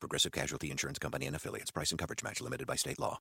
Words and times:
Progressive 0.00 0.32
Casualty 0.32 0.70
Insurance 0.70 0.98
Company 0.98 1.26
and 1.26 1.36
affiliates. 1.36 1.70
Price 1.70 1.90
and 1.90 1.98
coverage 1.98 2.24
match 2.24 2.40
limited 2.40 2.66
by 2.66 2.74
state 2.74 2.98
law. 2.98 3.20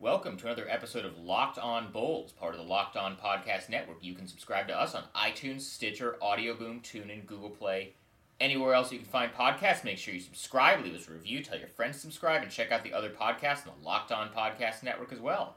Welcome 0.00 0.36
to 0.36 0.46
another 0.46 0.68
episode 0.68 1.04
of 1.04 1.18
Locked 1.18 1.58
On 1.58 1.90
Bulls, 1.90 2.30
part 2.30 2.54
of 2.54 2.60
the 2.60 2.66
Locked 2.66 2.96
On 2.96 3.16
Podcast 3.16 3.68
Network. 3.68 3.96
You 4.00 4.14
can 4.14 4.28
subscribe 4.28 4.68
to 4.68 4.80
us 4.80 4.94
on 4.94 5.02
iTunes, 5.16 5.62
Stitcher, 5.62 6.16
Audio 6.22 6.54
Boom, 6.54 6.80
TuneIn, 6.80 7.26
Google 7.26 7.50
Play, 7.50 7.94
anywhere 8.38 8.74
else 8.74 8.92
you 8.92 8.98
can 8.98 9.08
find 9.08 9.32
podcasts. 9.32 9.82
Make 9.82 9.98
sure 9.98 10.14
you 10.14 10.20
subscribe, 10.20 10.84
leave 10.84 10.94
us 10.94 11.08
a 11.08 11.12
review, 11.12 11.42
tell 11.42 11.58
your 11.58 11.66
friends 11.66 11.96
to 11.96 12.02
subscribe, 12.02 12.42
and 12.42 12.52
check 12.52 12.70
out 12.70 12.84
the 12.84 12.92
other 12.92 13.10
podcasts 13.10 13.66
on 13.66 13.72
the 13.80 13.84
Locked 13.84 14.12
On 14.12 14.28
Podcast 14.28 14.84
Network 14.84 15.12
as 15.12 15.18
well. 15.18 15.56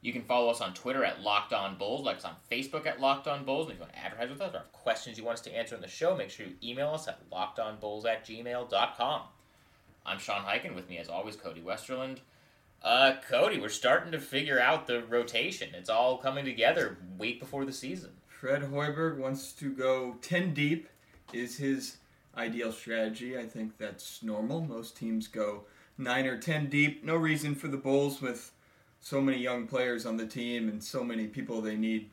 You 0.00 0.12
can 0.12 0.22
follow 0.22 0.48
us 0.48 0.60
on 0.60 0.74
Twitter 0.74 1.04
at 1.04 1.22
Locked 1.22 1.52
On 1.52 1.76
Bulls, 1.76 2.04
like 2.04 2.18
us 2.18 2.24
on 2.24 2.36
Facebook 2.50 2.86
at 2.86 3.00
Locked 3.00 3.26
On 3.26 3.44
Bulls. 3.44 3.66
And 3.66 3.72
if 3.72 3.78
you 3.78 3.82
want 3.82 3.92
to 3.94 3.98
advertise 3.98 4.30
with 4.30 4.40
us 4.40 4.54
or 4.54 4.58
have 4.58 4.72
questions 4.72 5.18
you 5.18 5.24
want 5.24 5.38
us 5.38 5.44
to 5.44 5.56
answer 5.56 5.74
in 5.74 5.80
the 5.80 5.88
show, 5.88 6.16
make 6.16 6.30
sure 6.30 6.46
you 6.46 6.54
email 6.62 6.90
us 6.90 7.08
at 7.08 7.28
lockedonbulls 7.30 8.06
at 8.06 8.24
gmail.com. 8.24 9.22
I'm 10.06 10.18
Sean 10.18 10.42
Highkin. 10.42 10.74
With 10.74 10.88
me, 10.88 10.98
as 10.98 11.08
always, 11.08 11.34
Cody 11.34 11.60
Westerlund. 11.60 12.18
Uh, 12.82 13.14
Cody, 13.28 13.58
we're 13.58 13.68
starting 13.68 14.12
to 14.12 14.20
figure 14.20 14.60
out 14.60 14.86
the 14.86 15.02
rotation. 15.02 15.70
It's 15.74 15.90
all 15.90 16.16
coming 16.16 16.44
together 16.44 16.96
week 17.18 17.40
before 17.40 17.64
the 17.64 17.72
season. 17.72 18.10
Fred 18.28 18.62
Hoiberg 18.62 19.18
wants 19.18 19.52
to 19.54 19.72
go 19.72 20.16
10 20.22 20.54
deep, 20.54 20.88
is 21.32 21.56
his 21.56 21.96
ideal 22.36 22.70
strategy. 22.70 23.36
I 23.36 23.46
think 23.46 23.76
that's 23.78 24.22
normal. 24.22 24.60
Most 24.60 24.96
teams 24.96 25.26
go 25.26 25.64
9 25.98 26.26
or 26.26 26.38
10 26.38 26.68
deep. 26.68 27.04
No 27.04 27.16
reason 27.16 27.56
for 27.56 27.66
the 27.66 27.76
Bulls 27.76 28.22
with 28.22 28.52
so 29.00 29.20
many 29.20 29.38
young 29.38 29.66
players 29.66 30.06
on 30.06 30.16
the 30.16 30.26
team 30.26 30.68
and 30.68 30.82
so 30.82 31.02
many 31.04 31.26
people 31.26 31.60
they 31.60 31.76
need 31.76 32.10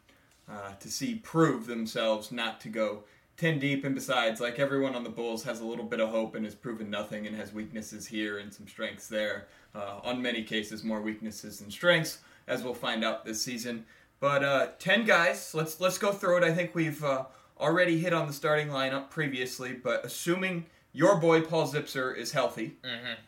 uh, 0.50 0.74
to 0.80 0.90
see 0.90 1.16
prove 1.16 1.66
themselves 1.66 2.32
not 2.32 2.62
to 2.62 2.70
go 2.70 3.04
10 3.38 3.60
deep. 3.60 3.84
And 3.84 3.96
besides, 3.96 4.40
like 4.40 4.60
everyone 4.60 4.96
on 4.96 5.04
the 5.04 5.10
Bulls 5.10 5.44
has 5.44 5.60
a 5.60 5.66
little 5.66 5.86
bit 5.86 6.00
of 6.00 6.10
hope 6.10 6.36
and 6.36 6.46
has 6.46 6.56
proven 6.56 6.90
nothing 6.90 7.28
and 7.28 7.36
has 7.36 7.54
weaknesses 7.54 8.08
here 8.08 8.38
and 8.38 8.54
some 8.54 8.68
strengths 8.68 9.08
there. 9.08 9.48
Uh, 9.74 10.00
on 10.04 10.22
many 10.22 10.42
cases, 10.44 10.84
more 10.84 11.02
weaknesses 11.02 11.60
than 11.60 11.70
strengths, 11.70 12.20
as 12.48 12.64
we'll 12.64 12.74
find 12.74 13.04
out 13.04 13.26
this 13.26 13.42
season. 13.42 13.86
But 14.22 14.44
uh, 14.44 14.68
10 14.80 15.06
guys, 15.06 15.54
let's, 15.54 15.82
let's 15.82 15.98
go 15.98 16.14
through 16.14 16.38
it. 16.38 16.44
I 16.44 16.54
think 16.54 16.74
we've 16.74 17.04
uh, 17.04 17.26
already 17.60 18.00
hit 18.00 18.14
on 18.14 18.28
the 18.28 18.34
starting 18.34 18.70
lineup 18.70 19.10
previously, 19.10 19.74
but 19.74 20.06
assuming 20.06 20.66
your 20.94 21.18
boy 21.18 21.42
Paul 21.42 21.68
Zipser 21.68 22.16
is 22.16 22.32
healthy 22.32 22.78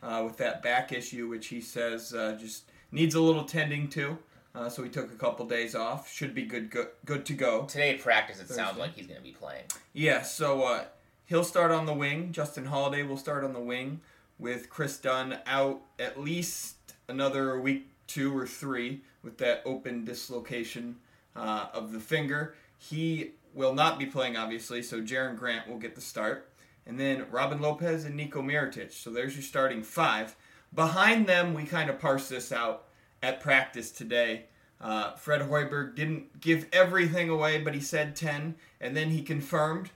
uh, 0.02 0.22
with 0.24 0.38
that 0.38 0.62
back 0.62 0.90
issue, 0.90 1.28
which 1.28 1.48
he 1.48 1.60
says 1.60 2.14
uh, 2.14 2.34
just 2.40 2.64
needs 2.90 3.14
a 3.14 3.20
little 3.20 3.44
tending 3.44 3.88
to. 3.90 4.18
Uh, 4.54 4.68
so 4.68 4.82
he 4.82 4.88
took 4.88 5.12
a 5.12 5.16
couple 5.16 5.46
days 5.46 5.74
off. 5.74 6.10
Should 6.12 6.34
be 6.34 6.42
good, 6.42 6.70
good, 6.70 6.88
good 7.04 7.24
to 7.26 7.34
go. 7.34 7.64
Today 7.66 7.94
at 7.94 8.00
practice, 8.00 8.40
it 8.40 8.48
sounds 8.48 8.78
like 8.78 8.94
he's 8.94 9.06
going 9.06 9.18
to 9.18 9.24
be 9.24 9.32
playing. 9.32 9.64
Yeah, 9.92 10.22
so 10.22 10.62
uh, 10.64 10.84
he'll 11.26 11.44
start 11.44 11.70
on 11.70 11.86
the 11.86 11.94
wing. 11.94 12.32
Justin 12.32 12.64
Holiday 12.64 13.02
will 13.02 13.16
start 13.16 13.44
on 13.44 13.52
the 13.52 13.60
wing 13.60 14.00
with 14.38 14.70
Kris 14.70 14.96
Dunn 14.96 15.38
out 15.46 15.80
at 15.98 16.20
least 16.20 16.76
another 17.08 17.60
week, 17.60 17.88
two 18.06 18.36
or 18.36 18.46
three, 18.46 19.02
with 19.22 19.38
that 19.38 19.62
open 19.64 20.04
dislocation 20.04 20.96
uh, 21.36 21.66
of 21.72 21.92
the 21.92 22.00
finger. 22.00 22.54
He 22.78 23.32
will 23.54 23.74
not 23.74 23.98
be 23.98 24.06
playing, 24.06 24.36
obviously, 24.36 24.82
so 24.82 25.00
Jerian 25.00 25.36
Grant 25.36 25.68
will 25.68 25.78
get 25.78 25.94
the 25.94 26.00
start. 26.00 26.48
And 26.86 26.98
then 26.98 27.26
Robin 27.30 27.60
Lopez 27.60 28.04
and 28.06 28.16
Nico 28.16 28.40
Mirotic. 28.40 28.92
So 28.92 29.10
there's 29.10 29.34
your 29.34 29.42
starting 29.42 29.82
five. 29.82 30.34
Behind 30.74 31.26
them, 31.26 31.54
we 31.54 31.64
kind 31.64 31.88
of 31.90 31.98
parse 31.98 32.28
this 32.28 32.52
out 32.52 32.84
at 33.22 33.40
practice 33.40 33.90
today. 33.90 34.44
Uh, 34.80 35.14
Fred 35.14 35.40
Hoiberg 35.42 35.96
didn't 35.96 36.40
give 36.40 36.66
everything 36.72 37.28
away, 37.28 37.58
but 37.60 37.74
he 37.74 37.80
said 37.80 38.14
10. 38.14 38.54
And 38.80 38.96
then 38.96 39.10
he 39.10 39.22
confirmed 39.22 39.90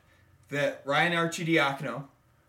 that 0.51 0.83
Ryan 0.85 1.13
Arcidiacono 1.13 2.05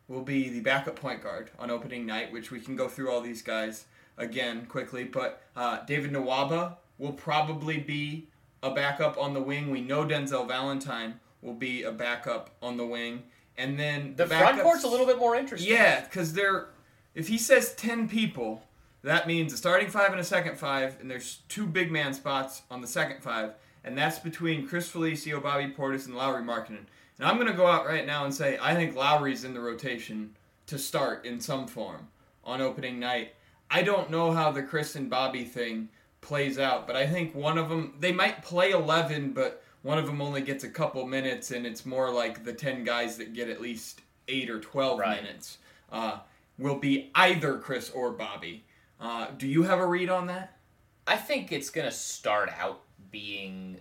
will 0.08 0.22
be 0.24 0.50
the 0.50 0.62
backup 0.62 0.96
point 0.96 1.22
guard 1.22 1.52
on 1.60 1.70
opening 1.70 2.06
night, 2.06 2.32
which 2.32 2.50
we 2.52 2.60
can 2.60 2.76
go 2.76 2.88
through 2.88 3.12
all 3.12 3.22
these 3.22 3.42
guys 3.42 3.86
again 4.18 4.66
quickly. 4.66 5.04
But 5.04 5.42
uh, 5.56 5.80
David 5.86 6.12
Nwaba 6.12 6.78
will 6.98 7.14
probably 7.14 7.78
be 7.78 8.28
a 8.64 8.72
backup 8.72 9.18
on 9.18 9.34
the 9.34 9.42
wing. 9.42 9.70
We 9.70 9.82
know 9.82 10.04
Denzel 10.06 10.48
Valentine 10.48 11.20
will 11.42 11.54
be 11.54 11.84
a 11.84 11.92
backup 11.92 12.50
on 12.62 12.78
the 12.78 12.86
wing. 12.86 13.24
And 13.58 13.80
then 13.80 14.16
The 14.16 14.26
front 14.26 14.58
backups- 14.58 14.64
court's 14.64 14.84
a 14.84 14.88
little 14.88 15.06
bit 15.06 15.20
more 15.20 15.36
interesting. 15.36 15.72
yeah, 15.72 16.02
because 16.02 16.34
they're 16.34 16.68
if 17.16 17.28
he 17.28 17.38
says 17.38 17.74
ten 17.76 18.08
people, 18.10 18.64
that 19.04 19.28
means 19.28 19.54
a 19.54 19.58
starting 19.58 19.90
five 19.90 20.12
and 20.12 20.20
a 20.20 20.24
second 20.24 20.58
five, 20.58 20.98
and 21.00 21.10
there's 21.10 21.42
two 21.50 21.66
big 21.66 21.92
man 21.92 22.14
spots 22.14 22.62
on 22.72 22.82
the 22.82 22.88
second 22.88 23.22
five, 23.22 23.54
and 23.84 23.98
that's 23.98 24.20
between 24.20 24.68
Chris 24.68 24.90
Felicio, 24.92 25.42
Bobby 25.42 25.74
Portis, 25.76 26.06
and 26.06 26.16
Lauri 26.16 26.42
Markkanen. 26.44 26.86
And 27.20 27.28
I'm 27.28 27.38
gonna 27.38 27.54
go 27.54 27.68
out 27.68 27.86
right 27.86 28.06
now 28.06 28.26
and 28.26 28.34
say 28.34 28.58
I 28.62 28.74
think 28.76 28.96
Lauri's 28.96 29.44
in 29.44 29.54
the 29.54 29.60
rotation 29.62 30.36
to 30.68 30.78
start 30.80 31.26
in 31.26 31.40
some 31.40 31.68
form 31.68 32.08
on 32.44 32.62
opening 32.62 33.00
night. 33.00 33.34
I 33.70 33.82
don't 33.84 34.10
know 34.10 34.32
how 34.32 34.52
the 34.52 34.64
Chris 34.64 34.96
and 34.96 35.10
Bobby 35.10 35.44
thing 35.44 35.90
plays 36.22 36.58
out, 36.58 36.88
but 36.88 36.96
I 36.96 37.06
think 37.06 37.36
one 37.36 37.58
of 37.58 37.70
them 37.70 37.96
they 38.00 38.12
might 38.12 38.42
play 38.44 38.72
11, 38.72 39.34
but 39.34 39.62
one 39.82 39.98
of 39.98 40.06
them 40.06 40.22
only 40.22 40.42
gets 40.42 40.64
a 40.64 40.70
couple 40.70 41.06
minutes, 41.06 41.52
and 41.52 41.66
it's 41.66 41.86
more 41.86 42.10
like 42.10 42.46
the 42.46 42.54
10 42.54 42.86
guys 42.86 43.18
that 43.18 43.34
get 43.34 43.50
at 43.50 43.60
least 43.62 44.00
eight 44.30 44.50
or 44.50 44.60
12 44.62 45.00
Right. 45.00 45.22
minutes 45.22 45.58
uh, 45.92 46.20
will 46.58 46.78
be 46.78 47.12
either 47.16 47.58
Chris 47.58 47.90
or 47.90 48.12
Bobby. 48.12 48.66
Uh, 49.00 49.28
do 49.38 49.48
you 49.48 49.64
have 49.64 49.80
a 49.80 49.86
read 49.86 50.10
on 50.10 50.28
that? 50.28 50.58
I 51.06 51.18
think 51.18 51.52
it's 51.52 51.70
going 51.70 51.88
to 51.88 51.94
start 51.96 52.50
out 52.58 52.82
being 53.12 53.78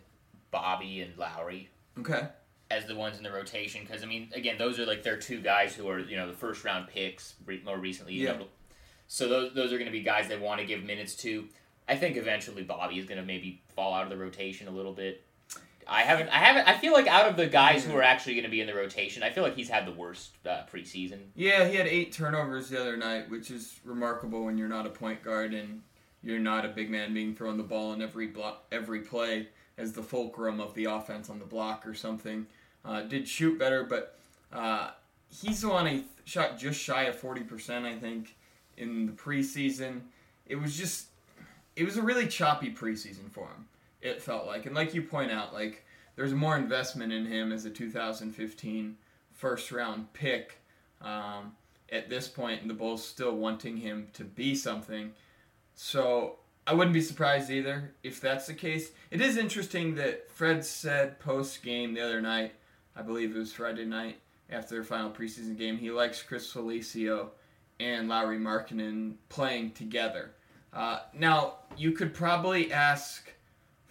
Bobby 0.51 1.01
and 1.01 1.17
Lauri 1.17 1.69
Okay. 1.99 2.27
as 2.71 2.87
the 2.87 2.95
ones 2.95 3.17
in 3.19 3.23
the 3.23 3.31
rotation 3.31 3.83
because 3.87 4.03
I 4.03 4.07
mean, 4.07 4.29
again, 4.35 4.57
those 4.59 4.79
are 4.81 4.87
like 4.87 5.03
their 5.03 5.17
two 5.17 5.41
guys 5.41 5.75
who 5.75 5.89
are 5.89 5.99
you 6.01 6.17
know 6.17 6.27
the 6.27 6.33
first 6.37 6.65
round 6.65 6.89
picks 6.89 7.35
re- 7.47 7.63
more 7.65 7.79
recently. 7.79 8.15
Yeah. 8.15 8.33
know. 8.39 8.47
So 9.07 9.29
those 9.29 9.55
those 9.55 9.73
are 9.73 9.77
going 9.79 9.87
to 9.91 9.93
be 9.93 10.03
guys 10.03 10.29
they 10.29 10.39
want 10.39 10.61
to 10.61 10.67
give 10.67 10.83
minutes 10.83 11.15
to. 11.17 11.47
I 11.89 11.97
think 11.97 12.17
eventually 12.17 12.63
Bobby 12.63 12.99
is 12.99 13.05
going 13.07 13.21
to 13.21 13.27
maybe 13.27 13.61
fall 13.75 13.93
out 13.95 14.05
of 14.05 14.11
the 14.11 14.17
rotation 14.17 14.69
a 14.69 14.71
little 14.71 14.93
bit. 14.93 15.23
I 15.87 16.03
haven't. 16.03 16.29
I 16.29 16.39
haven't. 16.39 16.69
I 16.69 16.77
feel 16.79 16.93
like 16.93 17.07
out 17.07 17.29
of 17.29 17.37
the 17.37 17.47
guys 17.47 17.85
who 17.85 17.97
are 17.97 18.03
actually 18.03 18.35
going 18.35 18.45
to 18.45 18.51
be 18.51 18.61
in 18.61 18.67
the 18.67 18.75
rotation, 18.75 19.23
I 19.23 19.31
feel 19.31 19.43
like 19.43 19.57
he's 19.57 19.69
had 19.69 19.87
the 19.87 19.93
worst 19.93 20.31
uh, 20.47 20.63
preseason. 20.73 21.19
Yeah, 21.35 21.67
he 21.67 21.77
had 21.77 21.87
eight 21.87 22.13
turnovers 22.13 22.69
the 22.69 22.81
other 22.81 22.97
night, 22.97 23.29
which 23.31 23.51
is 23.51 23.81
remarkable 23.85 24.45
when 24.45 24.57
you're 24.57 24.69
not 24.69 24.87
a 24.87 24.91
point 24.91 25.23
guard 25.23 25.55
and 25.55 25.83
you're 26.23 26.39
not 26.39 26.65
a 26.65 26.69
big 26.69 26.89
man 26.89 27.13
being 27.13 27.35
thrown 27.35 27.57
the 27.57 27.65
ball 27.65 27.93
in 27.93 28.01
every 28.01 28.29
block, 28.29 28.65
every 28.71 29.01
play 29.01 29.49
as 29.77 29.93
the 29.93 30.03
fulcrum 30.03 30.61
of 30.61 30.73
the 30.75 30.85
offense 30.85 31.29
on 31.29 31.39
the 31.39 31.45
block 31.45 31.87
or 31.87 31.95
something. 31.95 32.47
Uh, 32.85 33.03
did 33.03 33.27
shoot 33.27 33.59
better, 33.59 33.85
but 33.85 34.19
uh, 34.53 34.91
he's 35.31 35.63
the 35.63 35.69
one 35.69 35.87
he 35.87 36.05
shot 36.25 36.59
just 36.59 36.81
shy 36.81 37.05
of 37.05 37.17
forty 37.17 37.43
percent, 37.43 37.85
I 37.85 37.97
think, 37.97 38.37
in 38.77 39.07
the 39.07 39.13
preseason. 39.13 40.03
It 40.47 40.57
was 40.57 40.77
just, 40.77 41.07
it 41.75 41.85
was 41.85 41.97
a 41.97 42.03
really 42.03 42.27
choppy 42.27 42.73
preseason 42.73 43.31
for 43.31 43.47
him. 43.47 43.67
It 44.03 44.21
felt 44.21 44.47
like, 44.47 44.67
and 44.67 44.75
like 44.75 44.95
you 44.95 45.03
point 45.03 45.31
out, 45.31 45.55
like 45.55 45.85
there's 46.17 46.35
more 46.35 46.57
investment 46.57 47.13
in 47.13 47.25
him 47.25 47.53
as 47.53 47.65
a 47.65 47.71
2015 47.71 48.97
first 49.33 49.73
round 49.73 50.13
pick 50.13 50.59
um, 51.01 51.53
at 51.91 52.11
this 52.11 52.29
point, 52.29 52.61
and 52.61 52.69
the 52.69 52.75
Bulls 52.75 53.05
still 53.05 53.37
wanting 53.37 53.77
him 53.77 54.09
to 54.15 54.25
be 54.25 54.55
something. 54.55 55.13
So 55.75 56.37
I 56.67 56.75
wouldn't 56.75 56.95
be 56.95 57.01
surprised 57.01 57.51
either 57.51 57.95
if 58.03 58.21
that's 58.21 58.47
the 58.47 58.55
case. 58.55 58.91
It 59.11 59.21
is 59.21 59.37
interesting 59.37 59.95
that 59.95 60.31
Fred 60.31 60.65
said 60.65 61.19
post 61.21 61.63
game 61.63 61.95
the 61.95 62.05
other 62.05 62.21
night, 62.21 62.53
I 62.95 63.03
believe 63.03 63.35
it 63.35 63.39
was 63.39 63.53
Friday 63.53 63.85
night 63.85 64.19
after 64.53 64.75
their 64.75 64.85
final 64.85 65.11
preseason 65.11 65.57
game, 65.57 65.79
he 65.79 65.91
likes 65.91 66.23
Chris 66.23 66.53
Felicio 66.53 67.31
and 67.81 68.09
Lauri 68.09 68.39
Markkanen 68.39 69.15
playing 69.29 69.73
together. 69.73 70.33
Uh, 70.73 71.01
now 71.15 71.55
you 71.77 71.93
could 71.93 72.15
probably 72.15 72.73
ask 72.73 73.33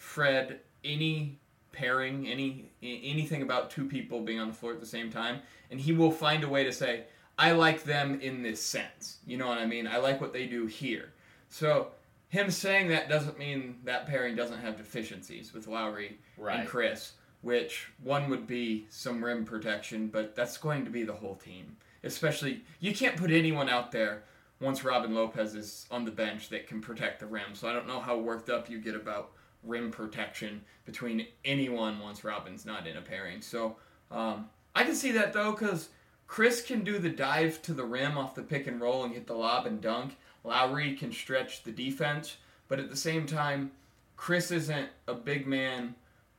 Fred 0.01 0.59
any 0.83 1.38
pairing, 1.71 2.27
any 2.27 2.71
anything 2.81 3.44
about 3.44 3.69
two 3.69 3.86
people 3.86 4.21
being 4.21 4.39
on 4.39 4.48
the 4.48 4.53
floor 4.53 4.74
at 4.74 4.80
the 4.80 4.86
same 4.86 5.12
time, 5.12 5.42
and 5.69 5.80
he 5.80 5.94
will 5.94 6.12
find 6.12 6.44
a 6.44 6.50
way 6.50 6.63
to 6.63 6.74
say, 6.74 7.03
"I 7.38 7.51
like 7.51 7.83
them 7.83 8.19
in 8.19 8.42
this 8.42 8.62
sense." 8.62 9.19
You 9.27 9.38
know 9.38 9.48
what 9.48 9.59
I 9.59 9.68
mean? 9.68 9.86
I 9.88 9.98
like 9.98 10.19
what 10.19 10.33
they 10.33 10.48
do 10.48 10.65
here. 10.65 11.13
So 11.50 11.92
him 12.30 12.50
saying 12.50 12.88
that 12.88 13.09
doesn't 13.09 13.38
mean 13.38 13.80
that 13.83 14.07
pairing 14.07 14.36
doesn't 14.36 14.59
have 14.59 14.75
deficiencies 14.75 15.53
with 15.53 15.68
Lauri 15.68 16.18
Right. 16.36 16.62
and 16.62 16.68
Chris, 16.68 17.13
which 17.42 17.92
one 18.01 18.27
would 18.31 18.47
be 18.47 18.88
some 18.89 19.24
rim 19.24 19.45
protection, 19.45 20.07
but 20.07 20.36
that's 20.36 20.57
going 20.57 20.83
to 20.86 20.92
be 20.92 21.04
the 21.04 21.13
whole 21.13 21.36
team. 21.36 21.77
Especially, 22.04 22.63
you 22.80 22.94
can't 22.95 23.15
put 23.18 23.30
anyone 23.30 23.69
out 23.69 23.92
there 23.92 24.24
once 24.59 24.83
Robin 24.83 25.13
Lopez 25.13 25.54
is 25.54 25.86
on 25.92 26.06
the 26.06 26.12
bench 26.12 26.50
that 26.50 26.65
can 26.68 26.81
protect 26.81 27.19
the 27.19 27.27
rim. 27.27 27.54
So 27.54 27.69
I 27.69 27.74
don't 27.74 27.88
know 27.88 28.00
how 28.00 28.18
worked 28.18 28.50
up 28.50 28.68
you 28.69 28.80
get 28.80 28.95
about 28.95 29.33
rim 29.63 29.92
protection 29.92 30.62
between 30.86 31.28
anyone 31.46 32.00
once 32.00 32.24
Robin's 32.24 32.66
not 32.66 32.88
in 32.88 32.98
a 32.98 33.02
pairing. 33.02 33.42
So 33.42 33.78
um, 34.10 34.50
I 34.75 34.84
can 34.84 34.96
see 34.96 35.12
that 35.12 35.34
though 35.34 35.52
because 35.52 35.90
Chris 36.28 36.62
can 36.62 36.84
do 36.84 36.98
the 36.98 37.10
dive 37.10 37.62
to 37.63 37.74
the 37.74 37.84
rim 37.84 38.18
off 38.18 38.36
the 38.36 38.42
pick 38.42 38.68
and 38.68 38.80
roll 38.80 39.04
and 39.04 39.13
hit 39.13 39.28
the 39.28 39.34
lob 39.34 39.66
and 39.66 39.81
dunk. 39.81 40.18
Lauri 40.44 40.96
can 40.96 41.12
stretch 41.12 41.63
the 41.63 41.72
defense, 41.72 42.38
but 42.68 42.80
at 42.80 42.90
the 42.90 42.96
same 42.96 43.25
time, 43.25 43.72
Chris 44.16 44.52
isn't 44.52 44.90
a 45.08 45.13
big 45.13 45.46
man 45.46 45.94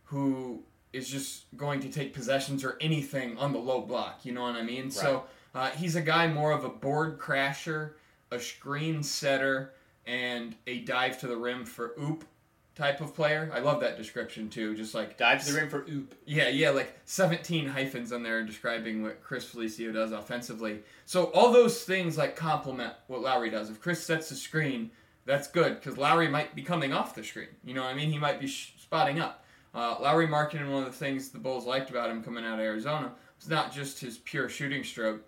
who 0.04 0.62
is 0.92 1.08
just 1.08 1.44
going 1.56 1.80
to 1.80 1.88
take 1.88 2.12
possessions 2.12 2.64
or 2.64 2.76
anything 2.80 3.36
on 3.38 3.52
the 3.52 3.58
low 3.58 3.80
block. 3.80 4.20
You 4.24 4.32
know 4.32 4.42
what 4.42 4.56
I 4.56 4.62
mean? 4.62 4.84
Right. 4.84 4.92
So 4.92 5.24
uh, 5.54 5.70
he's 5.70 5.96
a 5.96 6.00
guy 6.00 6.26
more 6.26 6.52
of 6.52 6.64
a 6.64 6.68
board 6.68 7.18
crasher, 7.18 7.92
a 8.30 8.38
screen 8.38 9.02
setter, 9.02 9.72
and 10.06 10.54
a 10.66 10.80
dive 10.80 11.18
to 11.20 11.26
the 11.26 11.36
rim 11.36 11.64
for 11.64 11.94
oop 12.00 12.24
type 12.74 13.00
of 13.00 13.14
player. 13.14 13.50
I 13.52 13.60
love 13.60 13.80
that 13.80 13.96
description 13.96 14.48
too. 14.48 14.74
Just 14.74 14.94
like 14.94 15.18
dive 15.18 15.44
to 15.44 15.52
the 15.52 15.60
rim 15.60 15.68
for 15.68 15.84
oop. 15.88 16.14
Yeah, 16.26 16.48
yeah, 16.48 16.70
like 16.70 16.98
17 17.04 17.66
hyphens 17.66 18.12
on 18.12 18.22
there 18.22 18.42
describing 18.44 19.02
what 19.02 19.22
Chris 19.22 19.44
Felicio 19.44 19.92
does 19.92 20.12
offensively. 20.12 20.80
So 21.04 21.26
all 21.26 21.52
those 21.52 21.84
things 21.84 22.16
like 22.16 22.36
complement 22.36 22.94
what 23.06 23.20
Lauri 23.20 23.50
does. 23.50 23.70
If 23.70 23.80
Chris 23.80 24.02
sets 24.02 24.28
the 24.28 24.34
screen, 24.34 24.90
that's 25.24 25.48
good 25.48 25.76
because 25.76 25.98
Lauri 25.98 26.28
might 26.28 26.54
be 26.54 26.62
coming 26.62 26.92
off 26.92 27.14
the 27.14 27.22
screen. 27.22 27.48
You 27.64 27.74
know 27.74 27.82
what 27.82 27.90
I 27.90 27.94
mean? 27.94 28.10
He 28.10 28.18
might 28.18 28.40
be 28.40 28.46
sh- 28.46 28.74
spotting 28.78 29.20
up. 29.20 29.44
Uh, 29.74 29.96
Lauri 30.00 30.26
Markkanen, 30.26 30.70
one 30.70 30.82
of 30.82 30.92
the 30.92 30.98
things 30.98 31.30
the 31.30 31.38
Bulls 31.38 31.64
liked 31.64 31.90
about 31.90 32.10
him 32.10 32.22
coming 32.22 32.44
out 32.44 32.54
of 32.54 32.60
Arizona 32.60 33.12
was 33.38 33.48
not 33.48 33.72
just 33.72 34.00
his 34.00 34.18
pure 34.18 34.48
shooting 34.48 34.84
stroke, 34.84 35.22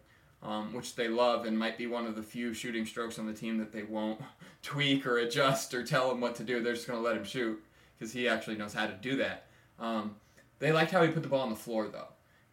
um, 0.45 0.73
which 0.73 0.95
they 0.95 1.09
love 1.09 1.47
and 1.47 1.59
might 1.59 1.77
be 1.77 1.87
one 1.87 2.07
of 2.07 2.15
the 2.15 2.23
few 2.23 2.55
shooting 2.55 2.87
strokes 2.87 3.19
on 3.19 3.27
the 3.27 3.33
team 3.33 3.59
that 3.59 3.73
they 3.73 3.83
won't 3.83 4.21
tweak 4.63 5.07
or 5.07 5.19
adjust 5.19 5.75
or 5.75 5.83
tell 5.83 6.11
him 6.11 6.21
what 6.21 6.35
to 6.37 6.45
do. 6.45 6.63
They're 6.63 6.75
just 6.75 6.87
going 6.87 6.99
to 6.99 7.05
let 7.05 7.17
him 7.17 7.25
shoot 7.25 7.63
because 7.99 8.13
he 8.13 8.29
actually 8.29 8.57
knows 8.57 8.75
how 8.75 8.87
to 8.87 8.95
do 8.95 9.17
that. 9.17 9.47
Um, 9.81 10.17
they 10.59 10.71
liked 10.73 10.93
how 10.93 11.03
he 11.03 11.11
put 11.11 11.23
the 11.23 11.29
ball 11.29 11.41
on 11.41 11.51
the 11.51 11.57
floor, 11.57 11.89
though 11.89 12.09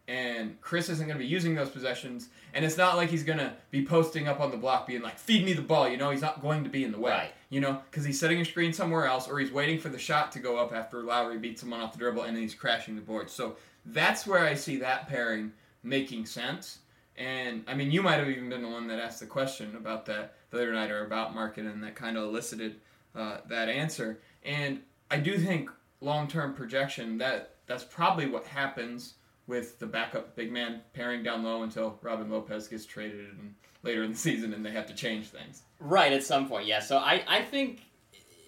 and 0.08 0.60
Chris 0.60 0.88
isn't 0.88 1.06
going 1.06 1.16
to 1.16 1.22
be 1.22 1.28
using 1.28 1.54
those 1.54 1.70
possessions. 1.70 2.28
And 2.54 2.64
it's 2.64 2.76
not 2.76 2.96
like 2.96 3.08
he's 3.08 3.22
going 3.22 3.38
to 3.38 3.52
be 3.70 3.84
posting 3.84 4.26
up 4.26 4.40
on 4.40 4.50
the 4.50 4.56
block 4.56 4.86
being 4.86 5.00
like, 5.00 5.18
feed 5.18 5.44
me 5.44 5.52
the 5.52 5.62
ball. 5.62 5.88
You 5.88 5.96
know, 5.96 6.10
he's 6.10 6.20
not 6.20 6.42
going 6.42 6.64
to 6.64 6.70
be 6.70 6.84
in 6.84 6.92
the 6.92 6.98
way. 6.98 7.12
Right. 7.12 7.32
You 7.50 7.60
know, 7.60 7.80
because 7.90 8.04
he's 8.04 8.18
setting 8.18 8.40
a 8.40 8.44
screen 8.44 8.72
somewhere 8.72 9.06
else 9.06 9.28
or 9.28 9.38
he's 9.38 9.52
waiting 9.52 9.78
for 9.78 9.88
the 9.88 9.98
shot 9.98 10.32
to 10.32 10.40
go 10.40 10.58
up 10.58 10.72
after 10.72 11.02
Lauri 11.02 11.38
beats 11.38 11.60
someone 11.60 11.80
off 11.80 11.92
the 11.92 11.98
dribble 11.98 12.22
and 12.22 12.36
then 12.36 12.42
he's 12.42 12.54
crashing 12.54 12.96
the 12.96 13.00
board. 13.00 13.30
So 13.30 13.56
that's 13.86 14.26
where 14.26 14.44
I 14.44 14.54
see 14.54 14.76
that 14.78 15.08
pairing 15.08 15.52
making 15.84 16.26
sense. 16.26 16.80
And 17.16 17.64
I 17.66 17.74
mean, 17.74 17.90
you 17.90 18.02
might 18.02 18.18
have 18.18 18.28
even 18.28 18.48
been 18.48 18.62
the 18.62 18.68
one 18.68 18.86
that 18.88 18.98
asked 18.98 19.20
the 19.20 19.26
question 19.26 19.76
about 19.76 20.06
that 20.06 20.34
the 20.50 20.58
other 20.58 20.72
night 20.72 20.90
or 20.90 21.04
about 21.04 21.34
Markkanen 21.34 21.80
that 21.82 21.94
kind 21.94 22.16
of 22.16 22.24
elicited 22.24 22.76
uh, 23.14 23.38
that 23.48 23.68
answer. 23.68 24.20
And 24.42 24.80
I 25.10 25.18
do 25.18 25.38
think 25.38 25.70
long 26.00 26.26
term 26.28 26.54
projection 26.54 27.18
that 27.18 27.56
that's 27.66 27.84
probably 27.84 28.26
what 28.26 28.44
happens 28.44 29.14
with 29.46 29.78
the 29.78 29.86
backup 29.86 30.34
big 30.36 30.52
man 30.52 30.80
pairing 30.94 31.22
down 31.22 31.42
low 31.42 31.62
until 31.62 31.98
Robin 32.02 32.30
Lopez 32.30 32.68
gets 32.68 32.86
traded 32.86 33.20
and 33.20 33.54
later 33.82 34.02
in 34.04 34.12
the 34.12 34.18
season 34.18 34.54
and 34.54 34.64
they 34.64 34.70
have 34.70 34.86
to 34.86 34.94
change 34.94 35.26
things. 35.26 35.62
Right 35.78 36.12
at 36.12 36.22
some 36.22 36.48
point, 36.48 36.66
yeah. 36.66 36.80
So 36.80 36.98
I, 36.98 37.22
I 37.26 37.42
think 37.42 37.80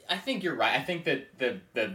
I 0.08 0.16
think 0.16 0.42
you're 0.42 0.56
right. 0.56 0.78
I 0.78 0.82
think 0.82 1.04
that 1.04 1.38
the 1.38 1.60
the 1.74 1.92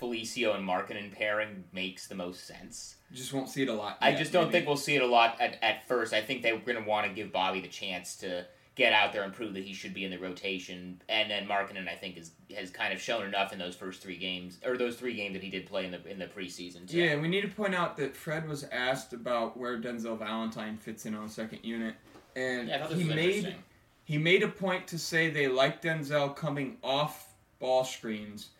Felicio 0.00 0.54
and 0.54 0.66
Markkanen 0.66 1.12
pairing 1.12 1.64
makes 1.72 2.06
the 2.06 2.14
most 2.14 2.46
sense. 2.46 2.96
You 3.10 3.16
just 3.16 3.32
won't 3.32 3.48
see 3.48 3.62
it 3.62 3.68
a 3.68 3.74
lot. 3.74 3.98
Yet, 4.00 4.14
I 4.14 4.16
just 4.16 4.32
don't 4.32 4.44
maybe. 4.44 4.52
think 4.52 4.66
we'll 4.66 4.76
see 4.76 4.96
it 4.96 5.02
a 5.02 5.06
lot 5.06 5.40
at, 5.40 5.62
at 5.62 5.86
first. 5.88 6.12
I 6.12 6.20
think 6.22 6.42
they're 6.42 6.58
going 6.58 6.82
to 6.82 6.88
want 6.88 7.06
to 7.06 7.12
give 7.12 7.32
Bobby 7.32 7.60
the 7.60 7.68
chance 7.68 8.16
to 8.16 8.46
get 8.78 8.92
out 8.92 9.12
there 9.12 9.24
and 9.24 9.32
prove 9.32 9.54
that 9.54 9.64
he 9.64 9.74
should 9.74 9.92
be 9.92 10.04
in 10.04 10.10
the 10.10 10.18
rotation. 10.18 11.02
And 11.08 11.30
then 11.30 11.48
Markkanen, 11.48 11.88
I 11.88 11.96
think, 11.96 12.16
is 12.16 12.30
has 12.56 12.70
kind 12.70 12.94
of 12.94 13.00
shown 13.00 13.26
enough 13.26 13.52
in 13.52 13.58
those 13.58 13.74
first 13.74 14.00
three 14.00 14.16
games, 14.16 14.58
or 14.64 14.78
those 14.78 14.96
three 14.96 15.14
games 15.14 15.34
that 15.34 15.42
he 15.42 15.50
did 15.50 15.66
play 15.66 15.84
in 15.84 15.90
the 15.90 16.06
in 16.08 16.18
the 16.18 16.26
preseason. 16.26 16.88
Too. 16.88 16.98
Yeah, 16.98 17.20
we 17.20 17.28
need 17.28 17.42
to 17.42 17.48
point 17.48 17.74
out 17.74 17.96
that 17.96 18.16
Fred 18.16 18.48
was 18.48 18.64
asked 18.70 19.12
about 19.12 19.56
where 19.56 19.78
Denzel 19.78 20.18
Valentine 20.18 20.78
fits 20.78 21.04
in 21.06 21.14
on 21.14 21.26
the 21.26 21.32
second 21.32 21.60
unit, 21.62 21.96
and 22.36 22.68
yeah, 22.68 22.88
he 22.88 23.04
made 23.04 23.56
he 24.04 24.16
made 24.16 24.42
a 24.42 24.48
point 24.48 24.86
to 24.88 24.98
say 24.98 25.28
they 25.28 25.48
like 25.48 25.82
Denzel 25.82 26.34
coming 26.34 26.78
off 26.82 27.34
ball 27.58 27.84
screens 27.84 28.50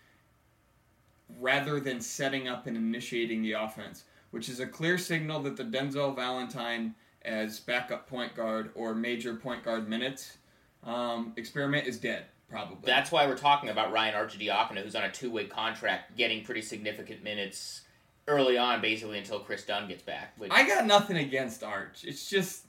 rather 1.39 1.81
than 1.81 2.01
setting 2.01 2.49
up 2.49 2.67
and 2.67 2.77
initiating 2.77 3.43
the 3.43 3.53
offense, 3.53 4.05
which 4.31 4.49
is 4.49 4.61
a 4.61 4.67
clear 4.67 4.99
signal 4.99 5.41
that 5.43 5.57
the 5.57 5.65
Denzel 5.65 6.15
Valentine 6.15 6.95
as 7.23 7.61
backup 7.61 8.09
point 8.09 8.35
guard 8.35 8.71
or 8.75 8.95
major 8.95 9.35
point 9.35 9.63
guard 9.63 9.89
minutes 9.89 10.39
um, 10.85 11.33
experiment 11.37 11.87
is 11.87 11.99
dead. 11.99 12.25
Probably. 12.49 12.79
That's 12.85 13.13
why 13.13 13.27
we're 13.27 13.37
talking 13.37 13.69
about 13.69 13.93
Ryan 13.93 14.15
Arcidiacono, 14.15 14.83
who's 14.83 14.95
on 14.95 15.05
a 15.05 15.11
two-way 15.11 15.45
contract, 15.45 16.17
getting 16.17 16.45
pretty 16.45 16.63
significant 16.63 17.23
minutes 17.23 17.83
early 18.27 18.57
on, 18.57 18.81
basically 18.81 19.19
until 19.19 19.41
Kris 19.41 19.67
Dunn 19.67 19.87
gets 19.87 20.03
back. 20.03 20.33
Which... 20.39 20.51
I 20.51 20.67
got 20.67 20.87
nothing 20.87 21.19
against 21.19 21.63
Arch. 21.63 22.05
It's 22.05 22.31
just, 22.31 22.65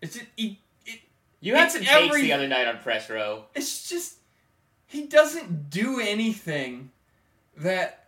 it's 0.00 0.14
just, 0.14 0.26
he, 0.36 0.60
it, 0.84 1.00
you 1.40 1.56
had 1.56 1.72
some 1.72 1.82
takes 1.82 2.14
the 2.14 2.32
other 2.32 2.46
night 2.46 2.68
on 2.68 2.78
press 2.78 3.10
row. 3.10 3.46
It's 3.56 3.88
just 3.88 4.18
he 4.86 5.06
doesn't 5.06 5.68
do 5.68 5.98
anything 5.98 6.92
that 7.56 8.06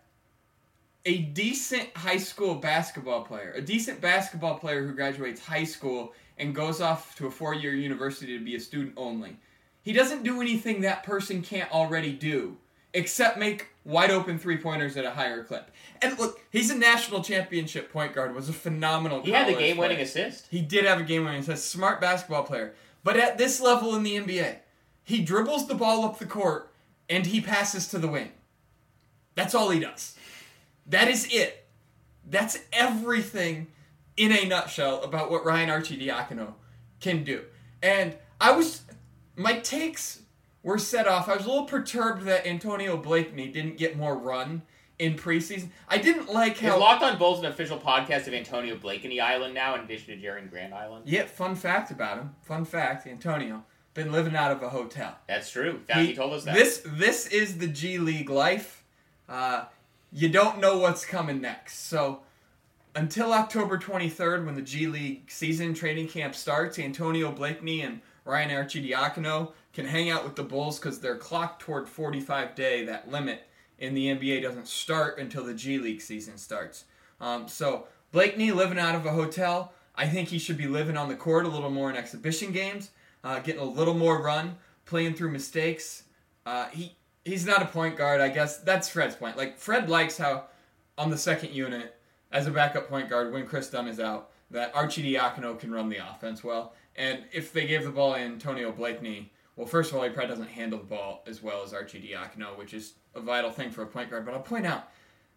a 1.05 1.17
decent 1.19 1.95
high 1.95 2.17
school 2.17 2.55
basketball 2.55 3.23
player, 3.23 3.53
a 3.55 3.61
decent 3.61 4.01
basketball 4.01 4.57
player 4.59 4.85
who 4.85 4.93
graduates 4.93 5.41
high 5.41 5.63
school 5.63 6.13
and 6.37 6.55
goes 6.55 6.81
off 6.81 7.15
to 7.15 7.27
a 7.27 7.31
four 7.31 7.53
year 7.53 7.73
university 7.73 8.37
to 8.37 8.43
be 8.43 8.55
a 8.55 8.59
student 8.59 8.93
only. 8.97 9.37
He 9.81 9.93
doesn't 9.93 10.23
do 10.23 10.41
anything 10.41 10.81
that 10.81 11.03
person 11.03 11.41
can't 11.41 11.71
already 11.71 12.11
do, 12.11 12.57
except 12.93 13.37
make 13.37 13.67
wide 13.85 14.11
open 14.11 14.37
three 14.37 14.57
pointers 14.57 14.97
at 14.97 15.05
a 15.05 15.11
higher 15.11 15.43
clip. 15.43 15.71
And 16.01 16.17
look, 16.19 16.39
he's 16.51 16.69
a 16.69 16.77
national 16.77 17.23
championship 17.23 17.91
point 17.91 18.13
guard, 18.13 18.35
was 18.35 18.49
a 18.49 18.53
phenomenal 18.53 19.23
He 19.23 19.31
had 19.31 19.47
the 19.47 19.57
game 19.57 19.77
winning 19.77 19.99
assist. 19.99 20.47
He 20.49 20.61
did 20.61 20.85
have 20.85 20.99
a 20.99 21.03
game 21.03 21.25
winning 21.25 21.41
assist. 21.41 21.69
Smart 21.69 21.99
basketball 22.01 22.43
player. 22.43 22.73
But 23.03 23.17
at 23.17 23.37
this 23.37 23.59
level 23.59 23.95
in 23.95 24.03
the 24.03 24.17
NBA, 24.17 24.57
he 25.03 25.21
dribbles 25.21 25.67
the 25.67 25.75
ball 25.75 26.05
up 26.05 26.19
the 26.19 26.25
court 26.25 26.71
and 27.09 27.25
he 27.25 27.41
passes 27.41 27.87
to 27.87 27.99
the 27.99 28.07
wing. 28.07 28.31
That's 29.39 29.55
all 29.55 29.69
he 29.69 29.79
does. 29.79 30.15
That 30.87 31.07
is 31.07 31.27
it. 31.31 31.65
That's 32.29 32.59
everything 32.73 33.67
in 34.17 34.33
a 34.33 34.45
nutshell 34.45 35.01
about 35.01 35.31
what 35.31 35.45
Ryan 35.45 35.69
Arcidiacono 35.69 36.53
can 36.99 37.23
do. 37.23 37.43
And 37.81 38.17
I 38.41 38.51
was, 38.51 38.81
my 39.37 39.59
takes 39.59 40.23
were 40.61 40.77
set 40.77 41.07
off. 41.07 41.29
I 41.29 41.37
was 41.37 41.45
a 41.45 41.49
little 41.49 41.63
perturbed 41.65 42.23
that 42.23 42.45
Antonio 42.45 42.97
Blakeney 42.97 43.47
didn't 43.47 43.77
get 43.77 43.95
more 43.95 44.17
run 44.17 44.61
in 44.99 45.15
preseason. 45.15 45.69
I 45.87 45.99
didn't 45.99 46.31
like 46.31 46.57
how. 46.57 46.75
Is 46.75 46.79
Locked 46.81 47.03
on 47.03 47.17
Bulls 47.17 47.39
an 47.39 47.45
official 47.45 47.79
podcast 47.79 48.27
of 48.27 48.33
Antonio 48.33 48.75
Blakeney 48.75 49.21
Island 49.21 49.53
now 49.53 49.75
in 49.75 49.81
addition 49.81 50.19
to 50.19 50.21
Jerian 50.21 50.49
Grant 50.49 50.73
Island? 50.73 51.05
Yeah, 51.07 51.23
fun 51.23 51.55
fact 51.55 51.91
about 51.91 52.17
him. 52.17 52.35
Fun 52.41 52.65
fact 52.65 53.07
Antonio. 53.07 53.63
Been 53.93 54.11
living 54.11 54.35
out 54.35 54.51
of 54.51 54.61
a 54.61 54.69
hotel. 54.69 55.17
That's 55.27 55.49
true. 55.49 55.79
That, 55.87 55.97
he, 55.97 56.07
he 56.07 56.13
told 56.13 56.33
us 56.33 56.43
that. 56.43 56.53
This 56.53 56.81
this 56.85 57.27
is 57.27 57.57
the 57.57 57.67
G 57.67 57.97
League 57.97 58.29
life. 58.29 58.78
Uh, 59.29 59.65
you 60.11 60.27
don't 60.27 60.59
know 60.59 60.79
what's 60.79 61.05
coming 61.05 61.39
next. 61.39 61.87
So 61.87 62.21
until 62.95 63.31
October 63.31 63.77
23rd, 63.77 64.45
when 64.45 64.55
the 64.55 64.61
G 64.61 64.87
League 64.87 65.29
season 65.29 65.73
training 65.73 66.07
camp 66.07 66.33
starts, 66.33 66.79
Antonio 66.79 67.31
Blakeney 67.31 67.81
and 67.81 68.01
Ryan 68.25 68.49
Arcidiacono 68.49 69.53
can 69.73 69.85
hang 69.85 70.09
out 70.09 70.23
with 70.23 70.35
the 70.35 70.43
Bulls 70.43 70.79
because 70.79 70.99
they're 70.99 71.15
clocked 71.15 71.61
toward 71.61 71.87
45 71.87 72.55
day. 72.55 72.83
That 72.85 73.09
limit 73.09 73.43
in 73.77 73.93
the 73.93 74.07
NBA 74.07 74.41
doesn't 74.41 74.67
start 74.67 75.19
until 75.19 75.43
the 75.43 75.53
G 75.53 75.77
League 75.77 76.01
season 76.01 76.37
starts. 76.37 76.85
Um, 77.21 77.47
so 77.47 77.87
Blakeney 78.11 78.51
living 78.51 78.79
out 78.79 78.95
of 78.95 79.05
a 79.05 79.11
hotel. 79.11 79.73
I 79.95 80.07
think 80.07 80.29
he 80.29 80.39
should 80.39 80.57
be 80.57 80.67
living 80.67 80.97
on 80.97 81.09
the 81.09 81.15
court 81.15 81.45
a 81.45 81.49
little 81.49 81.69
more 81.69 81.89
in 81.89 81.97
exhibition 81.97 82.51
games, 82.51 82.91
uh, 83.23 83.39
getting 83.39 83.61
a 83.61 83.65
little 83.65 83.93
more 83.93 84.21
run, 84.21 84.55
playing 84.85 85.13
through 85.13 85.31
mistakes. 85.31 86.03
Uh, 86.45 86.67
he 86.69 86.95
he's 87.29 87.45
not 87.45 87.61
a 87.61 87.65
point 87.65 87.95
guard. 87.95 88.21
I 88.21 88.29
guess 88.29 88.57
that's 88.57 88.89
Fred's 88.89 89.15
point. 89.15 89.37
Like 89.37 89.57
Fred 89.57 89.89
likes 89.89 90.17
how 90.17 90.45
on 90.97 91.09
the 91.09 91.17
second 91.17 91.53
unit 91.53 91.95
as 92.31 92.47
a 92.47 92.51
backup 92.51 92.89
point 92.89 93.09
guard 93.09 93.31
when 93.31 93.45
Kris 93.45 93.69
Dunn 93.69 93.87
is 93.87 93.99
out 93.99 94.31
that 94.51 94.73
Arcidiacono 94.73 95.57
can 95.59 95.71
run 95.71 95.89
the 95.89 95.97
offense 95.97 96.43
well. 96.43 96.73
And 96.95 97.23
if 97.31 97.53
they 97.53 97.67
gave 97.67 97.83
the 97.83 97.91
ball 97.91 98.13
to 98.13 98.19
Antonio 98.19 98.71
Blakeney, 98.71 99.31
well, 99.55 99.67
first 99.67 99.91
of 99.91 99.97
all, 99.97 100.03
he 100.03 100.09
probably 100.09 100.29
doesn't 100.29 100.49
handle 100.49 100.79
the 100.79 100.85
ball 100.85 101.23
as 101.27 101.43
well 101.43 101.63
as 101.63 101.71
Arcidiacono, 101.71 102.57
which 102.57 102.73
is 102.73 102.93
a 103.13 103.21
vital 103.21 103.51
thing 103.51 103.69
for 103.69 103.83
a 103.83 103.87
point 103.87 104.09
guard. 104.09 104.25
But 104.25 104.33
I'll 104.33 104.41
point 104.41 104.65
out, 104.65 104.89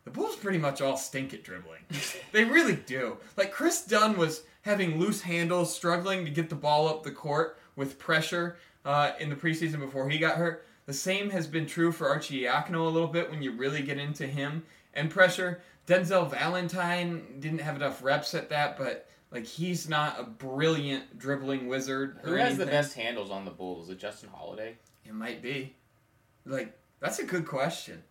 the 0.04 0.10
Bulls 0.10 0.36
pretty 0.36 0.58
much 0.58 0.80
all 0.80 0.96
stink 0.96 1.34
at 1.34 1.44
dribbling. 1.44 1.82
they 2.32 2.44
really 2.44 2.76
do. 2.76 3.18
Like 3.36 3.52
Kris 3.52 3.84
Dunn 3.84 4.16
was 4.16 4.44
having 4.62 4.98
loose 4.98 5.20
handles, 5.20 5.74
struggling 5.74 6.24
to 6.24 6.30
get 6.30 6.48
the 6.48 6.54
ball 6.54 6.88
up 6.88 7.02
the 7.02 7.10
court 7.10 7.58
with 7.76 7.98
pressure 7.98 8.56
uh, 8.84 9.12
in 9.20 9.30
the 9.30 9.36
preseason 9.36 9.80
before 9.80 10.08
he 10.08 10.18
got 10.18 10.36
hurt. 10.36 10.66
The 10.86 10.92
same 10.92 11.30
has 11.30 11.46
been 11.46 11.66
true 11.66 11.92
for 11.92 12.06
Arcidiacono 12.08 12.86
a 12.86 12.90
little 12.90 13.08
bit 13.08 13.30
when 13.30 13.42
you 13.42 13.52
really 13.52 13.82
get 13.82 13.98
into 13.98 14.26
him 14.26 14.64
and 14.94 15.10
pressure. 15.10 15.62
Denzel 15.86 16.30
Valentine 16.30 17.38
didn't 17.40 17.60
have 17.60 17.76
enough 17.76 18.02
reps 18.02 18.34
at 18.34 18.50
that, 18.50 18.76
but 18.76 19.08
Like 19.30 19.46
he's 19.46 19.88
not 19.88 20.20
a 20.20 20.24
brilliant 20.24 21.18
dribbling 21.18 21.66
wizard. 21.66 22.18
Who 22.22 22.34
has 22.34 22.58
the 22.58 22.66
best 22.66 22.94
handles 22.94 23.30
on 23.30 23.44
the 23.44 23.50
Bulls? 23.50 23.84
Is 23.84 23.90
it 23.90 23.98
Justin 23.98 24.28
Holiday? 24.32 24.76
It 25.06 25.14
might 25.14 25.40
be. 25.40 25.74
Like 26.44 26.76
that's 27.00 27.18
a 27.18 27.24
good 27.24 27.46
question. 27.46 28.02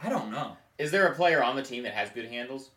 I 0.00 0.08
don't 0.10 0.30
know. 0.30 0.56
Is 0.76 0.90
there 0.90 1.06
a 1.06 1.14
player 1.14 1.42
on 1.42 1.56
the 1.56 1.62
team 1.62 1.82
that 1.84 1.94
has 1.94 2.10
good 2.10 2.26
handles? 2.26 2.70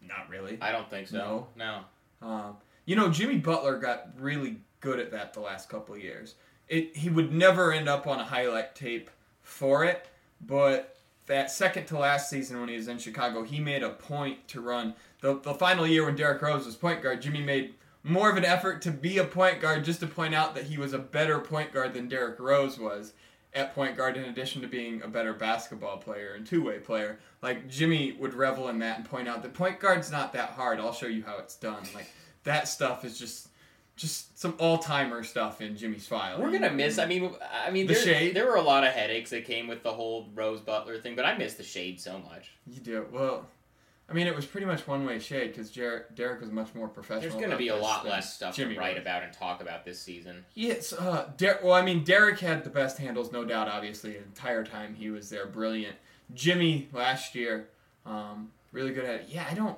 Not 0.00 0.28
really. 0.30 0.56
I 0.62 0.70
don't 0.72 0.88
think 0.88 1.08
so. 1.08 1.48
No. 1.56 1.80
Um, 2.22 2.56
you 2.86 2.96
know, 2.96 3.10
Jimmy 3.10 3.38
Butler 3.38 3.78
got 3.78 4.08
really 4.18 4.58
good 4.80 5.00
at 5.00 5.10
that 5.10 5.34
the 5.34 5.40
last 5.40 5.68
couple 5.68 5.94
of 5.94 6.00
years. 6.00 6.36
It 6.68 6.96
he 6.96 7.08
would 7.08 7.32
never 7.32 7.72
end 7.72 7.88
up 7.88 8.06
on 8.06 8.20
a 8.20 8.24
highlight 8.24 8.74
tape 8.74 9.10
for 9.42 9.84
it, 9.84 10.06
but 10.40 10.96
that 11.26 11.50
second 11.50 11.86
to 11.86 11.98
last 11.98 12.30
season 12.30 12.58
when 12.58 12.68
he 12.68 12.76
was 12.76 12.88
in 12.88 12.98
Chicago, 12.98 13.42
he 13.42 13.60
made 13.60 13.82
a 13.82 13.90
point 13.90 14.48
to 14.48 14.60
run 14.60 14.94
the 15.20 15.38
the 15.40 15.54
final 15.54 15.86
year 15.86 16.04
when 16.04 16.16
Derrick 16.16 16.42
Rose 16.42 16.66
was 16.66 16.76
point 16.76 17.02
guard. 17.02 17.22
Jimmy 17.22 17.42
made 17.42 17.74
more 18.02 18.30
of 18.30 18.36
an 18.36 18.44
effort 18.44 18.80
to 18.82 18.90
be 18.90 19.18
a 19.18 19.24
point 19.24 19.60
guard 19.60 19.84
just 19.84 20.00
to 20.00 20.06
point 20.06 20.34
out 20.34 20.54
that 20.54 20.64
he 20.64 20.78
was 20.78 20.92
a 20.92 20.98
better 20.98 21.38
point 21.38 21.72
guard 21.72 21.94
than 21.94 22.08
Derrick 22.08 22.38
Rose 22.38 22.78
was 22.78 23.12
at 23.54 23.74
point 23.74 23.96
guard 23.96 24.16
in 24.16 24.24
addition 24.24 24.62
to 24.62 24.68
being 24.68 25.02
a 25.02 25.08
better 25.08 25.32
basketball 25.32 25.96
player 25.96 26.34
and 26.34 26.46
two-way 26.46 26.78
player. 26.78 27.18
Like 27.42 27.68
Jimmy 27.68 28.12
would 28.12 28.34
revel 28.34 28.68
in 28.68 28.78
that 28.80 28.98
and 28.98 29.08
point 29.08 29.28
out 29.28 29.42
that 29.42 29.54
point 29.54 29.80
guard's 29.80 30.10
not 30.10 30.32
that 30.34 30.50
hard. 30.50 30.78
I'll 30.78 30.92
show 30.92 31.06
you 31.06 31.22
how 31.24 31.38
it's 31.38 31.56
done. 31.56 31.82
Like 31.94 32.10
that 32.44 32.68
stuff 32.68 33.04
is 33.04 33.18
just 33.18 33.47
just 33.98 34.38
some 34.38 34.54
all-timer 34.58 35.22
stuff 35.24 35.60
in 35.60 35.76
Jimmy's 35.76 36.06
file. 36.06 36.40
We're 36.40 36.50
gonna 36.52 36.70
miss. 36.70 36.98
I 36.98 37.06
mean, 37.06 37.34
I 37.52 37.70
mean, 37.70 37.86
The 37.86 37.94
there, 37.94 38.02
shade? 38.02 38.34
there 38.34 38.46
were 38.46 38.56
a 38.56 38.62
lot 38.62 38.84
of 38.84 38.92
headaches 38.92 39.30
that 39.30 39.44
came 39.44 39.66
with 39.68 39.82
the 39.82 39.92
whole 39.92 40.28
Rose 40.34 40.60
Butler 40.60 40.98
thing, 40.98 41.16
but 41.16 41.24
I 41.24 41.36
miss 41.36 41.54
the 41.54 41.62
shade 41.64 42.00
so 42.00 42.18
much. 42.18 42.52
You 42.66 42.80
do 42.80 43.06
well. 43.12 43.46
I 44.10 44.14
mean, 44.14 44.26
it 44.26 44.34
was 44.34 44.46
pretty 44.46 44.66
much 44.66 44.86
one-way 44.86 45.18
shade 45.18 45.48
because 45.48 45.70
Derrick, 45.70 46.14
Derrick 46.14 46.40
was 46.40 46.50
much 46.50 46.74
more 46.74 46.88
professional. 46.88 47.20
There's 47.20 47.34
gonna 47.34 47.46
about 47.48 47.58
be 47.58 47.68
a 47.68 47.76
lot 47.76 48.06
less 48.06 48.34
stuff 48.34 48.56
Jimmy 48.56 48.72
to 48.74 48.80
write 48.80 48.94
was. 48.94 49.02
about 49.02 49.22
and 49.22 49.32
talk 49.34 49.60
about 49.60 49.84
this 49.84 50.00
season. 50.00 50.46
Yes, 50.54 50.94
uh, 50.94 51.28
Der- 51.36 51.60
well, 51.62 51.74
I 51.74 51.82
mean, 51.82 52.04
Derrick 52.04 52.38
had 52.38 52.64
the 52.64 52.70
best 52.70 52.96
handles, 52.96 53.32
no 53.32 53.44
doubt. 53.44 53.68
Obviously, 53.68 54.12
the 54.12 54.18
entire 54.22 54.64
time 54.64 54.94
he 54.94 55.10
was 55.10 55.28
there, 55.28 55.44
brilliant. 55.46 55.96
Jimmy 56.32 56.88
last 56.94 57.34
year, 57.34 57.68
um, 58.06 58.50
really 58.72 58.92
good 58.94 59.04
at 59.04 59.20
it. 59.22 59.26
Yeah, 59.28 59.46
I 59.50 59.52
don't 59.54 59.76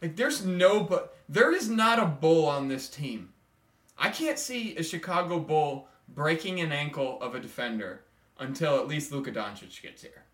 like. 0.00 0.14
There's 0.14 0.44
no, 0.44 0.84
but 0.84 1.16
there 1.28 1.52
is 1.52 1.68
not 1.68 1.98
a 1.98 2.06
bull 2.06 2.46
on 2.46 2.68
this 2.68 2.88
team. 2.88 3.30
I 3.98 4.10
can't 4.10 4.38
see 4.38 4.76
a 4.76 4.82
Chicago 4.82 5.38
Bull 5.38 5.88
breaking 6.08 6.60
an 6.60 6.72
ankle 6.72 7.20
of 7.22 7.34
a 7.34 7.40
defender 7.40 8.00
until 8.38 8.78
at 8.78 8.88
least 8.88 9.12
Luka 9.12 9.30
Doncic 9.32 9.80
gets 9.82 10.02
here. 10.02 10.24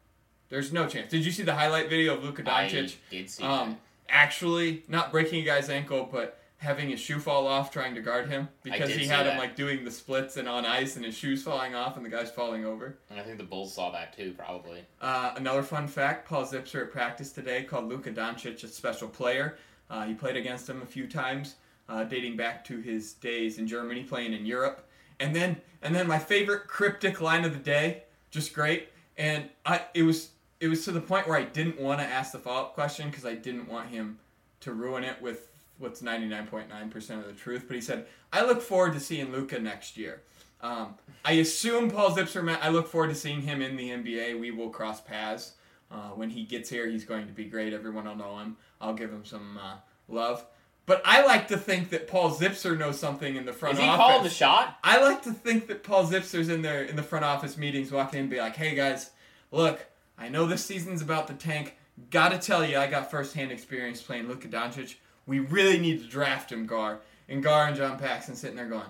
There's 0.49 0.73
no 0.73 0.87
chance. 0.87 1.11
Did 1.11 1.25
you 1.25 1.31
see 1.31 1.43
the 1.45 1.55
highlight 1.55 1.89
video 1.89 2.17
of 2.17 2.25
Luka 2.25 2.43
Doncic? 2.43 2.97
I 2.97 2.97
did 3.11 3.31
see 3.31 3.45
Um, 3.45 3.79
actually, 4.09 4.85
not 4.89 5.13
breaking 5.13 5.43
a 5.43 5.45
guy's 5.45 5.69
ankle, 5.71 6.09
but 6.11 6.39
having 6.57 6.91
his 6.91 7.01
shoe 7.01 7.19
fall 7.19 7.47
off 7.47 7.71
trying 7.71 7.95
to 7.95 8.03
guard 8.03 8.29
him 8.29 8.47
because 8.63 8.91
he 8.91 9.07
had 9.07 9.21
him 9.21 9.29
that. 9.29 9.39
like 9.39 9.57
doing 9.57 9.83
the 9.83 9.91
splits 9.91 10.37
and 10.37 10.47
on 10.47 10.67
ice 10.67 10.97
and 10.97 11.05
his 11.07 11.17
shoes 11.17 11.43
falling 11.43 11.75
off 11.75 11.97
and 11.97 12.05
the 12.05 12.11
guy's 12.11 12.31
falling 12.31 12.67
over. 12.67 12.99
and 13.09 13.19
I 13.19 13.23
think 13.23 13.39
the 13.39 13.45
Bulls 13.45 13.73
saw 13.73 13.91
that 13.93 14.15
too, 14.15 14.35
probably. 14.37 14.85
Uh, 15.01 15.33
another 15.37 15.63
fun 15.63 15.87
fact: 15.89 16.29
Paul 16.29 16.45
Zipser 16.45 16.83
at 16.83 16.93
practice 16.93 17.33
today 17.33 17.63
called 17.63 17.89
Luka 17.89 18.11
Doncic 18.11 18.63
a 18.65 18.69
special 18.69 19.09
player. 19.09 19.57
Uh, 19.89 20.05
he 20.05 20.13
played 20.15 20.37
against 20.37 20.69
him 20.69 20.83
a 20.83 20.87
few 20.87 21.07
times, 21.07 21.55
uh, 21.91 22.05
dating 22.05 22.37
back 22.37 22.65
to 22.65 22.81
his 22.81 23.15
days 23.15 23.59
in 23.59 23.67
Germany, 23.67 24.05
playing 24.05 24.33
in 24.33 24.47
Europe. 24.47 24.89
And 25.19 25.35
then, 25.35 25.61
and 25.83 25.95
then 25.95 26.07
my 26.07 26.19
favorite 26.19 26.69
cryptic 26.69 27.21
line 27.21 27.45
of 27.45 27.53
the 27.53 27.59
day, 27.59 28.05
just 28.31 28.55
great. 28.55 28.89
And 29.19 29.51
I, 29.67 29.83
it 29.93 30.05
was, 30.05 30.31
it 30.61 30.69
was 30.69 30.85
to 30.85 30.93
the 30.93 31.01
point 31.01 31.27
where 31.27 31.37
I 31.37 31.43
didn't 31.43 31.81
want 31.81 32.01
to 32.01 32.07
ask 32.07 32.33
the 32.33 32.39
follow-up 32.39 32.75
question 32.75 33.11
because 33.11 33.27
I 33.27 33.35
didn't 33.35 33.69
want 33.69 33.89
him 33.89 34.19
to 34.61 34.73
ruin 34.73 35.03
it 35.03 35.21
with 35.21 35.49
what's 35.79 36.01
99.9% 36.01 37.19
of 37.19 37.27
the 37.27 37.33
truth. 37.33 37.65
But 37.67 37.75
he 37.75 37.83
said, 37.83 38.07
"I 38.33 38.45
look 38.45 38.63
forward 38.63 38.93
to 38.95 39.01
seeing 39.01 39.33
Luka 39.33 39.59
next 39.59 39.97
year." 39.97 40.23
Um, 40.63 40.95
I 41.25 41.33
assume 41.33 41.91
Paul 41.91 42.15
Zipser 42.15 42.47
I 42.61 42.69
look 42.69 42.87
forward 42.87 43.09
to 43.09 43.15
seeing 43.15 43.43
him 43.43 43.63
in 43.63 43.77
the 43.77 43.91
NBA. 43.91 44.39
We 44.39 44.51
will 44.51 44.69
cross 44.69 45.01
paths. 45.01 45.55
Uh, 45.91 46.11
when 46.11 46.31
he 46.31 46.45
gets 46.45 46.69
here, 46.69 46.87
he's 46.87 47.05
going 47.05 47.27
to 47.27 47.33
be 47.33 47.45
great. 47.45 47.73
Everyone 47.73 48.05
will 48.05 48.15
know 48.15 48.39
him. 48.39 48.57
I'll 48.81 48.95
give 48.95 49.11
him 49.11 49.25
some 49.25 49.59
uh, 49.59 49.77
love. 50.09 50.45
But 50.87 51.03
I 51.05 51.25
like 51.25 51.49
to 51.49 51.57
think 51.57 51.91
that 51.91 52.09
Paul 52.09 52.35
Zipser 52.35 52.77
knows 52.77 52.99
something 52.99 53.37
in 53.37 53.45
the 53.47 53.53
front 53.53 53.75
Is 53.75 53.81
he 53.81 53.89
office. 53.89 53.97
calling 54.05 54.23
the 54.25 54.31
shot? 54.31 54.79
I 54.83 55.01
like 55.01 55.23
to 55.23 55.33
think 55.33 55.69
that 55.69 55.85
Paul 55.85 56.05
Zipser's 56.07 56.49
in 56.49 56.63
there 56.63 56.83
in 56.83 56.97
the 56.97 57.03
front 57.03 57.25
office 57.25 57.57
meetings, 57.57 57.93
walking 57.93 58.19
in 58.19 58.25
and 58.25 58.31
be 58.31 58.39
like, 58.41 58.57
"Hey 58.57 58.75
guys, 58.75 59.11
look, 59.53 59.87
I 60.19 60.29
know 60.29 60.47
this 60.47 60.65
season's 60.65 61.01
about 61.03 61.29
the 61.29 61.35
tank. 61.35 61.77
Gotta 62.11 62.39
tell 62.39 62.65
you, 62.65 62.79
I 62.79 62.87
got 62.89 63.11
firsthand 63.11 63.53
experience 63.53 64.03
playing 64.03 64.27
Luka 64.27 64.49
Doncic. 64.49 64.97
We 65.27 65.39
really 65.39 65.79
need 65.79 66.01
to 66.03 66.09
draft 66.09 66.51
him, 66.51 66.67
Gar." 66.67 67.01
And 67.29 67.43
Gar 67.43 67.67
and 67.67 67.77
John 67.77 67.97
Paxson 67.99 68.35
sitting 68.35 68.57
there 68.57 68.67
going, 68.67 68.83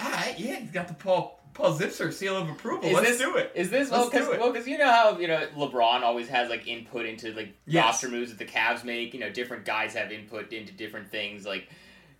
"All 0.00 0.10
right, 0.10 0.34
yeah, 0.38 0.56
he's 0.56 0.70
got 0.70 0.86
the 0.86 0.94
Paul 0.94 1.40
Paul 1.54 1.76
Zipser 1.78 2.12
seal 2.12 2.36
of 2.36 2.48
approval. 2.50 2.88
Is 2.88 2.94
Let's 2.94 3.08
this, 3.10 3.18
do 3.18 3.36
it. 3.36 3.52
Is 3.54 3.70
this 3.70 3.90
Let's 3.90 4.12
well? 4.12 4.50
Because 4.50 4.66
well, 4.66 4.66
you 4.68 4.78
know 4.78 4.90
how 4.90 5.18
you 5.18 5.28
know 5.28 5.46
LeBron 5.56 6.02
always 6.02 6.28
has 6.28 6.50
like 6.50 6.66
input 6.66 7.06
into 7.06 7.32
like 7.32 7.54
Yes. 7.66 7.84
roster 7.84 8.08
moves 8.08 8.30
that 8.30 8.38
the 8.38 8.44
Cavs 8.44 8.84
make. 8.84 9.14
You 9.14 9.20
know, 9.20 9.30
different 9.30 9.64
guys 9.64 9.94
have 9.94 10.12
input 10.12 10.52
into 10.52 10.72
different 10.72 11.10
things. 11.10 11.46
Like 11.46 11.68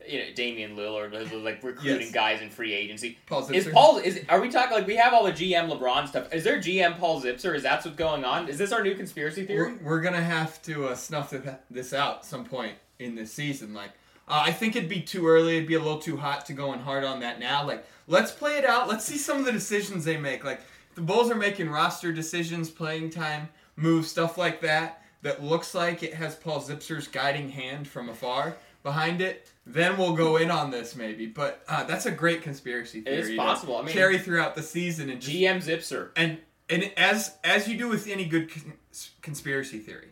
you 0.07 0.19
know, 0.19 0.25
Damian 0.35 0.77
Lillard 0.77 1.13
was 1.13 1.33
like 1.33 1.63
recruiting 1.65 2.03
Yes. 2.09 2.13
guys 2.13 2.43
in 2.43 2.51
free 2.51 2.75
agency. 2.75 3.19
Paul 3.27 3.49
Is 3.51 3.67
Zipser. 3.67 3.73
Paul? 3.73 3.99
Is 3.99 4.21
are 4.29 4.41
we 4.41 4.51
talking 4.51 4.77
like 4.77 4.87
we 4.87 4.97
have 4.97 5.13
all 5.15 5.25
the 5.25 5.33
GM 5.33 5.69
LeBron 5.71 6.07
stuff? 6.09 6.33
Is 6.33 6.45
there 6.45 6.59
GM 6.59 6.99
Paul 6.99 7.21
Zipser? 7.23 7.55
Is 7.57 7.63
that 7.65 7.85
what's 7.85 7.97
going 7.97 8.25
on? 8.25 8.49
Is 8.49 8.59
this 8.59 8.71
our 8.71 8.83
new 8.83 8.95
conspiracy 8.95 9.45
theory? 9.45 9.73
We're, 9.73 9.79
we're 9.97 10.01
gonna 10.01 10.21
have 10.23 10.63
to 10.63 10.89
uh, 10.89 10.95
snuff 10.95 11.35
this 11.71 11.93
out 11.93 12.25
some 12.25 12.45
point 12.45 12.75
in 12.99 13.15
this 13.15 13.33
season. 13.33 13.75
Like, 13.75 13.91
uh, 14.29 14.43
I 14.47 14.53
think 14.53 14.77
it'd 14.77 14.89
be 14.89 15.01
too 15.01 15.27
early. 15.27 15.57
It'd 15.57 15.69
be 15.69 15.75
a 15.75 15.79
little 15.81 15.99
too 15.99 16.17
hot 16.19 16.47
to 16.47 16.53
go 16.53 16.73
in 16.73 16.79
hard 16.81 17.03
on 17.05 17.21
that 17.21 17.41
now. 17.41 17.67
Like, 17.67 17.85
let's 18.07 18.33
play 18.33 18.59
it 18.59 18.65
out. 18.65 18.89
Let's 18.89 19.05
see 19.05 19.19
some 19.19 19.39
of 19.39 19.45
the 19.45 19.53
decisions 19.53 20.05
they 20.05 20.17
make. 20.17 20.45
Like, 20.45 20.61
the 20.95 21.01
Bulls 21.01 21.31
are 21.31 21.35
making 21.37 21.71
roster 21.71 22.13
decisions, 22.13 22.71
playing 22.71 23.11
time 23.11 23.49
moves, 23.77 24.09
stuff 24.09 24.39
like 24.39 24.61
that. 24.63 25.03
That 25.23 25.43
looks 25.43 25.75
like 25.75 26.03
it 26.03 26.13
has 26.15 26.35
Paul 26.37 26.61
Zipser's 26.61 27.09
guiding 27.09 27.49
hand 27.49 27.89
from 27.89 28.11
afar 28.11 28.57
behind 28.83 29.23
it. 29.23 29.51
Then 29.67 29.97
we'll 29.97 30.13
go 30.15 30.37
in 30.37 30.51
on 30.51 30.71
this 30.71 30.95
maybe. 30.95 31.25
But 31.27 31.65
uh, 31.67 31.85
that's 31.85 32.05
a 32.05 32.11
great 32.11 32.43
conspiracy 32.43 33.01
theory. 33.01 33.17
It's 33.33 33.37
possible. 33.37 33.79
I 33.79 33.83
mean- 33.83 33.95
carry 33.95 34.19
throughout 34.19 34.55
the 34.55 34.63
season 34.63 35.09
and 35.09 35.21
just 35.23 35.35
GM 35.35 35.57
Zipser. 35.65 36.11
and 36.17 36.39
and 36.69 36.93
as 36.99 37.37
as 37.43 37.67
you 37.69 37.79
do 37.79 37.89
with 37.89 38.07
any 38.07 38.27
good 38.27 38.51
cons- 38.53 39.11
conspiracy 39.23 39.79
theory, 39.79 40.09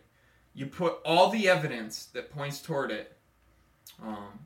you 0.55 0.65
put 0.65 0.97
all 1.05 1.29
the 1.29 1.47
evidence 1.47 2.05
that 2.13 2.31
points 2.31 2.59
toward 2.59 2.89
it, 2.91 3.15
um, 4.03 4.39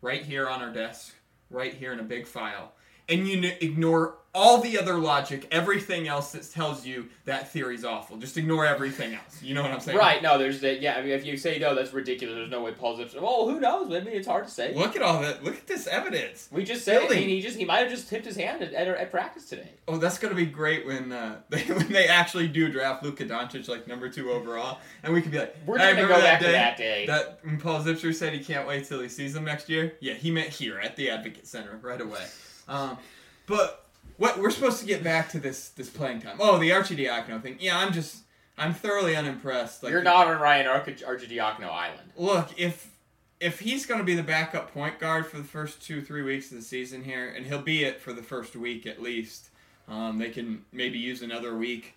right 0.00 0.22
here 0.22 0.48
on 0.48 0.62
our 0.62 0.72
desk, 0.72 1.14
right 1.50 1.74
here 1.74 1.92
in 1.92 2.00
a 2.00 2.04
big 2.04 2.26
file, 2.26 2.72
and 3.08 3.26
you 3.26 3.52
ignore 3.60 4.16
all 4.38 4.60
the 4.60 4.78
other 4.78 4.94
logic, 4.98 5.48
everything 5.50 6.06
else 6.06 6.30
that 6.32 6.48
tells 6.50 6.86
you 6.86 7.08
that 7.24 7.52
theory's 7.52 7.84
awful. 7.84 8.16
Just 8.16 8.36
ignore 8.36 8.64
everything 8.64 9.14
else. 9.14 9.42
You 9.42 9.54
know 9.54 9.62
what 9.62 9.72
I'm 9.72 9.80
saying? 9.80 9.98
Right? 9.98 10.22
No, 10.22 10.38
there's 10.38 10.60
that. 10.60 10.80
Yeah, 10.80 10.94
I 10.94 11.02
mean, 11.02 11.10
if 11.10 11.26
you 11.26 11.36
say 11.36 11.58
no, 11.58 11.74
that's 11.74 11.92
ridiculous. 11.92 12.36
There's 12.36 12.50
no 12.50 12.62
way 12.62 12.72
Paul 12.72 12.96
Zipser. 12.96 13.20
Well, 13.20 13.48
who 13.48 13.58
knows? 13.58 13.92
I 13.92 14.00
mean, 14.00 14.14
it's 14.14 14.28
hard 14.28 14.46
to 14.46 14.50
say. 14.50 14.72
Look 14.74 14.94
at 14.94 15.02
all 15.02 15.20
that. 15.22 15.42
Look 15.42 15.56
at 15.56 15.66
this 15.66 15.88
evidence. 15.88 16.48
We 16.52 16.62
just 16.62 16.84
said. 16.84 17.02
I 17.02 17.08
mean, 17.08 17.28
he 17.28 17.40
just 17.40 17.58
he 17.58 17.64
might 17.64 17.78
have 17.80 17.90
just 17.90 18.08
tipped 18.08 18.24
his 18.24 18.36
hand 18.36 18.62
at, 18.62 18.72
at, 18.72 18.86
at 18.86 19.10
practice 19.10 19.46
today. 19.46 19.70
Oh, 19.88 19.98
that's 19.98 20.18
gonna 20.18 20.36
be 20.36 20.46
great 20.46 20.86
when 20.86 21.10
uh, 21.10 21.40
they 21.48 21.62
when 21.64 21.88
they 21.88 22.06
actually 22.06 22.46
do 22.46 22.70
draft 22.70 23.02
Luka 23.02 23.24
Doncic 23.24 23.68
like 23.68 23.88
number 23.88 24.08
two 24.08 24.30
overall, 24.30 24.78
and 25.02 25.12
we 25.12 25.20
could 25.20 25.32
be 25.32 25.38
like, 25.38 25.56
We're 25.66 25.78
"Hey, 25.78 25.96
gonna 25.96 26.06
go 26.08 26.20
back 26.20 26.40
to 26.40 26.46
that 26.46 26.76
day." 26.76 27.06
That 27.06 27.40
when 27.42 27.60
Paul 27.60 27.82
Zipser 27.82 28.14
said 28.14 28.32
he 28.32 28.40
can't 28.44 28.68
wait 28.68 28.86
till 28.86 29.00
he 29.00 29.08
sees 29.08 29.34
them 29.34 29.44
next 29.44 29.68
year. 29.68 29.94
Yeah, 30.00 30.14
he 30.14 30.30
meant 30.30 30.50
here 30.50 30.78
at 30.78 30.94
the 30.94 31.10
Advocate 31.10 31.46
Center 31.46 31.78
right 31.82 32.00
away. 32.00 32.24
Um, 32.68 32.98
but 33.46 33.87
what 34.18 34.38
we're 34.38 34.50
supposed 34.50 34.80
to 34.80 34.86
get 34.86 35.02
back 35.02 35.30
to 35.30 35.40
this 35.40 35.70
this 35.70 35.88
playing 35.88 36.20
time. 36.20 36.36
Oh, 36.38 36.58
the 36.58 36.70
Arcidiacono 36.70 37.40
thing. 37.42 37.56
Yeah, 37.58 37.78
I'm 37.78 37.92
just 37.92 38.22
I'm 38.58 38.74
thoroughly 38.74 39.16
unimpressed. 39.16 39.82
Like 39.82 39.92
You're 39.92 40.02
not 40.02 40.26
on 40.26 40.40
Ryan 40.40 40.66
Arch- 40.66 41.02
Arcidiacono 41.02 41.70
Island. 41.70 42.10
Look, 42.16 42.48
if 42.58 42.92
if 43.40 43.60
he's 43.60 43.86
going 43.86 43.98
to 43.98 44.04
be 44.04 44.16
the 44.16 44.22
backup 44.22 44.72
point 44.74 44.98
guard 44.98 45.26
for 45.26 45.38
the 45.38 45.44
first 45.44 45.80
two 45.82 46.02
three 46.02 46.22
weeks 46.22 46.50
of 46.50 46.58
the 46.58 46.62
season 46.62 47.02
here, 47.02 47.32
and 47.34 47.46
he'll 47.46 47.62
be 47.62 47.84
it 47.84 48.00
for 48.00 48.12
the 48.12 48.22
first 48.22 48.56
week 48.56 48.86
at 48.86 49.00
least, 49.00 49.50
um, 49.88 50.18
they 50.18 50.30
can 50.30 50.64
maybe 50.72 50.98
use 50.98 51.22
another 51.22 51.56
week 51.56 51.94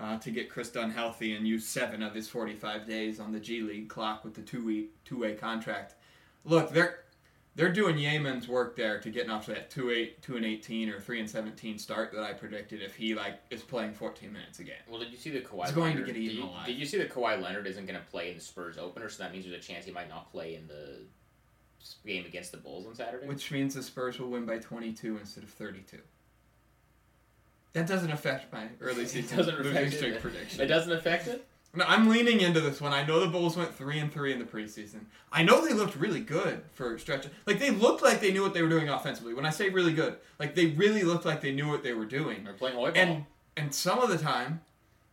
uh, 0.00 0.18
to 0.18 0.30
get 0.30 0.50
Kris 0.50 0.70
Dunn 0.70 0.90
healthy 0.90 1.34
and 1.36 1.46
use 1.46 1.64
seven 1.66 2.02
of 2.02 2.14
his 2.14 2.28
forty 2.28 2.54
five 2.54 2.86
days 2.86 3.20
on 3.20 3.32
the 3.32 3.40
G 3.40 3.60
League 3.62 3.88
clock 3.88 4.24
with 4.24 4.34
the 4.34 4.42
two 4.42 4.64
week 4.64 4.90
two 5.04 5.20
way 5.20 5.34
contract. 5.34 5.94
Look, 6.44 6.70
they're 6.70 7.00
they're 7.56 7.72
doing 7.72 7.96
Yemen's 7.96 8.48
work 8.48 8.76
there 8.76 9.00
to 9.00 9.10
getting 9.10 9.30
off 9.30 9.46
to 9.46 9.52
that 9.52 9.70
two 9.70 9.90
eight 9.90 10.22
two 10.22 10.36
and 10.36 10.44
eighteen 10.44 10.88
or 10.88 11.00
three 11.00 11.20
and 11.20 11.28
seventeen 11.28 11.78
start 11.78 12.12
that 12.12 12.22
I 12.22 12.32
predicted 12.32 12.82
if 12.82 12.94
he 12.94 13.14
like 13.14 13.40
is 13.50 13.62
playing 13.62 13.92
fourteen 13.92 14.32
minutes 14.32 14.60
a 14.60 14.64
game. 14.64 14.74
Well, 14.88 15.00
did 15.00 15.10
you 15.10 15.18
see 15.18 15.30
the 15.30 15.40
Kawhi? 15.40 15.66
He's 15.66 15.74
going 15.74 15.96
to 15.96 16.02
get 16.02 16.16
eaten 16.16 16.36
did 16.36 16.36
you, 16.36 16.44
alive. 16.44 16.66
Did 16.66 16.78
you 16.78 16.86
see 16.86 16.98
that 16.98 17.10
Kawhi 17.10 17.40
Leonard 17.40 17.66
isn't 17.66 17.86
going 17.86 17.98
to 17.98 18.06
play 18.06 18.30
in 18.30 18.36
the 18.36 18.40
Spurs 18.42 18.78
opener? 18.78 19.08
So 19.08 19.22
that 19.22 19.32
means 19.32 19.46
there's 19.46 19.62
a 19.62 19.66
chance 19.66 19.84
he 19.84 19.92
might 19.92 20.08
not 20.08 20.30
play 20.30 20.54
in 20.54 20.66
the 20.68 21.00
game 22.06 22.26
against 22.26 22.52
the 22.52 22.58
Bulls 22.58 22.86
on 22.86 22.94
Saturday. 22.94 23.26
Which 23.26 23.50
means 23.50 23.74
the 23.74 23.82
Spurs 23.82 24.18
will 24.18 24.28
win 24.28 24.44
by 24.44 24.58
22 24.58 25.18
instead 25.18 25.44
of 25.44 25.50
32. 25.50 25.98
That 27.72 27.86
doesn't 27.86 28.10
affect 28.10 28.52
my 28.52 28.66
early 28.80 29.02
it 29.04 29.08
season 29.08 29.38
doesn't 29.38 29.56
losing 29.58 29.76
affect 29.76 29.94
streak 29.94 30.14
it. 30.14 30.22
prediction. 30.22 30.60
It 30.60 30.66
doesn't 30.66 30.92
affect 30.92 31.28
it. 31.28 31.46
No, 31.72 31.84
I'm 31.86 32.08
leaning 32.08 32.40
into 32.40 32.60
this 32.60 32.80
one. 32.80 32.92
I 32.92 33.06
know 33.06 33.20
the 33.20 33.28
Bulls 33.28 33.56
went 33.56 33.72
three 33.72 34.00
and 34.00 34.12
three 34.12 34.32
in 34.32 34.40
the 34.40 34.44
preseason. 34.44 35.02
I 35.30 35.44
know 35.44 35.64
they 35.64 35.72
looked 35.72 35.94
really 35.94 36.20
good 36.20 36.62
for 36.72 36.98
stretch. 36.98 37.28
Like 37.46 37.60
they 37.60 37.70
looked 37.70 38.02
like 38.02 38.20
they 38.20 38.32
knew 38.32 38.42
what 38.42 38.54
they 38.54 38.62
were 38.62 38.68
doing 38.68 38.88
offensively. 38.88 39.34
When 39.34 39.46
I 39.46 39.50
say 39.50 39.68
really 39.68 39.92
good, 39.92 40.16
like 40.40 40.56
they 40.56 40.66
really 40.66 41.04
looked 41.04 41.24
like 41.24 41.40
they 41.40 41.52
knew 41.52 41.68
what 41.68 41.84
they 41.84 41.92
were 41.92 42.06
doing. 42.06 42.42
They're 42.42 42.54
playing 42.54 42.76
Hoiball. 42.76 42.96
And 42.96 43.24
and 43.56 43.72
some 43.72 44.00
of 44.00 44.08
the 44.08 44.18
time, 44.18 44.62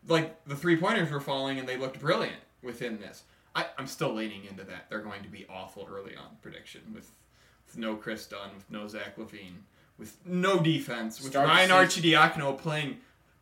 like 0.07 0.43
the 0.45 0.55
three 0.55 0.77
pointers 0.77 1.11
were 1.11 1.19
falling 1.19 1.59
and 1.59 1.67
they 1.67 1.77
looked 1.77 1.99
brilliant 1.99 2.41
within 2.63 2.99
this. 2.99 3.23
I, 3.55 3.65
I'm 3.77 3.87
still 3.87 4.13
leaning 4.13 4.45
into 4.45 4.63
that. 4.65 4.89
They're 4.89 5.01
going 5.01 5.23
to 5.23 5.29
be 5.29 5.45
awful 5.49 5.87
early 5.91 6.15
on 6.15 6.37
prediction 6.41 6.81
with, 6.93 7.11
with 7.65 7.77
no 7.77 7.95
Kris 7.95 8.25
Dunn, 8.27 8.51
with 8.55 8.69
no 8.69 8.87
Zach 8.87 9.17
LaVine, 9.17 9.61
with 9.97 10.17
no 10.25 10.59
defense, 10.59 11.19
with 11.21 11.31
Start 11.31 11.47
Ryan 11.47 11.71
Arcidiacono 11.71 12.57
playing. 12.57 12.97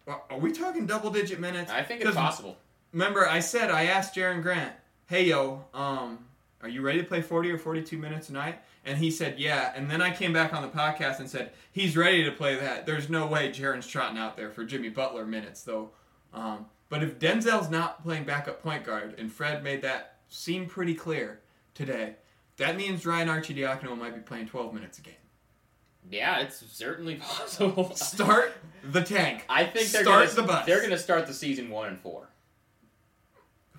Are 0.07 0.38
we 0.38 0.51
talking 0.51 0.86
double 0.86 1.10
digit 1.10 1.39
minutes? 1.39 1.72
I 1.72 1.84
think 1.84 2.01
it's 2.01 2.15
possible. 2.15 2.57
Remember, 2.96 3.28
I 3.28 3.42
said 3.42 3.70
I 3.72 3.88
asked 3.88 4.16
Jerian 4.16 4.42
Grant, 4.42 4.72
"Hey 5.08 5.25
yo, 5.25 5.66
um, 5.74 6.20
are 6.62 6.70
you 6.70 6.82
ready 6.82 7.00
to 7.00 7.04
play 7.04 7.22
40 7.22 7.52
or 7.52 7.58
42 7.58 7.98
minutes 7.98 8.28
tonight?" 8.28 8.62
And 8.86 8.98
he 8.98 9.12
said, 9.12 9.38
"Yeah." 9.38 9.74
And 9.75 9.92
then 9.92 10.02
I 10.02 10.16
came 10.16 10.32
back 10.32 10.54
on 10.54 10.62
the 10.62 10.70
podcast 10.70 11.20
and 11.20 11.30
said, 11.30 11.52
"He's 11.74 11.98
ready 11.98 12.24
to 12.24 12.32
play 12.32 12.56
that." 12.56 12.86
There's 12.86 13.10
no 13.10 13.28
way 13.28 13.50
Jerian's 13.50 13.86
trotting 13.86 14.18
out 14.18 14.38
there 14.38 14.50
for 14.50 14.64
Jimmy 14.64 14.88
Butler 14.88 15.25
minutes 15.25 15.62
though. 15.64 15.92
Um, 16.34 16.68
but 16.88 17.04
if 17.04 17.20
Denzel's 17.20 17.70
not 17.70 18.02
playing 18.02 18.24
backup 18.24 18.64
point 18.64 18.86
guard, 18.86 19.16
and 19.18 19.30
Fred 19.30 19.62
made 19.62 19.82
that 19.82 20.20
seem 20.30 20.66
pretty 20.66 20.96
clear 20.96 21.42
today, 21.74 22.16
that 22.56 22.78
means 22.78 23.06
Ryan 23.06 23.28
Arcidiacono 23.28 23.98
might 23.98 24.16
be 24.16 24.22
playing 24.22 24.48
12 24.48 24.74
minutes 24.74 25.00
a 25.00 25.02
game. 25.02 25.14
Yeah, 26.10 26.40
it's 26.40 26.66
certainly 26.72 27.16
possible. 27.22 27.94
Start 27.94 28.54
the 28.90 29.02
tank. 29.02 29.44
I 29.50 29.66
think 29.66 29.90
they're 29.90 30.04
start 30.04 30.30
gonna, 30.30 30.42
the 30.42 30.48
bus. 30.48 30.66
They're 30.66 30.80
going 30.80 30.92
to 30.92 30.98
start 30.98 31.28
the 31.28 31.34
season 31.34 31.70
one 31.70 31.90
and 31.90 32.00
four. 32.00 32.30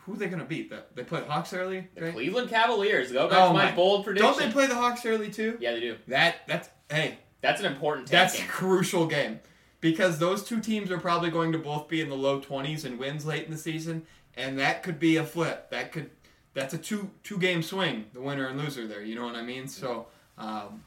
Who 0.07 0.15
are 0.15 0.17
they 0.17 0.29
gonna 0.29 0.45
beat? 0.45 0.71
The, 0.71 0.85
they 0.95 1.03
play 1.05 1.21
the 1.21 1.27
Hawks 1.27 1.53
early. 1.53 1.87
The 1.95 2.03
right? 2.03 2.13
Cleveland 2.15 2.49
Cavaliers. 2.49 3.13
Go 3.13 3.29
back 3.29 3.39
Oh 3.39 3.49
to 3.49 3.55
my, 3.55 3.65
my- 3.67 3.77
bold 3.77 4.05
prediction. 4.05 4.31
Don't 4.31 4.39
they 4.41 4.51
play 4.51 4.67
the 4.67 4.75
Hawks 4.75 5.05
early 5.05 5.31
too? 5.31 5.59
Yeah, 5.61 5.73
they 5.73 5.81
do. 5.81 5.97
That 6.09 6.47
that's 6.47 6.69
hey, 6.91 7.19
That's 7.43 7.61
an 7.61 7.67
important 7.67 8.09
that's 8.09 8.37
tank 8.37 8.49
a 8.49 8.53
crucial 8.53 9.07
game 9.07 9.41
because 9.81 10.19
those 10.19 10.45
two 10.45 10.61
teams 10.61 10.91
are 10.91 10.99
probably 10.99 11.31
going 11.31 11.53
to 11.53 11.59
both 11.59 11.89
be 11.89 12.01
in 12.01 12.09
the 12.09 12.17
low 12.17 12.41
twenties 12.41 12.85
and 12.85 12.99
wins 12.99 13.27
late 13.27 13.45
in 13.45 13.51
the 13.51 13.59
season, 13.59 14.07
and 14.37 14.59
that 14.59 14.83
could 14.83 14.99
be 14.99 15.17
a 15.17 15.25
flip. 15.25 15.71
That 15.71 15.93
could 15.93 16.11
that's 16.55 16.73
a 16.73 16.79
two 16.79 17.11
two 17.23 17.39
game 17.39 17.63
swing, 17.63 18.07
the 18.15 18.21
winner 18.21 18.47
and 18.47 18.59
loser 18.59 18.87
there. 18.87 19.03
You 19.03 19.15
know 19.17 19.25
what 19.27 19.35
I 19.37 19.43
mean? 19.43 19.69
So. 19.69 20.07
Um, 20.39 20.85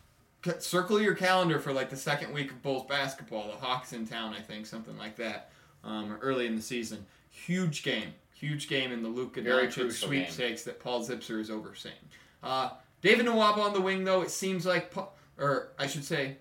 Circle 0.60 1.02
your 1.02 1.16
calendar 1.16 1.60
for 1.60 1.74
like 1.74 1.90
the 1.90 1.98
second 1.98 2.34
week 2.34 2.50
of 2.50 2.62
Bulls 2.62 2.86
basketball. 2.88 3.48
The 3.48 3.58
Hawks 3.58 3.92
in 3.92 4.08
town, 4.08 4.34
I 4.34 4.40
think, 4.40 4.66
something 4.66 4.98
like 4.98 5.18
that, 5.18 5.52
um, 5.84 6.18
early 6.22 6.46
in 6.46 6.56
the 6.56 6.62
season. 6.62 7.06
Huge 7.30 7.84
game, 7.84 8.14
huge 8.40 8.68
game 8.68 8.92
in 8.92 9.04
the 9.04 9.10
Luka 9.10 9.42
Doncic 9.42 9.76
game. 9.76 9.92
sweepstakes 9.92 10.64
that 10.64 10.80
Paul 10.80 11.06
Zipser 11.06 11.40
is 11.40 11.50
overseeing. 11.50 11.94
Uh, 12.42 12.70
David 13.02 13.26
Nwaba 13.26 13.58
on 13.60 13.74
the 13.74 13.82
wing, 13.82 14.04
though, 14.04 14.22
it 14.22 14.32
seems 14.32 14.66
like, 14.66 14.94
or 15.38 15.70
I 15.78 15.88
should 15.88 16.04
say, 16.04 16.38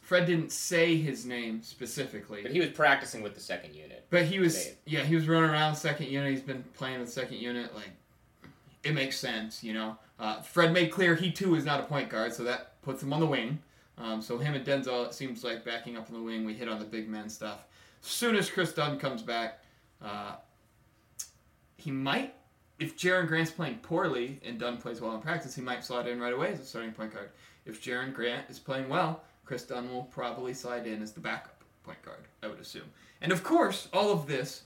Fred 0.00 0.26
didn't 0.26 0.52
say 0.52 0.96
his 0.96 1.24
name 1.24 1.62
specifically, 1.62 2.42
But 2.42 2.50
he 2.52 2.60
was 2.60 2.70
practicing 2.70 3.22
with 3.22 3.34
the 3.34 3.40
second 3.40 3.74
unit. 3.74 4.06
but 4.10 4.24
he 4.24 4.38
was, 4.38 4.72
yeah, 4.84 5.00
he 5.04 5.14
was 5.14 5.26
running 5.28 5.50
around 5.50 5.74
second 5.76 6.08
unit. 6.08 6.30
He's 6.30 6.40
been 6.42 6.62
playing 6.74 7.00
with 7.00 7.10
second 7.10 7.38
unit. 7.38 7.74
Like, 7.74 7.90
it 8.84 8.94
makes 8.94 9.18
sense, 9.18 9.62
you 9.62 9.72
know. 9.72 9.96
Uh, 10.18 10.40
Fred 10.42 10.72
made 10.72 10.90
clear 10.90 11.14
he 11.14 11.30
too 11.32 11.54
is 11.54 11.64
not 11.64 11.80
a 11.80 11.84
point 11.84 12.08
guard, 12.08 12.32
so 12.32 12.44
that 12.44 12.80
puts 12.82 13.02
him 13.02 13.12
on 13.12 13.20
the 13.20 13.26
wing. 13.26 13.58
Um, 13.98 14.20
so 14.20 14.38
him 14.38 14.54
and 14.54 14.64
Denzel, 14.66 15.06
it 15.06 15.14
seems 15.14 15.44
like 15.44 15.64
backing 15.64 15.96
up 15.96 16.08
on 16.08 16.14
the 16.14 16.22
wing. 16.22 16.44
We 16.44 16.54
hit 16.54 16.68
on 16.68 16.78
the 16.78 16.84
big 16.84 17.08
man 17.08 17.28
stuff. 17.28 17.64
As 18.02 18.08
soon 18.08 18.34
as 18.36 18.50
Kris 18.50 18.72
Dunn 18.72 18.98
comes 18.98 19.22
back, 19.22 19.60
uh, 20.02 20.34
he 21.82 21.90
might, 21.90 22.34
if 22.78 22.96
Jerian 22.96 23.26
Grant's 23.26 23.50
playing 23.50 23.76
poorly 23.78 24.40
and 24.44 24.58
Dunn 24.58 24.76
plays 24.78 25.00
well 25.00 25.14
in 25.14 25.20
practice, 25.20 25.54
he 25.54 25.62
might 25.62 25.84
slide 25.84 26.06
in 26.06 26.20
right 26.20 26.32
away 26.32 26.52
as 26.52 26.60
a 26.60 26.64
starting 26.64 26.92
point 26.92 27.12
guard. 27.12 27.30
If 27.66 27.82
Jerian 27.82 28.12
Grant 28.12 28.48
is 28.48 28.58
playing 28.58 28.88
well, 28.88 29.22
Kris 29.44 29.64
Dunn 29.64 29.90
will 29.90 30.04
probably 30.04 30.54
slide 30.54 30.86
in 30.86 31.02
as 31.02 31.12
the 31.12 31.20
backup 31.20 31.62
point 31.84 32.02
guard, 32.02 32.24
I 32.42 32.48
would 32.48 32.60
assume. 32.60 32.90
And 33.20 33.32
of 33.32 33.42
course, 33.42 33.88
all 33.92 34.12
of 34.12 34.26
this 34.26 34.62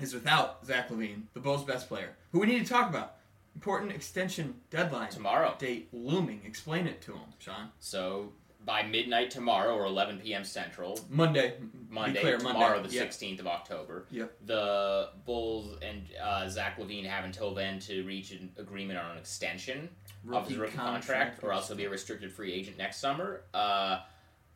is 0.00 0.12
without 0.14 0.64
Zach 0.66 0.88
LaVine, 0.90 1.22
the 1.34 1.40
Bulls' 1.40 1.64
best 1.64 1.88
player, 1.88 2.10
who 2.32 2.40
we 2.40 2.46
need 2.46 2.64
to 2.64 2.72
talk 2.72 2.88
about. 2.88 3.16
Important 3.54 3.92
extension 3.92 4.54
deadline 4.70 5.10
Tomorrow. 5.10 5.54
date 5.58 5.88
looming. 5.92 6.40
Explain 6.44 6.86
it 6.86 7.00
to 7.02 7.12
him, 7.12 7.32
Sean. 7.38 7.68
So 7.78 8.32
by 8.64 8.82
midnight 8.82 9.30
tomorrow 9.30 9.74
or 9.74 9.84
11 9.86 10.18
p.m. 10.20 10.44
Central, 10.44 10.98
Monday. 11.10 11.54
Monday, 11.90 12.20
clear, 12.20 12.38
tomorrow, 12.38 12.80
Monday. 12.80 12.88
the 12.88 12.94
Yep. 12.94 13.10
16th 13.10 13.40
of 13.40 13.46
October. 13.46 14.06
Yep. 14.10 14.36
The 14.46 15.10
Bulls 15.24 15.78
and 15.82 16.02
uh, 16.22 16.48
Zach 16.48 16.78
LaVine 16.78 17.04
have 17.06 17.24
until 17.24 17.54
then 17.54 17.78
to 17.80 18.04
reach 18.04 18.32
an 18.32 18.50
agreement 18.58 18.98
on 18.98 19.12
an 19.12 19.18
extension 19.18 19.88
of 20.32 20.48
his 20.48 20.56
Rookie 20.56 20.60
rookie 20.72 20.76
contract, 20.76 21.06
contract. 21.08 21.44
or 21.44 21.52
else 21.52 21.68
he'll 21.68 21.76
be 21.76 21.84
a 21.84 21.90
restricted 21.90 22.32
free 22.32 22.52
agent 22.52 22.78
next 22.78 22.98
summer. 22.98 23.42
Uh, 23.52 24.00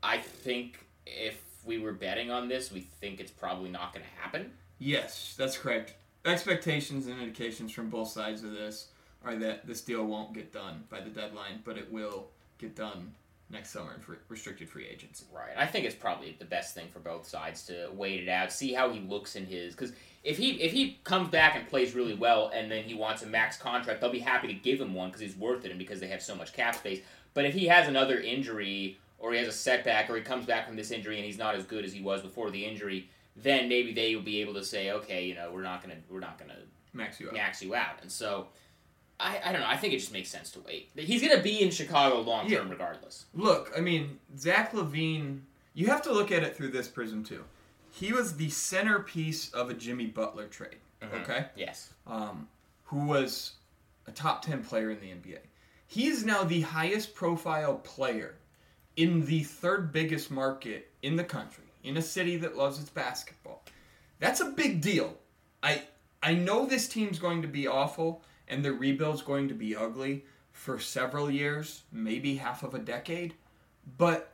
I 0.03 0.19
think 0.19 0.87
if 1.07 1.43
we 1.65 1.79
were 1.79 1.93
betting 1.93 2.31
on 2.31 2.49
this, 2.49 2.73
we 2.73 2.81
think 2.81 3.21
it's 3.21 3.31
probably 3.33 3.69
not 3.71 3.93
going 3.93 4.05
to 4.05 4.21
happen. 4.23 4.53
Yes, 4.79 5.35
that's 5.37 5.59
correct. 5.59 5.95
Expectations 6.25 7.07
and 7.07 7.21
indications 7.21 7.73
from 7.73 7.91
both 7.91 8.09
sides 8.09 8.43
of 8.43 8.53
this 8.53 8.89
are 9.25 9.37
that 9.37 9.67
this 9.67 9.81
deal 9.83 10.05
won't 10.07 10.33
get 10.33 10.53
done 10.53 10.85
by 10.89 11.01
the 11.01 11.11
deadline, 11.11 11.61
but 11.65 11.77
it 11.77 11.91
will 11.93 12.29
get 12.59 12.75
done 12.77 13.13
next 13.51 13.71
summer 13.71 13.95
in 13.95 14.01
free, 14.01 14.17
restricted 14.29 14.69
free 14.69 14.87
agency. 14.87 15.25
Right. 15.33 15.57
I 15.57 15.67
think 15.67 15.87
it's 15.87 15.95
probably 15.95 16.37
the 16.39 16.45
best 16.45 16.75
thing 16.75 16.89
for 16.93 16.99
both 17.01 17.27
sides 17.27 17.63
to 17.67 17.89
wait 17.93 18.23
it 18.23 18.29
out, 18.29 18.53
see 18.53 18.73
how 18.73 18.91
he 18.91 19.01
looks 19.01 19.37
in 19.37 19.47
his. 19.47 19.75
Because 19.75 19.93
if 20.25 20.37
he 20.37 20.53
if 20.61 20.73
he 20.73 20.99
comes 21.05 21.29
back 21.29 21.57
and 21.57 21.67
plays 21.69 21.95
really 21.95 22.15
well, 22.15 22.51
and 22.55 22.71
then 22.71 22.85
he 22.85 22.95
wants 22.95 23.23
a 23.23 23.27
max 23.27 23.57
contract, 23.57 24.01
they'll 24.01 24.11
be 24.11 24.19
happy 24.19 24.49
to 24.49 24.55
give 24.55 24.81
him 24.81 24.95
one 24.95 25.09
because 25.09 25.21
he's 25.23 25.37
worth 25.37 25.65
it, 25.65 25.71
and 25.71 25.79
because 25.79 26.01
they 26.01 26.09
have 26.09 26.23
so 26.23 26.35
much 26.35 26.53
cap 26.53 26.75
space. 26.75 27.01
But 27.35 27.45
if 27.45 27.55
he 27.55 27.67
has 27.67 27.89
another 27.89 28.21
injury, 28.21 28.99
or 29.19 29.33
he 29.33 29.39
has 29.39 29.49
a 29.49 29.53
setback, 29.53 30.11
or 30.11 30.17
he 30.17 30.23
comes 30.23 30.47
back 30.47 30.67
from 30.67 30.77
this 30.77 30.91
injury 30.91 31.17
and 31.17 31.25
he's 31.25 31.39
not 31.39 31.55
as 31.55 31.65
good 31.65 31.85
as 31.85 31.93
he 31.93 32.01
was 32.03 32.23
before 32.23 32.51
the 32.51 32.65
injury, 32.65 33.09
then 33.37 33.69
maybe 33.69 33.93
they 33.93 34.15
will 34.15 34.23
be 34.23 34.41
able 34.41 34.55
to 34.55 34.65
say, 34.65 34.91
okay, 34.91 35.25
you 35.27 35.35
know, 35.35 35.51
we're 35.53 35.63
not 35.63 35.83
gonna 35.83 35.97
we're 36.11 36.21
not 36.21 36.39
gonna 36.39 36.57
Max 36.93 37.21
you 37.21 37.29
up. 37.29 37.35
max 37.35 37.63
you 37.63 37.75
out. 37.75 38.01
And 38.03 38.11
so. 38.11 38.49
I, 39.21 39.41
I 39.45 39.53
don't 39.53 39.61
know. 39.61 39.67
I 39.67 39.77
think 39.77 39.95
it 39.95 39.99
just 39.99 40.13
makes 40.13 40.29
sense 40.29 40.51
to 40.53 40.61
wait. 40.61 40.91
He's 40.97 41.21
going 41.23 41.37
to 41.37 41.43
be 41.43 41.61
in 41.61 41.71
Chicago 41.71 42.21
long 42.21 42.49
term 42.49 42.67
Yeah. 42.67 42.71
regardless. 42.73 43.27
Look, 43.35 43.73
I 43.77 43.81
mean, 43.81 44.19
Zach 44.37 44.73
LaVine, 44.73 45.41
you 45.75 45.87
have 45.89 46.03
to 46.03 46.13
look 46.13 46.31
at 46.31 46.43
it 46.43 46.57
through 46.57 46.69
this 46.71 46.89
prism 46.89 47.25
too. 47.25 47.45
He 47.91 48.13
was 48.13 48.37
the 48.37 48.49
centerpiece 48.51 49.51
of 49.53 49.71
a 49.71 49.75
Jimmy 49.75 50.07
Butler 50.07 50.47
trade, 50.47 50.77
okay? 51.03 51.47
Yes. 51.57 51.93
Um, 52.07 52.47
who 52.85 53.07
was 53.07 53.53
a 54.07 54.13
top 54.13 54.43
10 54.43 54.63
player 54.63 54.91
in 54.91 55.01
the 55.01 55.07
NBA. 55.09 55.39
He 55.87 56.07
is 56.07 56.25
now 56.25 56.45
the 56.45 56.61
highest 56.61 57.15
profile 57.15 57.77
player 57.77 58.37
in 58.97 59.25
the 59.27 59.43
third 59.43 59.91
biggest 59.93 60.31
market 60.31 60.91
in 61.03 61.17
the 61.17 61.25
country, 61.25 61.65
in 61.83 61.97
a 61.97 62.03
city 62.03 62.37
that 62.37 62.57
loves 62.57 62.81
its 62.81 62.91
basketball. 62.91 63.63
That's 64.21 64.41
a 64.41 64.47
big 64.51 64.81
deal. 64.81 65.15
I 65.63 65.83
I 66.23 66.35
know 66.35 66.67
this 66.67 66.89
team's 66.89 67.19
going 67.19 67.43
to 67.43 67.49
be 67.49 67.67
awful 67.67 68.23
and 68.49 68.65
the 68.65 68.73
rebuild's 68.73 69.23
going 69.23 69.49
to 69.49 69.55
be 69.55 69.77
ugly 69.77 70.25
for 70.53 70.79
several 70.79 71.31
years, 71.31 71.83
maybe 71.93 72.37
half 72.37 72.63
of 72.63 72.75
a 72.75 72.79
decade, 72.79 73.35
but 73.97 74.33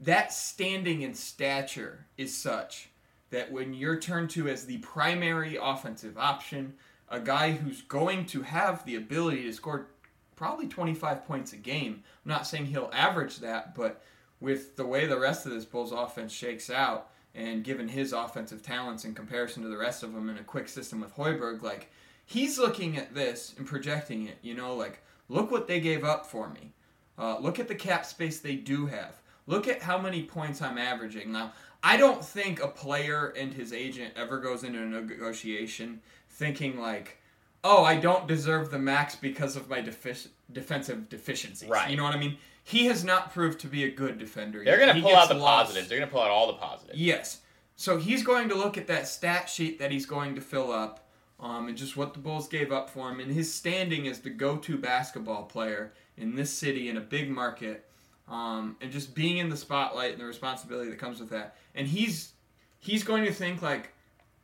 that 0.00 0.32
standing 0.32 1.04
and 1.04 1.16
stature 1.16 2.06
is 2.18 2.36
such 2.36 2.88
that 3.30 3.50
when 3.50 3.72
you're 3.72 3.98
turned 3.98 4.30
to 4.30 4.48
as 4.48 4.66
the 4.66 4.78
primary 4.78 5.56
offensive 5.60 6.18
option, 6.18 6.74
a 7.08 7.20
guy 7.20 7.52
who's 7.52 7.82
going 7.82 8.26
to 8.26 8.42
have 8.42 8.84
the 8.84 8.96
ability 8.96 9.44
to 9.44 9.52
score 9.52 9.88
probably 10.36 10.66
25 10.66 11.24
points 11.24 11.52
a 11.52 11.56
game. 11.56 12.02
I'm 12.24 12.30
not 12.30 12.46
saying 12.46 12.66
he'll 12.66 12.90
average 12.92 13.38
that, 13.38 13.74
but 13.74 14.02
with 14.40 14.76
the 14.76 14.86
way 14.86 15.06
the 15.06 15.18
rest 15.18 15.46
of 15.46 15.52
this 15.52 15.64
Bulls 15.64 15.92
offense 15.92 16.32
shakes 16.32 16.68
out, 16.68 17.10
and 17.34 17.64
given 17.64 17.88
his 17.88 18.12
offensive 18.12 18.62
talents 18.62 19.04
in 19.04 19.14
comparison 19.14 19.62
to 19.62 19.68
the 19.68 19.78
rest 19.78 20.02
of 20.02 20.12
them 20.12 20.28
in 20.28 20.38
a 20.38 20.44
quick 20.44 20.68
system 20.68 21.00
with 21.00 21.14
Hoiberg, 21.14 21.62
like 21.62 21.90
he's 22.24 22.58
looking 22.58 22.96
at 22.96 23.14
this 23.14 23.54
and 23.58 23.66
projecting 23.66 24.26
it. 24.26 24.38
You 24.42 24.54
know, 24.54 24.74
like 24.74 25.02
look 25.28 25.50
what 25.50 25.68
they 25.68 25.80
gave 25.80 26.04
up 26.04 26.26
for 26.26 26.48
me. 26.48 26.72
Uh, 27.18 27.38
look 27.38 27.58
at 27.58 27.68
the 27.68 27.74
cap 27.74 28.06
space 28.06 28.40
they 28.40 28.56
do 28.56 28.86
have. 28.86 29.16
Look 29.46 29.68
at 29.68 29.82
how 29.82 29.98
many 29.98 30.22
points 30.22 30.62
I'm 30.62 30.78
averaging. 30.78 31.32
Now, 31.32 31.52
I 31.82 31.96
don't 31.96 32.24
think 32.24 32.62
a 32.62 32.68
player 32.68 33.34
and 33.36 33.52
his 33.52 33.72
agent 33.72 34.14
ever 34.16 34.38
goes 34.38 34.62
into 34.64 34.80
a 34.80 34.86
negotiation 34.86 36.00
thinking 36.30 36.80
like, 36.80 37.18
"Oh, 37.64 37.84
I 37.84 37.96
don't 37.96 38.28
deserve 38.28 38.70
the 38.70 38.78
max 38.78 39.16
because 39.16 39.56
of 39.56 39.68
my 39.68 39.80
defensive 39.80 41.08
deficiencies." 41.08 41.68
Right. 41.68 41.90
You 41.90 41.96
know 41.96 42.04
what 42.04 42.14
I 42.14 42.18
mean? 42.18 42.38
He 42.64 42.86
has 42.86 43.02
not 43.02 43.32
proved 43.32 43.58
to 43.60 43.66
be 43.66 43.84
a 43.84 43.90
good 43.90 44.18
defender. 44.18 44.62
They're 44.64 44.78
yet. 44.78 44.86
going 44.86 44.96
to 44.96 45.02
pull 45.02 45.16
out 45.16 45.28
the 45.28 45.34
lost. 45.34 45.66
positives. 45.66 45.88
They're 45.88 45.98
going 45.98 46.08
to 46.08 46.12
pull 46.12 46.22
out 46.22 46.30
all 46.30 46.46
the 46.46 46.52
positives. 46.54 46.96
Yes. 46.98 47.40
So 47.74 47.96
he's 47.96 48.22
going 48.22 48.48
to 48.50 48.54
look 48.54 48.78
at 48.78 48.86
that 48.86 49.08
stat 49.08 49.48
sheet 49.48 49.80
that 49.80 49.90
he's 49.90 50.06
going 50.06 50.36
to 50.36 50.40
fill 50.40 50.70
up, 50.70 51.01
um, 51.42 51.68
and 51.68 51.76
just 51.76 51.96
what 51.96 52.14
the 52.14 52.20
Bulls 52.20 52.48
gave 52.48 52.72
up 52.72 52.88
for 52.88 53.10
him, 53.10 53.20
and 53.20 53.30
his 53.30 53.52
standing 53.52 54.06
as 54.08 54.20
the 54.20 54.30
go-to 54.30 54.78
basketball 54.78 55.42
player 55.42 55.92
in 56.16 56.34
this 56.36 56.50
city 56.52 56.88
in 56.88 56.96
a 56.96 57.00
big 57.00 57.28
market, 57.30 57.84
um, 58.28 58.76
and 58.80 58.90
just 58.90 59.14
being 59.14 59.38
in 59.38 59.50
the 59.50 59.56
spotlight 59.56 60.12
and 60.12 60.20
the 60.20 60.24
responsibility 60.24 60.88
that 60.88 60.98
comes 60.98 61.20
with 61.20 61.30
that. 61.30 61.56
And 61.74 61.86
he's 61.86 62.32
he's 62.78 63.04
going 63.04 63.24
to 63.24 63.32
think 63.32 63.60
like, 63.62 63.92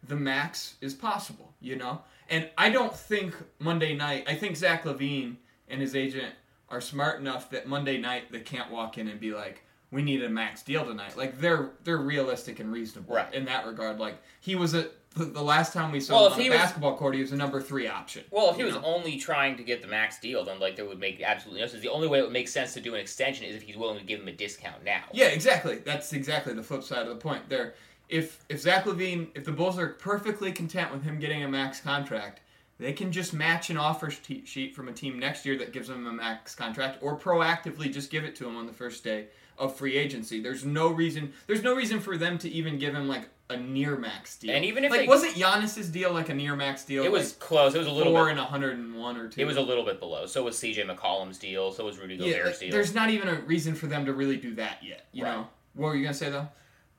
the 0.06 0.16
max 0.16 0.74
is 0.80 0.94
possible, 0.94 1.52
you 1.60 1.76
know? 1.76 2.00
And 2.30 2.48
I 2.58 2.70
don't 2.70 2.94
think 2.94 3.34
Monday 3.58 3.94
night, 3.96 4.24
I 4.28 4.34
think 4.34 4.56
Zach 4.56 4.84
LaVine 4.84 5.36
and 5.68 5.80
his 5.80 5.96
agent 5.96 6.34
are 6.68 6.80
smart 6.80 7.18
enough 7.20 7.50
that 7.50 7.66
Monday 7.66 7.98
night 7.98 8.30
they 8.30 8.40
can't 8.40 8.70
walk 8.70 8.98
in 8.98 9.08
and 9.08 9.18
be 9.18 9.32
like, 9.32 9.64
we 9.90 10.02
need 10.02 10.22
a 10.22 10.28
max 10.28 10.62
deal 10.62 10.84
tonight. 10.84 11.16
Like 11.16 11.40
they're 11.40 11.70
they're 11.84 11.96
realistic 11.98 12.60
and 12.60 12.70
reasonable 12.70 13.14
Right. 13.16 13.32
in 13.32 13.44
that 13.46 13.66
regard. 13.66 13.98
Like 13.98 14.16
he 14.40 14.54
was 14.54 14.74
a 14.74 14.90
the, 15.18 15.24
the 15.26 15.42
last 15.42 15.72
time 15.72 15.92
we 15.92 16.00
saw 16.00 16.14
Well, 16.14 16.26
him 16.28 16.32
on 16.34 16.40
he 16.40 16.46
a 16.46 16.50
was- 16.50 16.58
basketball 16.60 16.96
court, 16.96 17.14
he 17.14 17.20
was 17.20 17.32
a 17.32 17.36
number 17.36 17.60
three 17.60 17.86
option. 17.88 18.24
Well, 18.30 18.50
if 18.50 18.56
he 18.56 18.62
you 18.62 18.66
was 18.66 18.76
only 18.76 19.18
trying 19.18 19.56
to 19.56 19.62
get 19.62 19.82
the 19.82 19.88
max 19.88 20.18
deal, 20.20 20.44
then 20.44 20.58
like 20.60 20.76
that 20.76 20.86
would 20.88 20.98
make 21.00 21.20
absolutely 21.22 21.60
no 21.60 21.66
sense. 21.66 21.82
The 21.82 21.88
only 21.88 22.08
way 22.08 22.18
it 22.20 22.22
would 22.22 22.32
make 22.32 22.48
sense 22.48 22.72
to 22.74 22.80
do 22.80 22.94
an 22.94 23.00
extension 23.00 23.44
is 23.44 23.56
if 23.56 23.62
he's 23.62 23.76
willing 23.76 23.98
to 23.98 24.04
give 24.04 24.20
him 24.20 24.28
a 24.28 24.32
discount 24.32 24.84
now. 24.84 25.02
Yeah, 25.12 25.26
exactly. 25.26 25.76
That's 25.78 26.12
exactly 26.12 26.54
the 26.54 26.62
flip 26.62 26.82
side 26.82 27.02
of 27.02 27.08
the 27.08 27.16
point 27.16 27.48
there. 27.48 27.74
If 28.08 28.42
if 28.48 28.60
Zach 28.60 28.84
LaVine, 28.84 29.28
if 29.34 29.44
the 29.44 29.52
Bulls 29.52 29.78
are 29.78 29.88
perfectly 29.88 30.50
content 30.52 30.90
with 30.92 31.02
him 31.02 31.18
getting 31.18 31.42
a 31.44 31.48
max 31.48 31.80
contract, 31.80 32.40
they 32.78 32.92
can 32.92 33.12
just 33.12 33.34
match 33.34 33.70
an 33.70 33.76
offer 33.76 34.08
sheet 34.10 34.74
from 34.74 34.88
a 34.88 34.92
team 34.92 35.18
next 35.18 35.44
year 35.44 35.58
that 35.58 35.72
gives 35.72 35.90
him 35.90 36.06
a 36.06 36.12
max 36.12 36.54
contract, 36.54 36.98
or 37.02 37.18
proactively 37.18 37.92
just 37.92 38.10
give 38.10 38.24
it 38.24 38.34
to 38.36 38.46
him 38.48 38.56
on 38.56 38.66
the 38.66 38.72
first 38.72 39.02
day 39.04 39.26
of 39.58 39.74
free 39.76 39.96
agency. 39.96 40.40
There's 40.40 40.64
no 40.64 40.88
reason. 40.88 41.32
There's 41.48 41.62
no 41.62 41.74
reason 41.74 42.00
for 42.00 42.16
them 42.16 42.38
to 42.38 42.48
even 42.48 42.78
give 42.78 42.94
him 42.94 43.08
like 43.08 43.28
a 43.50 43.56
near 43.56 43.96
max 43.96 44.36
deal. 44.38 44.54
And 44.54 44.64
even 44.64 44.84
if 44.84 44.90
like 44.90 45.08
wasn't 45.08 45.34
Giannis's 45.34 45.88
deal 45.88 46.12
like 46.12 46.28
a 46.28 46.34
near 46.34 46.54
max 46.54 46.84
deal? 46.84 47.02
It 47.04 47.10
was 47.10 47.30
like 47.32 47.38
close. 47.38 47.74
It 47.74 47.78
was 47.78 47.86
a 47.86 47.90
little 47.92 48.12
four 48.12 48.26
bit. 48.26 48.32
and 48.32 48.40
hundred 48.40 48.78
and 48.78 48.94
one 48.96 49.16
or 49.16 49.28
two. 49.28 49.40
It 49.40 49.44
was 49.46 49.56
a 49.56 49.62
little 49.62 49.84
bit 49.84 50.00
below. 50.00 50.26
So 50.26 50.44
was 50.44 50.58
C.J. 50.58 50.82
McCollum's 50.84 51.38
deal. 51.38 51.72
So 51.72 51.84
was 51.84 51.98
Rudy 51.98 52.16
yeah. 52.16 52.38
Gobert's 52.38 52.58
deal. 52.58 52.70
There's 52.70 52.94
not 52.94 53.10
even 53.10 53.28
a 53.28 53.40
reason 53.40 53.74
for 53.74 53.86
them 53.86 54.04
to 54.06 54.12
really 54.12 54.36
do 54.36 54.54
that 54.56 54.78
yet. 54.82 55.06
You 55.12 55.24
Right. 55.24 55.32
know. 55.34 55.48
What 55.74 55.88
were 55.88 55.96
you 55.96 56.02
gonna 56.04 56.14
say 56.14 56.30
though? 56.30 56.48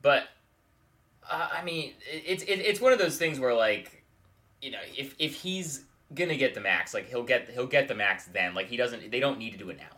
But 0.02 0.24
uh, 1.30 1.50
I 1.52 1.64
mean, 1.64 1.94
it's 2.12 2.44
it, 2.44 2.60
it's 2.60 2.82
one 2.82 2.94
of 2.94 3.00
those 3.00 3.18
things 3.18 3.40
where 3.40 3.54
like, 3.54 4.04
you 4.62 4.72
know, 4.72 4.80
if 4.98 5.16
if 5.20 5.36
he's 5.36 5.84
gonna 6.16 6.36
get 6.38 6.56
the 6.56 6.62
max, 6.62 6.94
like 6.94 7.08
he'll 7.10 7.24
get 7.24 7.50
he'll 7.52 7.68
get 7.68 7.88
the 7.88 7.96
max 7.96 8.26
then. 8.26 8.56
Like 8.56 8.68
he 8.70 8.78
doesn't. 8.78 9.12
They 9.12 9.20
don't 9.20 9.38
need 9.38 9.52
to 9.52 9.58
do 9.58 9.70
it 9.70 9.78
now. 9.78 9.96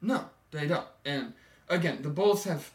No, 0.00 0.24
they 0.50 0.66
don't. 0.66 0.86
And 1.04 1.34
again, 1.68 2.02
the 2.02 2.08
Bulls 2.08 2.42
have 2.44 2.72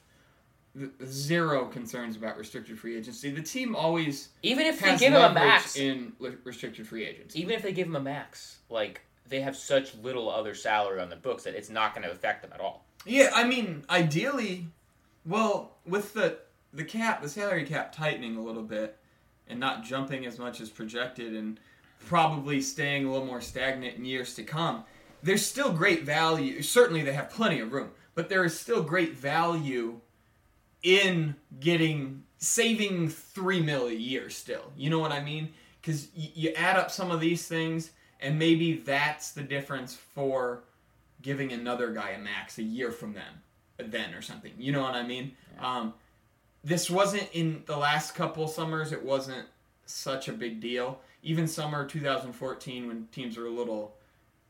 zero 1.05 1.65
concerns 1.65 2.15
about 2.15 2.37
restricted 2.37 2.77
free 2.77 2.97
agency. 2.97 3.31
The 3.31 3.41
team 3.41 3.75
always 3.75 4.29
Even 4.43 4.65
if 4.65 4.79
they 4.79 4.97
give 4.97 5.13
him 5.13 5.21
a 5.21 5.33
max, 5.33 5.75
in 5.75 6.13
restricted 6.43 6.87
free 6.87 7.05
agency. 7.05 7.39
even 7.41 7.53
if 7.53 7.61
they 7.61 7.71
give 7.71 7.87
him 7.87 7.95
a 7.95 8.01
max, 8.01 8.57
like 8.69 9.01
they 9.27 9.41
have 9.41 9.55
such 9.55 9.95
little 9.95 10.29
other 10.29 10.53
salary 10.53 10.99
on 10.99 11.09
the 11.09 11.15
books 11.15 11.43
that 11.43 11.55
it's 11.55 11.69
not 11.69 11.93
going 11.93 12.03
to 12.03 12.11
affect 12.11 12.41
them 12.41 12.51
at 12.53 12.59
all. 12.59 12.85
Yeah, 13.05 13.31
I 13.33 13.43
mean, 13.45 13.83
ideally, 13.89 14.67
well, 15.25 15.77
with 15.85 16.13
the 16.13 16.39
the 16.73 16.83
cap, 16.83 17.21
the 17.21 17.29
salary 17.29 17.65
cap 17.65 17.93
tightening 17.93 18.35
a 18.37 18.41
little 18.41 18.63
bit 18.63 18.97
and 19.47 19.59
not 19.59 19.83
jumping 19.83 20.25
as 20.25 20.37
much 20.37 20.59
as 20.61 20.69
projected 20.69 21.33
and 21.33 21.59
probably 22.05 22.61
staying 22.61 23.05
a 23.05 23.11
little 23.11 23.25
more 23.25 23.41
stagnant 23.41 23.97
in 23.97 24.05
years 24.05 24.35
to 24.35 24.43
come, 24.43 24.83
there's 25.23 25.45
still 25.45 25.71
great 25.71 26.03
value. 26.03 26.61
Certainly 26.61 27.03
they 27.03 27.13
have 27.13 27.29
plenty 27.29 27.59
of 27.59 27.71
room, 27.71 27.89
but 28.15 28.29
there 28.29 28.43
is 28.43 28.59
still 28.59 28.83
great 28.83 29.15
value 29.15 29.99
in 30.83 31.35
getting 31.59 32.23
saving 32.37 33.09
3 33.09 33.61
mil 33.61 33.87
a 33.87 33.93
year 33.93 34.29
still. 34.29 34.71
You 34.77 34.89
know 34.89 34.99
what 34.99 35.11
I 35.11 35.21
mean? 35.21 35.53
Cuz 35.83 36.09
y- 36.15 36.31
you 36.35 36.49
add 36.53 36.77
up 36.77 36.91
some 36.91 37.11
of 37.11 37.19
these 37.19 37.47
things 37.47 37.91
and 38.19 38.37
maybe 38.37 38.73
that's 38.73 39.31
the 39.31 39.43
difference 39.43 39.95
for 39.95 40.63
giving 41.21 41.51
another 41.51 41.91
guy 41.91 42.11
a 42.11 42.19
max 42.19 42.57
a 42.57 42.63
year 42.63 42.91
from 42.91 43.13
them 43.13 43.41
then 43.77 44.13
or 44.13 44.21
something. 44.21 44.53
You 44.57 44.71
know 44.71 44.81
what 44.81 44.95
I 44.95 45.03
mean? 45.03 45.35
Um, 45.59 45.93
this 46.63 46.89
wasn't 46.89 47.29
in 47.33 47.63
the 47.65 47.77
last 47.77 48.15
couple 48.15 48.47
summers. 48.47 48.91
It 48.91 49.03
wasn't 49.03 49.47
such 49.85 50.27
a 50.27 50.33
big 50.33 50.59
deal. 50.59 50.99
Even 51.23 51.47
summer 51.47 51.85
2014 51.85 52.87
when 52.87 53.07
teams 53.11 53.37
were 53.37 53.45
a 53.45 53.51
little, 53.51 53.95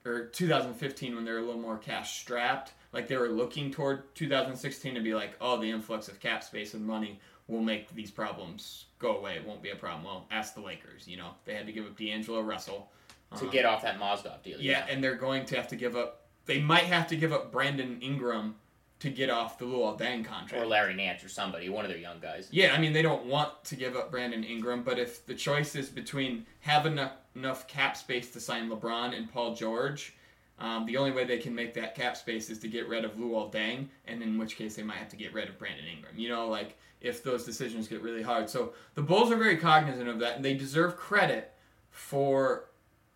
or 0.05 0.25
2015 0.27 1.15
when 1.15 1.25
they 1.25 1.31
were 1.31 1.39
a 1.39 1.43
little 1.43 1.61
more 1.61 1.77
cash 1.77 2.19
strapped, 2.19 2.71
like 2.93 3.07
they 3.07 3.17
were 3.17 3.29
looking 3.29 3.71
toward 3.71 4.13
2016 4.15 4.95
to 4.95 5.01
be 5.01 5.13
like, 5.13 5.35
oh, 5.41 5.59
the 5.59 5.69
influx 5.69 6.07
of 6.07 6.19
cap 6.19 6.43
space 6.43 6.73
and 6.73 6.85
money 6.85 7.19
will 7.47 7.61
make 7.61 7.93
these 7.95 8.11
problems 8.11 8.85
go 8.99 9.17
away. 9.17 9.35
It 9.35 9.45
won't 9.45 9.61
be 9.63 9.69
a 9.69 9.75
problem. 9.75 10.03
Well, 10.03 10.25
ask 10.31 10.53
the 10.53 10.61
Lakers. 10.61 11.07
You 11.07 11.17
know, 11.17 11.29
they 11.45 11.53
had 11.53 11.65
to 11.65 11.71
give 11.71 11.85
up 11.85 11.97
D'Angelo 11.97 12.41
Russell 12.41 12.91
To 13.37 13.45
Um, 13.45 13.51
get 13.51 13.65
off 13.65 13.81
that 13.83 13.99
Mozgov 13.99 14.41
deal, 14.43 14.59
yeah, 14.59 14.85
and 14.89 15.03
they're 15.03 15.15
going 15.15 15.45
to 15.45 15.55
have 15.55 15.67
to 15.69 15.75
give 15.75 15.95
up. 15.95 16.21
They 16.45 16.59
might 16.61 16.83
have 16.85 17.07
to 17.07 17.15
give 17.17 17.33
up 17.33 17.51
Brandon 17.51 17.99
Ingram 18.01 18.55
to 18.99 19.09
get 19.09 19.29
off 19.29 19.59
the 19.59 19.65
Luol 19.65 19.99
Deng 19.99 20.25
contract. 20.25 20.53
or 20.53 20.65
Larry 20.65 20.95
Nance 20.95 21.23
or 21.23 21.29
somebody, 21.29 21.69
one 21.69 21.85
of 21.85 21.89
their 21.91 21.99
young 21.99 22.19
guys. 22.19 22.47
yeah, 22.51 22.73
I 22.73 22.79
mean 22.79 22.93
they 22.93 23.01
don't 23.03 23.25
want 23.25 23.63
to 23.65 23.75
give 23.75 23.95
up 23.95 24.09
Brandon 24.11 24.43
Ingram, 24.43 24.81
but 24.83 24.97
if 24.97 25.25
the 25.25 25.35
choice 25.35 25.75
is 25.75 25.87
between 25.89 26.45
having 26.61 26.93
enough, 26.93 27.11
enough 27.35 27.67
cap 27.67 27.95
space 27.95 28.31
to 28.31 28.39
sign 28.39 28.69
LeBron 28.69 29.15
and 29.15 29.31
Paul 29.31 29.53
George, 29.55 30.15
um, 30.59 30.85
the 30.85 30.97
only 30.97 31.11
way 31.11 31.23
they 31.23 31.37
can 31.37 31.53
make 31.53 31.73
that 31.75 31.95
cap 31.95 32.17
space 32.17 32.49
is 32.49 32.59
to 32.59 32.67
get 32.67 32.87
rid 32.87 33.05
of 33.05 33.15
Luol 33.15 33.51
Deng, 33.51 33.87
and 34.05 34.23
in 34.23 34.37
which 34.37 34.55
case 34.55 34.75
they 34.75 34.83
might 34.83 34.97
have 34.97 35.09
to 35.09 35.15
get 35.15 35.33
rid 35.33 35.49
of 35.49 35.59
Brandon 35.59 35.85
Ingram. 35.85 36.17
You 36.17 36.29
know, 36.29 36.47
like 36.47 36.77
if 36.99 37.23
those 37.23 37.43
decisions 37.45 37.87
get 37.87 38.01
really 38.01 38.23
hard. 38.23 38.49
So 38.49 38.73
the 38.95 39.03
Bulls 39.03 39.31
are 39.31 39.37
very 39.37 39.57
cognizant 39.57 40.09
of 40.09 40.19
that, 40.19 40.37
and 40.37 40.45
they 40.45 40.55
deserve 40.55 40.95
credit 40.97 41.53
for 41.91 42.65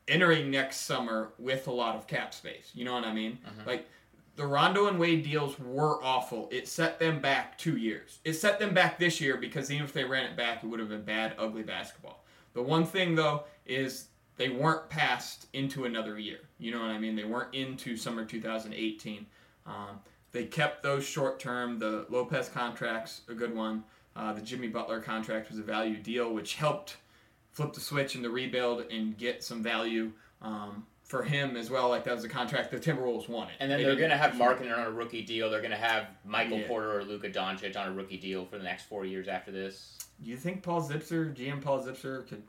entering 0.08 0.52
next 0.52 0.82
summer 0.82 1.32
with 1.40 1.68
a 1.68 1.72
lot 1.72 1.96
of 1.96 2.08
cap 2.08 2.34
space. 2.34 2.72
You 2.74 2.86
know 2.86 2.94
what 2.94 3.06
I 3.06 3.14
mean? 3.14 3.40
Like 3.66 3.88
the 4.36 4.46
Rondo 4.46 4.88
and 4.88 5.00
Wade 5.00 5.24
deals 5.24 5.60
were 5.60 6.04
awful. 6.04 6.48
It 6.52 6.68
set 6.68 7.00
them 7.00 7.20
back 7.20 7.58
two 7.58 7.78
years. 7.78 8.20
It 8.24 8.34
set 8.34 8.60
them 8.60 8.74
back 8.74 9.00
this 9.00 9.20
year 9.20 9.38
because 9.38 9.72
even 9.72 9.86
if 9.86 9.94
they 9.94 10.04
ran 10.04 10.26
it 10.26 10.38
back, 10.38 10.64
it 10.64 10.68
would 10.68 10.80
have 10.80 10.90
been 10.90 11.04
bad, 11.04 11.36
ugly 11.38 11.64
basketball. 11.64 12.24
The 12.54 12.62
one 12.62 12.86
thing 12.86 13.16
though 13.16 13.46
is 13.66 14.08
they 14.42 14.50
weren't 14.50 14.90
passed 14.90 15.46
into 15.54 15.86
another 15.86 16.18
year. 16.18 16.40
You 16.58 16.72
know 16.72 16.80
what 16.80 16.90
I 16.90 16.98
mean? 16.98 17.16
They 17.16 17.26
weren't 17.26 17.54
into 17.54 17.96
summer 17.96 18.26
2018. 18.26 19.24
Um, 19.68 20.00
they 20.32 20.46
kept 20.46 20.82
those 20.82 21.06
short 21.06 21.40
term. 21.40 21.78
The 21.78 22.08
Lopez 22.10 22.50
contract's 22.50 23.22
a 23.30 23.36
good 23.36 23.56
one. 23.56 23.84
Uh, 24.16 24.34
the 24.34 24.42
Jimmy 24.42 24.68
Butler 24.68 25.00
contract 25.00 25.50
was 25.50 25.60
a 25.60 25.62
value 25.62 25.98
deal, 25.98 26.34
which 26.34 26.56
helped 26.56 26.98
flip 27.52 27.72
the 27.74 27.80
switch 27.80 28.16
in 28.16 28.24
the 28.24 28.30
rebuild 28.32 28.86
and 28.92 29.16
get 29.16 29.44
some 29.44 29.62
value 29.62 30.12
um, 30.42 30.88
for 31.04 31.22
him 31.22 31.56
as 31.56 31.70
well. 31.70 31.90
Like 31.90 32.04
that 32.06 32.16
was 32.16 32.24
a 32.24 32.30
contract 32.30 32.72
the 32.72 32.80
Timberwolves 32.80 33.30
wanted. 33.30 33.54
And 33.60 33.70
then 33.70 33.78
They 33.78 33.86
they're 33.86 33.96
going 33.96 34.10
to 34.10 34.18
have 34.18 34.34
Markkanen 34.34 34.76
on 34.76 34.88
a 34.88 34.92
rookie 34.92 35.22
deal. 35.22 35.52
They're 35.52 35.60
going 35.62 35.70
to 35.70 35.78
have 35.78 36.08
Michael 36.26 36.58
Yeah. 36.58 36.68
Porter 36.68 36.98
or 36.98 37.04
Luka 37.04 37.30
Doncic 37.30 37.78
on 37.78 37.90
a 37.90 37.92
rookie 37.94 38.18
deal 38.18 38.44
for 38.46 38.58
the 38.58 38.64
next 38.64 38.86
four 38.86 39.06
years 39.06 39.28
after 39.28 39.52
this. 39.52 40.00
Do 40.24 40.32
you 40.32 40.38
think 40.38 40.64
Paul 40.64 40.82
Zipser, 40.82 41.36
GM 41.36 41.62
Paul 41.62 41.84
Zipser, 41.86 42.28
could 42.28 42.42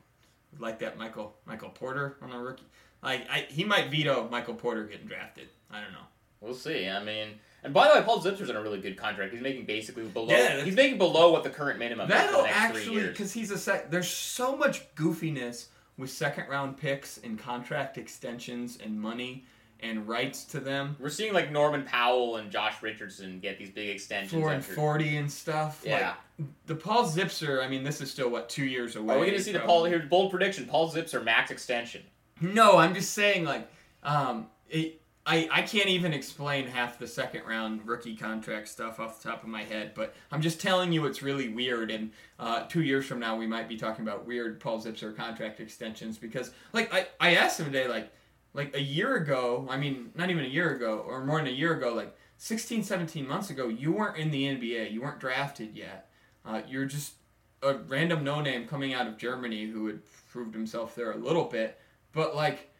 like 0.58 0.78
that 0.80 0.98
Michael 0.98 1.34
Michael 1.46 1.70
Porter 1.70 2.16
on 2.22 2.32
a 2.32 2.38
rookie? 2.38 2.66
Like 3.02 3.28
I, 3.30 3.46
he 3.48 3.64
might 3.64 3.90
veto 3.90 4.28
Michael 4.30 4.54
Porter 4.54 4.84
getting 4.84 5.06
drafted. 5.06 5.48
I 5.70 5.80
don't 5.80 5.92
know. 5.92 5.98
We'll 6.40 6.54
see. 6.54 6.88
I 6.88 7.02
mean, 7.02 7.28
and 7.62 7.72
by 7.72 7.88
the 7.88 7.94
way, 7.94 8.04
Paul 8.04 8.20
Zipser's 8.20 8.50
on 8.50 8.56
a 8.56 8.62
really 8.62 8.80
good 8.80 8.96
contract. 8.96 9.32
He's 9.32 9.42
making 9.42 9.64
basically 9.64 10.04
below. 10.04 10.28
Yeah. 10.28 10.62
he's 10.64 10.74
making 10.74 10.98
below 10.98 11.32
what 11.32 11.44
the 11.44 11.50
current 11.50 11.78
minimum 11.78 12.08
That'll 12.08 12.42
the 12.42 12.48
next 12.48 12.72
three 12.72 12.80
actually 12.80 13.08
because 13.08 13.32
he's 13.32 13.50
a 13.50 13.58
sec. 13.58 13.90
There's 13.90 14.08
so 14.08 14.56
much 14.56 14.92
goofiness 14.94 15.66
with 15.96 16.10
second 16.10 16.48
round 16.48 16.76
picks 16.76 17.18
and 17.18 17.38
contract 17.38 17.98
extensions 17.98 18.78
and 18.82 19.00
money 19.00 19.44
and 19.82 20.06
rights 20.08 20.44
to 20.44 20.60
them 20.60 20.96
We're 21.00 21.10
seeing 21.10 21.32
like 21.32 21.50
Norman 21.50 21.82
Powell 21.84 22.36
and 22.36 22.50
Josh 22.50 22.82
Richardson 22.82 23.40
get 23.40 23.58
these 23.58 23.70
big 23.70 23.90
extensions. 23.90 24.40
four 24.40 24.52
and 24.52 24.64
forty 24.64 25.16
and 25.16 25.30
stuff. 25.30 25.82
Yeah. 25.84 26.14
Like, 26.38 26.48
the 26.66 26.74
Paul 26.74 27.04
Zipser. 27.04 27.62
I 27.62 27.68
mean, 27.68 27.84
this 27.84 28.00
is 28.00 28.10
still 28.10 28.30
what 28.30 28.48
two 28.48 28.64
years 28.64 28.96
away. 28.96 29.14
Are 29.14 29.18
we 29.18 29.26
going 29.26 29.38
to 29.38 29.44
see 29.44 29.52
the. 29.52 29.60
Paul? 29.60 29.84
Here's 29.84 30.08
bold 30.08 30.30
prediction: 30.30 30.66
Paul 30.66 30.90
Zipser 30.90 31.22
max 31.22 31.50
extension. 31.50 32.02
No, 32.40 32.78
I'm 32.78 32.94
just 32.94 33.12
saying 33.12 33.44
like 33.44 33.68
um 34.02 34.48
it, 34.68 35.00
I 35.24 35.48
I 35.52 35.62
can't 35.62 35.88
even 35.88 36.12
explain 36.12 36.66
half 36.66 36.98
the 36.98 37.06
second 37.06 37.44
round 37.46 37.86
rookie 37.86 38.16
contract 38.16 38.68
stuff 38.68 38.98
off 38.98 39.22
the 39.22 39.28
top 39.28 39.42
of 39.42 39.48
my 39.48 39.62
head, 39.62 39.92
but 39.94 40.14
I'm 40.32 40.42
just 40.42 40.60
telling 40.60 40.92
you 40.92 41.06
it's 41.06 41.22
really 41.22 41.48
weird 41.48 41.90
and 41.90 42.10
uh, 42.38 42.64
two 42.66 42.82
years 42.82 43.06
from 43.06 43.20
now 43.20 43.36
we 43.36 43.46
might 43.46 43.68
be 43.68 43.76
talking 43.76 44.04
about 44.04 44.26
weird 44.26 44.58
Paul 44.58 44.82
Zipser 44.82 45.16
contract 45.16 45.60
extensions 45.60 46.18
because 46.18 46.52
like 46.72 46.92
I, 46.92 47.06
I 47.20 47.34
asked 47.36 47.60
him 47.60 47.66
today 47.66 47.86
like 47.86 48.12
like 48.54 48.74
a 48.74 48.80
year 48.80 49.16
ago, 49.16 49.66
I 49.70 49.76
mean 49.76 50.10
not 50.14 50.30
even 50.30 50.44
a 50.44 50.48
year 50.48 50.74
ago 50.74 51.04
or 51.06 51.24
more 51.24 51.38
than 51.38 51.48
a 51.48 51.50
year 51.50 51.74
ago, 51.74 51.94
like 51.94 52.16
16, 52.38 52.82
17 52.82 53.26
months 53.26 53.50
ago, 53.50 53.68
you 53.68 53.92
weren't 53.92 54.18
in 54.18 54.30
the 54.30 54.44
NBA, 54.44 54.92
you 54.92 55.02
weren't 55.02 55.20
drafted 55.20 55.76
yet. 55.76 56.10
Uh, 56.44 56.62
you're 56.68 56.86
just 56.86 57.14
a 57.62 57.74
random 57.74 58.24
no 58.24 58.40
name 58.40 58.66
coming 58.66 58.92
out 58.92 59.06
of 59.06 59.16
Germany 59.16 59.66
who 59.66 59.86
had 59.86 60.00
proved 60.30 60.54
himself 60.54 60.94
there 60.94 61.12
a 61.12 61.16
little 61.16 61.44
bit, 61.44 61.78
but 62.12 62.34
like 62.34 62.72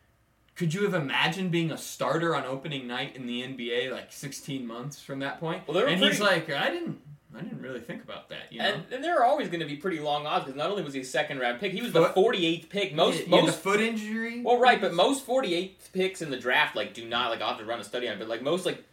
could 0.55 0.75
you 0.75 0.83
have 0.85 0.95
imagined 0.95 1.51
being 1.51 1.71
a 1.71 1.79
starter 1.79 2.37
on 2.37 2.45
opening 2.45 2.87
night 2.87 3.17
in 3.17 3.27
the 3.27 3.43
NBA 3.43 3.91
like 3.91 4.13
16 4.13 4.67
months 4.67 5.01
from 5.01 5.21
that 5.21 5.41
point? 5.41 5.67
Well, 5.67 5.87
and 5.87 6.01
he's 6.01 6.21
like, 6.21 6.51
I 6.51 6.71
didn't, 6.71 7.01
I 7.37 7.41
didn't 7.43 7.63
really 7.63 7.81
think 7.81 8.03
about 8.05 8.29
that. 8.29 8.51
You 8.53 8.59
know, 8.59 8.65
And, 8.67 8.83
and 8.93 9.05
there 9.05 9.19
are 9.19 9.25
always 9.25 9.49
going 9.49 9.61
to 9.61 9.67
be 9.67 9.77
pretty 9.77 10.01
long 10.01 10.27
odds 10.27 10.45
because 10.45 10.57
not 10.59 10.71
only 10.71 10.83
was 10.83 10.95
he 10.95 11.01
a 11.01 11.05
second 11.05 11.39
round 11.39 11.61
pick, 11.61 11.73
he 11.73 11.81
was 11.83 11.93
the 11.93 12.07
48th 12.09 12.69
pick. 12.69 12.95
Most 12.95 13.19
He- 13.19 13.25
he 13.25 13.31
most 13.31 13.47
the 13.47 13.53
foot 13.53 13.81
injury. 13.81 14.43
Well, 14.43 14.59
right, 14.59 14.81
but 14.81 14.93
most 14.95 15.27
48th 15.27 15.93
picks 15.93 16.21
in 16.23 16.31
the 16.31 16.37
draft 16.39 16.77
like 16.77 16.93
do 16.95 17.09
not 17.09 17.31
like 17.31 17.41
I'll 17.41 17.49
have 17.51 17.59
to 17.59 17.65
run 17.65 17.81
a 17.81 17.85
study 17.85 18.07
on, 18.09 18.15
it, 18.15 18.19
but 18.19 18.29
like 18.29 18.43
most 18.43 18.67
like 18.67 18.85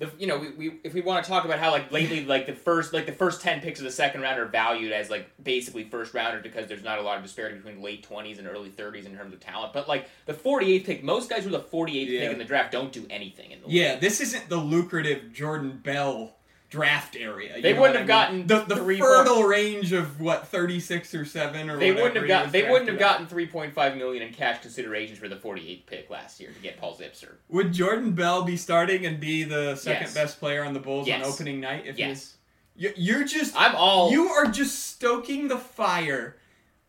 the, 0.00 0.10
you 0.18 0.26
know, 0.26 0.38
we, 0.38 0.50
we 0.50 0.80
if 0.82 0.92
we 0.92 1.02
want 1.02 1.24
to 1.24 1.30
talk 1.30 1.44
about 1.44 1.60
how 1.60 1.70
like 1.70 1.92
lately, 1.92 2.24
like 2.24 2.46
the 2.46 2.52
first 2.54 2.92
like 2.92 3.06
the 3.06 3.12
first 3.12 3.40
ten 3.42 3.60
picks 3.60 3.78
of 3.78 3.84
the 3.84 3.92
second 3.92 4.22
round 4.22 4.40
are 4.40 4.46
valued 4.46 4.90
as 4.90 5.08
like 5.08 5.30
basically 5.42 5.84
first 5.84 6.12
rounders 6.14 6.42
because 6.42 6.66
there's 6.66 6.82
not 6.82 6.98
a 6.98 7.02
lot 7.02 7.16
of 7.16 7.22
disparity 7.22 7.56
between 7.58 7.80
late 7.80 8.02
twenties 8.02 8.38
and 8.40 8.48
early 8.48 8.70
thirties 8.70 9.06
in 9.06 9.14
terms 9.16 9.32
of 9.32 9.38
talent. 9.38 9.72
But 9.72 9.86
like 9.86 10.08
the 10.26 10.32
48th 10.34 10.84
pick, 10.84 11.04
most 11.04 11.30
guys 11.30 11.44
with 11.44 11.54
are 11.54 11.58
the 11.58 11.64
48th 11.64 12.08
Yeah. 12.08 12.20
pick 12.22 12.32
in 12.32 12.38
the 12.38 12.44
draft 12.44 12.72
don't 12.72 12.92
do 12.92 13.06
anything 13.08 13.52
in 13.52 13.60
the 13.62 13.68
Yeah, 13.70 13.92
league. 13.92 14.00
this 14.00 14.20
isn't 14.20 14.48
the 14.48 14.56
lucrative 14.56 15.32
Jordan 15.32 15.78
Bell 15.80 16.34
draft 16.74 17.14
area. 17.14 17.60
They 17.62 17.72
wouldn't 17.72 17.78
what 17.80 17.90
I 17.90 17.98
have 18.00 18.00
mean? 18.00 18.46
gotten 18.46 18.46
the 18.68 18.74
the 18.74 18.76
three, 18.82 18.98
fertile 18.98 19.44
range 19.44 19.92
of 19.92 20.20
what 20.20 20.48
thirty 20.48 20.80
six 20.80 21.14
or 21.14 21.24
seven 21.24 21.70
or 21.70 21.78
They 21.78 21.92
wouldn't 21.92 22.14
have 22.16 22.24
he 22.24 22.28
got 22.28 22.42
was 22.44 22.52
they 22.52 22.68
wouldn't 22.68 22.88
have 22.90 22.98
gotten 22.98 23.26
3.5 23.26 23.96
million 23.96 24.22
in 24.24 24.32
cash 24.32 24.60
considerations 24.60 25.18
for 25.18 25.28
the 25.28 25.36
48th 25.36 25.86
pick 25.86 26.10
last 26.10 26.40
year 26.40 26.50
to 26.50 26.58
get 26.60 26.76
Paul 26.78 26.96
Zipser. 26.96 27.34
Would 27.48 27.72
Jordan 27.72 28.12
Bell 28.12 28.42
be 28.42 28.56
starting 28.56 29.06
and 29.06 29.20
be 29.20 29.44
the 29.44 29.76
second 29.76 30.04
Yes. 30.06 30.14
best 30.14 30.40
player 30.40 30.64
on 30.64 30.74
the 30.74 30.80
Bulls 30.80 31.06
Yes. 31.06 31.24
on 31.24 31.32
opening 31.32 31.60
night? 31.60 31.84
If 31.86 31.96
Yes. 31.98 32.34
You- 32.76 32.92
you're 32.96 33.24
just 33.24 33.54
I'm 33.56 33.76
all 33.76 34.10
you 34.10 34.28
are 34.30 34.46
just 34.46 34.86
stoking 34.90 35.46
the 35.46 35.58
fire 35.58 36.36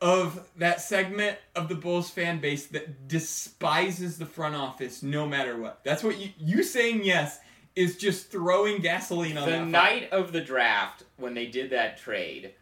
of 0.01 0.47
that 0.57 0.81
segment 0.81 1.37
of 1.55 1.69
the 1.69 1.75
Bulls 1.75 2.09
fan 2.09 2.39
base 2.39 2.65
that 2.67 3.07
despises 3.07 4.17
the 4.17 4.25
front 4.25 4.55
office 4.55 5.01
no 5.03 5.27
matter 5.27 5.55
what. 5.57 5.81
That's 5.83 6.03
what 6.03 6.17
you 6.17 6.29
you 6.39 6.63
saying 6.63 7.03
yes 7.03 7.39
is 7.75 7.97
just 7.97 8.31
throwing 8.31 8.81
gasoline 8.81 9.37
on 9.37 9.49
the 9.49 9.57
fire. 9.57 9.65
night 9.65 10.11
of 10.11 10.31
the 10.31 10.41
draft 10.41 11.03
when 11.17 11.33
they 11.33 11.45
did 11.47 11.69
that 11.71 11.97
trade. 11.97 12.53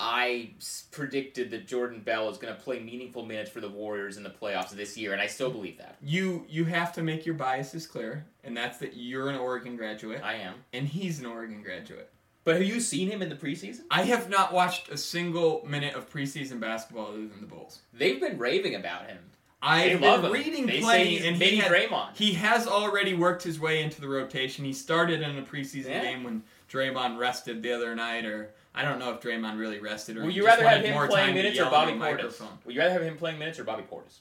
I 0.00 0.50
predicted 0.92 1.50
that 1.50 1.66
Jordan 1.66 2.00
Bell 2.00 2.28
is 2.28 2.38
going 2.38 2.54
to 2.54 2.60
play 2.60 2.78
meaningful 2.78 3.24
minutes 3.24 3.50
for 3.50 3.60
the 3.60 3.68
Warriors 3.68 4.16
in 4.16 4.22
the 4.22 4.30
playoffs 4.30 4.70
this 4.70 4.96
year, 4.96 5.12
and 5.12 5.20
I 5.20 5.26
still 5.26 5.50
believe 5.50 5.78
that. 5.78 5.96
You 6.00 6.46
you 6.48 6.66
have 6.66 6.92
to 6.92 7.02
make 7.02 7.26
your 7.26 7.34
biases 7.34 7.86
clear, 7.86 8.24
and 8.44 8.56
that's 8.56 8.78
that 8.78 8.94
you're 8.94 9.28
an 9.28 9.34
Oregon 9.34 9.76
graduate 9.76 10.22
I 10.22 10.34
am. 10.34 10.54
and 10.72 10.86
he's 10.86 11.18
an 11.18 11.26
Oregon 11.26 11.62
graduate. 11.62 12.10
But 12.44 12.54
have 12.54 12.64
you 12.64 12.80
seen 12.80 13.10
him 13.10 13.20
in 13.22 13.28
the 13.28 13.34
preseason? 13.34 13.80
I 13.90 14.04
have 14.04 14.30
not 14.30 14.52
watched 14.52 14.88
a 14.88 14.96
single 14.96 15.66
minute 15.66 15.94
of 15.94 16.08
preseason 16.10 16.60
basketball 16.60 17.08
other 17.08 17.26
than 17.26 17.40
the 17.40 17.46
Bulls. 17.46 17.80
They've 17.92 18.20
been 18.20 18.38
raving 18.38 18.74
about 18.76 19.06
him. 19.08 19.18
I've 19.60 20.00
been 20.00 20.30
reading 20.30 20.66
They 20.66 20.78
and 21.26 21.36
he, 21.42 21.56
had- 21.56 21.72
Draymond. 21.72 22.16
he 22.16 22.34
has 22.34 22.66
already 22.66 23.14
worked 23.14 23.42
his 23.42 23.58
way 23.58 23.82
into 23.82 24.00
the 24.00 24.08
rotation. 24.08 24.64
He 24.64 24.72
started 24.72 25.20
in 25.20 25.36
a 25.38 25.42
preseason 25.42 25.88
Yeah. 25.88 26.02
game 26.02 26.22
when 26.24 26.42
Draymond 26.70 27.18
rested 27.18 27.62
the 27.62 27.72
other 27.72 27.94
night, 27.96 28.24
or 28.24 28.50
I 28.74 28.82
don't 28.82 28.98
know 29.00 29.12
if 29.12 29.20
Draymond 29.20 29.58
really 29.58 29.80
rested 29.80 30.16
or 30.16 30.24
Would 30.24 30.34
you 30.36 30.46
rather 30.46 30.68
have 30.68 30.84
him 30.84 30.94
more 30.94 31.08
playing 31.08 31.34
minutes 31.34 31.58
or 31.58 31.64
Bobby 31.70 31.92
Portis? 31.92 32.40
Would 32.64 32.74
you 32.74 32.80
rather 32.80 32.92
have 32.94 33.02
him 33.02 33.16
playing 33.16 33.38
minutes 33.40 33.58
or 33.58 33.64
Bobby 33.64 33.82
Portis? 33.82 34.18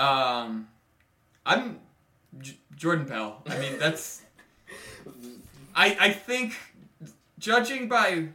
Um, 0.00 0.68
I'm 1.44 1.78
J- 2.40 2.58
Jordan 2.74 3.06
Bell. 3.06 3.42
I 3.48 3.58
mean, 3.58 3.78
that's. 3.78 4.22
I 5.74 5.96
I 6.00 6.10
think, 6.10 6.56
judging 7.38 7.86
by 7.88 8.28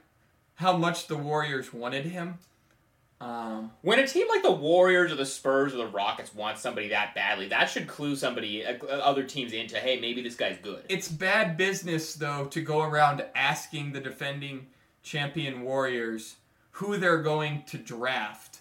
how 0.55 0.77
much 0.77 1.07
the 1.07 1.17
Warriors 1.17 1.73
wanted 1.73 2.05
him, 2.05 2.39
um, 3.21 3.71
When 3.81 3.99
a 3.99 4.07
team 4.07 4.27
like 4.27 4.41
the 4.41 4.51
Warriors 4.51 5.11
or 5.11 5.15
the 5.15 5.25
Spurs 5.25 5.73
or 5.73 5.77
the 5.77 5.87
Rockets 5.87 6.33
wants 6.33 6.59
somebody 6.61 6.89
that 6.89 7.13
badly, 7.13 7.47
that 7.49 7.69
should 7.69 7.87
clue 7.87 8.15
somebody, 8.15 8.65
uh, 8.65 8.73
other 8.87 9.23
teams 9.23 9.53
into, 9.53 9.77
hey, 9.77 9.99
maybe 9.99 10.21
this 10.23 10.35
guy's 10.35 10.57
good. 10.57 10.83
it's 10.89 11.07
bad 11.07 11.55
business 11.55 12.15
though 12.15 12.45
to 12.45 12.61
go 12.61 12.81
around 12.81 13.23
asking 13.35 13.91
the 13.93 13.99
defending 14.01 14.67
champion 15.03 15.61
Warriors 15.61 16.37
who 16.71 16.97
they're 16.97 17.21
going 17.21 17.63
to 17.67 17.77
draft 17.77 18.59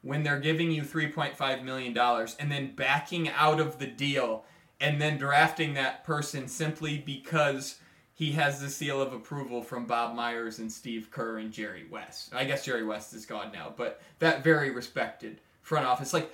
when 0.00 0.22
they're 0.22 0.40
giving 0.40 0.70
you 0.70 0.82
3.5 0.82 1.62
million 1.62 1.92
dollars 1.92 2.34
and 2.40 2.50
then 2.50 2.74
backing 2.74 3.28
out 3.28 3.60
of 3.60 3.78
the 3.78 3.86
deal 3.86 4.44
and 4.80 5.00
then 5.00 5.16
drafting 5.18 5.74
that 5.74 6.02
person 6.02 6.48
simply 6.48 6.98
because 6.98 7.76
he 8.22 8.30
has 8.30 8.60
the 8.60 8.70
seal 8.70 9.02
of 9.02 9.12
approval 9.12 9.60
from 9.60 9.84
Bob 9.84 10.14
Myers 10.14 10.60
and 10.60 10.70
Steve 10.70 11.10
Kerr 11.10 11.38
and 11.38 11.50
Jerry 11.50 11.86
West. 11.90 12.32
I 12.32 12.44
guess 12.44 12.64
Jerry 12.64 12.84
West 12.84 13.14
is 13.14 13.26
gone 13.26 13.50
now, 13.52 13.74
but 13.76 14.00
that 14.20 14.44
very 14.44 14.70
respected 14.70 15.40
front 15.60 15.86
office 15.86 16.12
like 16.12 16.32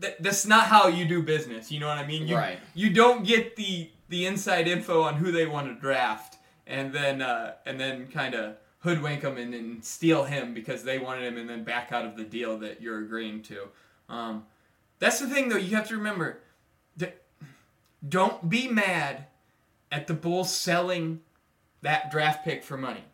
th- 0.00 0.16
that's 0.18 0.44
not 0.44 0.66
how 0.66 0.88
you 0.88 1.04
do 1.04 1.22
business. 1.22 1.70
You 1.70 1.78
know 1.78 1.86
what 1.86 1.98
I 1.98 2.06
mean? 2.06 2.26
You, 2.26 2.34
Right. 2.34 2.58
You 2.74 2.90
don't 2.90 3.24
get 3.24 3.54
the 3.54 3.90
the 4.08 4.26
inside 4.26 4.66
info 4.66 5.02
on 5.02 5.14
who 5.14 5.30
they 5.30 5.46
want 5.46 5.68
to 5.68 5.80
draft 5.80 6.36
and 6.66 6.92
then 6.92 7.22
uh, 7.22 7.54
and 7.64 7.78
then 7.78 8.08
kind 8.08 8.34
of 8.34 8.56
hoodwink 8.80 9.22
him 9.22 9.38
and, 9.38 9.54
and 9.54 9.84
steal 9.84 10.24
him 10.24 10.52
because 10.52 10.82
they 10.82 10.98
wanted 10.98 11.22
him 11.22 11.38
and 11.38 11.48
then 11.48 11.62
back 11.62 11.92
out 11.92 12.04
of 12.04 12.16
the 12.16 12.24
deal 12.24 12.58
that 12.58 12.82
you're 12.82 12.98
agreeing 12.98 13.40
to. 13.42 13.68
Um, 14.08 14.46
that's 14.98 15.20
the 15.20 15.28
thing 15.28 15.48
though. 15.48 15.58
You 15.58 15.76
have 15.76 15.86
to 15.90 15.96
remember 15.96 16.40
that 16.96 17.22
don't 18.08 18.48
be 18.48 18.66
mad 18.66 19.26
at 19.90 20.06
the 20.06 20.14
Bulls 20.14 20.54
selling 20.54 21.20
that 21.82 22.10
draft 22.10 22.44
pick 22.44 22.62
for 22.62 22.76
money. 22.76 23.04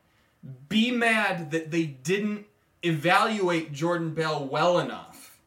Be 0.68 0.90
mad 0.90 1.50
that 1.50 1.70
they 1.70 1.84
didn't 1.84 2.46
evaluate 2.82 3.72
Jordan 3.72 4.14
Bell 4.14 4.44
well 4.44 4.78
enough 4.78 5.38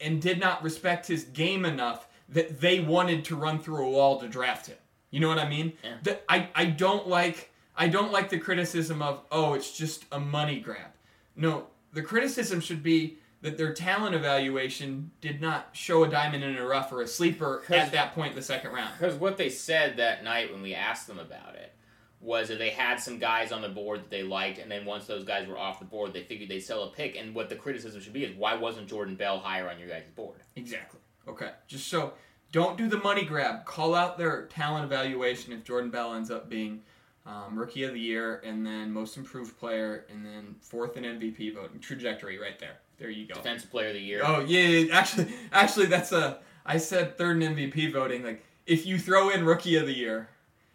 and 0.00 0.20
did 0.20 0.38
not 0.38 0.62
respect 0.62 1.06
his 1.06 1.24
game 1.24 1.64
enough 1.64 2.06
that 2.28 2.60
they 2.60 2.80
wanted 2.80 3.24
to 3.26 3.36
run 3.36 3.58
through 3.58 3.86
a 3.86 3.90
wall 3.90 4.20
to 4.20 4.28
draft 4.28 4.66
him. 4.66 4.76
You 5.10 5.20
know 5.20 5.28
what 5.28 5.38
I 5.38 5.48
mean? 5.48 5.72
Yeah. 5.82 5.94
That 6.02 6.24
I, 6.28 6.48
I 6.54 6.66
don't 6.66 7.08
like 7.08 7.50
I 7.76 7.88
don't 7.88 8.12
like 8.12 8.28
the 8.28 8.38
criticism 8.38 9.00
of 9.00 9.22
oh 9.30 9.54
it's 9.54 9.76
just 9.76 10.04
a 10.12 10.20
money 10.20 10.60
grab. 10.60 10.90
No, 11.36 11.66
the 11.92 12.02
criticism 12.02 12.60
should 12.60 12.82
be 12.82 13.18
that 13.40 13.56
their 13.56 13.72
talent 13.72 14.14
evaluation 14.14 15.10
did 15.20 15.40
not 15.40 15.68
show 15.72 16.04
a 16.04 16.08
diamond 16.08 16.42
in 16.42 16.56
a 16.56 16.66
rough 16.66 16.92
or 16.92 17.02
a 17.02 17.06
sleeper 17.06 17.62
at 17.68 17.92
that 17.92 18.14
point 18.14 18.30
in 18.30 18.36
the 18.36 18.42
second 18.42 18.72
round. 18.72 18.90
Because 18.98 19.14
what 19.14 19.36
they 19.36 19.48
said 19.48 19.96
that 19.96 20.24
night 20.24 20.52
when 20.52 20.62
we 20.62 20.74
asked 20.74 21.06
them 21.06 21.18
about 21.18 21.54
it 21.54 21.72
was 22.20 22.48
that 22.48 22.58
they 22.58 22.70
had 22.70 22.96
some 22.96 23.18
guys 23.18 23.52
on 23.52 23.62
the 23.62 23.68
board 23.68 24.00
that 24.00 24.10
they 24.10 24.24
liked, 24.24 24.58
and 24.58 24.68
then 24.68 24.84
once 24.84 25.06
those 25.06 25.24
guys 25.24 25.46
were 25.46 25.56
off 25.56 25.78
the 25.78 25.84
board, 25.84 26.12
they 26.12 26.24
figured 26.24 26.48
they'd 26.48 26.58
sell 26.58 26.82
a 26.82 26.90
pick. 26.90 27.16
And 27.16 27.32
what 27.32 27.48
the 27.48 27.54
criticism 27.54 28.00
should 28.00 28.12
be 28.12 28.24
is 28.24 28.36
why 28.36 28.54
wasn't 28.56 28.88
Jordan 28.88 29.14
Bell 29.14 29.38
higher 29.38 29.70
on 29.70 29.78
your 29.78 29.88
guys' 29.88 30.02
board? 30.16 30.40
Exactly. 30.56 30.98
Okay. 31.28 31.50
Just 31.68 31.86
so 31.86 32.14
don't 32.50 32.76
do 32.76 32.88
the 32.88 32.98
money 32.98 33.24
grab. 33.24 33.64
Call 33.66 33.94
out 33.94 34.18
their 34.18 34.46
talent 34.46 34.84
evaluation 34.84 35.52
if 35.52 35.62
Jordan 35.62 35.90
Bell 35.90 36.14
ends 36.14 36.30
up 36.30 36.48
being 36.48 36.82
um, 37.26 37.56
rookie 37.58 37.84
of 37.84 37.92
the 37.92 38.00
year 38.00 38.42
and 38.44 38.66
then 38.66 38.90
most 38.90 39.16
improved 39.16 39.58
player 39.58 40.06
and 40.10 40.24
then 40.24 40.56
fourth 40.60 40.96
in 40.96 41.04
MVP 41.04 41.54
voting 41.54 41.78
trajectory 41.78 42.38
right 42.38 42.58
there. 42.58 42.78
There 42.98 43.10
you 43.10 43.26
go. 43.26 43.34
Defensive 43.34 43.70
Player 43.70 43.88
of 43.88 43.94
the 43.94 44.00
Year. 44.00 44.22
Oh 44.24 44.40
yeah, 44.40 44.60
yeah, 44.60 44.94
actually, 44.94 45.32
actually 45.52 45.86
that's 45.86 46.12
a. 46.12 46.38
I 46.66 46.78
said 46.78 47.16
third 47.16 47.42
in 47.42 47.56
MVP 47.56 47.92
voting. 47.92 48.22
Like 48.22 48.44
if 48.66 48.84
you 48.84 48.98
throw 48.98 49.30
in 49.30 49.44
rookie 49.44 49.76
of 49.76 49.86
the 49.86 49.96
year, 49.96 50.28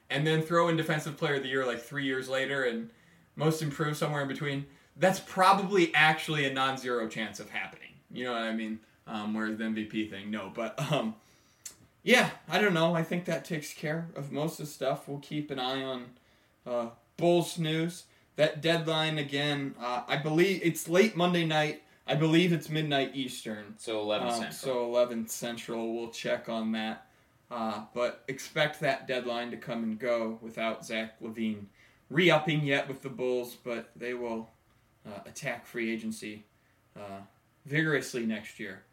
and 0.09 0.25
then 0.25 0.41
throw 0.41 0.69
in 0.69 0.77
defensive 0.77 1.17
player 1.17 1.35
of 1.35 1.43
the 1.43 1.49
year 1.49 1.65
like 1.65 1.81
three 1.81 2.05
years 2.05 2.29
later, 2.29 2.63
and 2.63 2.89
most 3.35 3.61
improved 3.61 3.97
somewhere 3.97 4.21
in 4.21 4.27
between, 4.27 4.65
that's 4.97 5.19
probably 5.19 5.93
actually 5.93 6.45
a 6.45 6.53
non-zero 6.53 7.07
chance 7.07 7.39
of 7.39 7.49
happening. 7.49 7.89
You 8.11 8.25
know 8.25 8.33
what 8.33 8.43
I 8.43 8.53
mean? 8.53 8.79
Um, 9.07 9.33
whereas 9.33 9.57
the 9.57 9.65
MVP 9.65 10.09
thing, 10.09 10.31
no. 10.31 10.51
But 10.53 10.79
um, 10.91 11.15
yeah, 12.03 12.29
I 12.49 12.59
don't 12.59 12.73
know. 12.73 12.95
I 12.95 13.03
think 13.03 13.25
that 13.25 13.45
takes 13.45 13.73
care 13.73 14.07
of 14.15 14.31
most 14.31 14.59
of 14.59 14.65
the 14.65 14.71
stuff. 14.71 15.07
We'll 15.07 15.19
keep 15.19 15.51
an 15.51 15.59
eye 15.59 15.83
on 15.83 16.05
uh, 16.65 16.87
Bulls 17.17 17.57
news. 17.57 18.05
That 18.35 18.61
deadline 18.61 19.19
again. 19.19 19.75
Uh, 19.79 20.03
I 20.07 20.17
believe 20.17 20.61
it's 20.63 20.89
late 20.89 21.15
Monday 21.15 21.45
night. 21.45 21.82
I 22.05 22.15
believe 22.15 22.51
it's 22.51 22.69
midnight 22.69 23.11
Eastern. 23.15 23.75
So 23.77 23.99
11 24.01 24.27
Um, 24.27 24.33
Central. 24.33 24.53
so 24.53 24.85
11 24.85 25.27
Central. 25.27 25.93
We'll 25.95 26.09
check 26.11 26.49
on 26.49 26.71
that. 26.73 27.07
Uh, 27.51 27.85
but 27.93 28.23
expect 28.27 28.79
that 28.79 29.07
deadline 29.07 29.51
to 29.51 29.57
come 29.57 29.83
and 29.83 29.99
go 29.99 30.39
without 30.41 30.85
Zach 30.85 31.19
LaVine 31.21 31.65
re-upping 32.09 32.63
yet 32.65 32.87
with 32.87 33.01
the 33.01 33.09
Bulls, 33.09 33.55
but 33.63 33.91
they 33.95 34.13
will 34.13 34.49
uh, 35.05 35.19
attack 35.25 35.65
free 35.65 35.91
agency 35.93 36.45
uh, 36.97 37.19
vigorously 37.65 38.25
next 38.25 38.59
year 38.59 38.83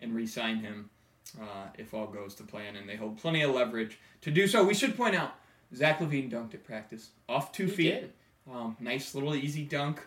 and 0.00 0.14
re-sign 0.14 0.56
him 0.58 0.90
uh, 1.40 1.66
if 1.76 1.94
all 1.94 2.06
goes 2.06 2.34
to 2.36 2.42
plan, 2.42 2.76
and 2.76 2.88
they 2.88 2.96
hold 2.96 3.18
plenty 3.18 3.42
of 3.42 3.54
leverage 3.54 3.98
to 4.22 4.30
do 4.30 4.46
so. 4.48 4.64
We 4.64 4.74
should 4.74 4.96
point 4.96 5.14
out 5.14 5.34
Zach 5.74 6.00
LaVine 6.00 6.30
dunked 6.30 6.54
at 6.54 6.64
practice 6.64 7.10
off 7.28 7.52
two 7.52 7.66
He 7.66 7.70
feet. 7.70 7.90
did. 8.00 8.12
Um, 8.50 8.76
nice 8.80 9.14
little 9.14 9.34
easy 9.34 9.64
dunk. 9.64 10.00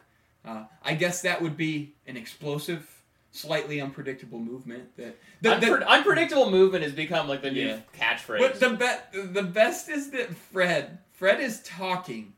Uh, 0.43 0.63
I 0.83 0.95
guess 0.95 1.21
that 1.21 1.41
would 1.41 1.55
be 1.55 1.93
an 2.07 2.17
explosive, 2.17 2.87
slightly 3.31 3.79
unpredictable 3.79 4.39
movement. 4.39 4.95
That, 4.97 5.15
that- 5.41 5.61
Unpre- 5.61 5.85
unpredictable 5.85 6.49
movement 6.49 6.83
has 6.83 6.93
become 6.93 7.27
like 7.27 7.41
the 7.41 7.51
new 7.51 7.67
Yeah. 7.67 7.79
catchphrase. 7.97 8.39
but 8.39 8.59
the 8.59 8.69
be- 8.71 9.21
the 9.33 9.43
best 9.43 9.89
is 9.89 10.09
that 10.11 10.35
Fred 10.35 10.97
Fred 11.13 11.39
is 11.39 11.61
talking 11.63 12.33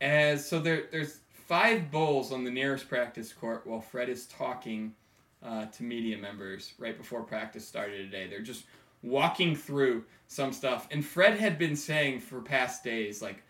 as 0.00 0.48
so 0.48 0.60
there 0.60 0.84
there's 0.92 1.18
five 1.48 1.90
bulls 1.90 2.32
on 2.32 2.44
the 2.44 2.50
nearest 2.50 2.88
practice 2.88 3.32
court 3.32 3.66
while 3.66 3.80
Fred 3.80 4.08
is 4.08 4.26
talking 4.26 4.94
uh, 5.42 5.66
to 5.66 5.82
media 5.82 6.16
members 6.16 6.72
right 6.78 6.96
before 6.96 7.22
practice 7.22 7.66
started 7.66 7.96
today. 8.10 8.28
They're 8.28 8.40
just 8.40 8.64
walking 9.02 9.56
through 9.56 10.04
some 10.28 10.52
stuff, 10.52 10.86
and 10.92 11.04
Fred 11.04 11.36
had 11.38 11.58
been 11.58 11.74
saying 11.74 12.20
for 12.20 12.40
past 12.40 12.84
days 12.84 13.20
like 13.20 13.42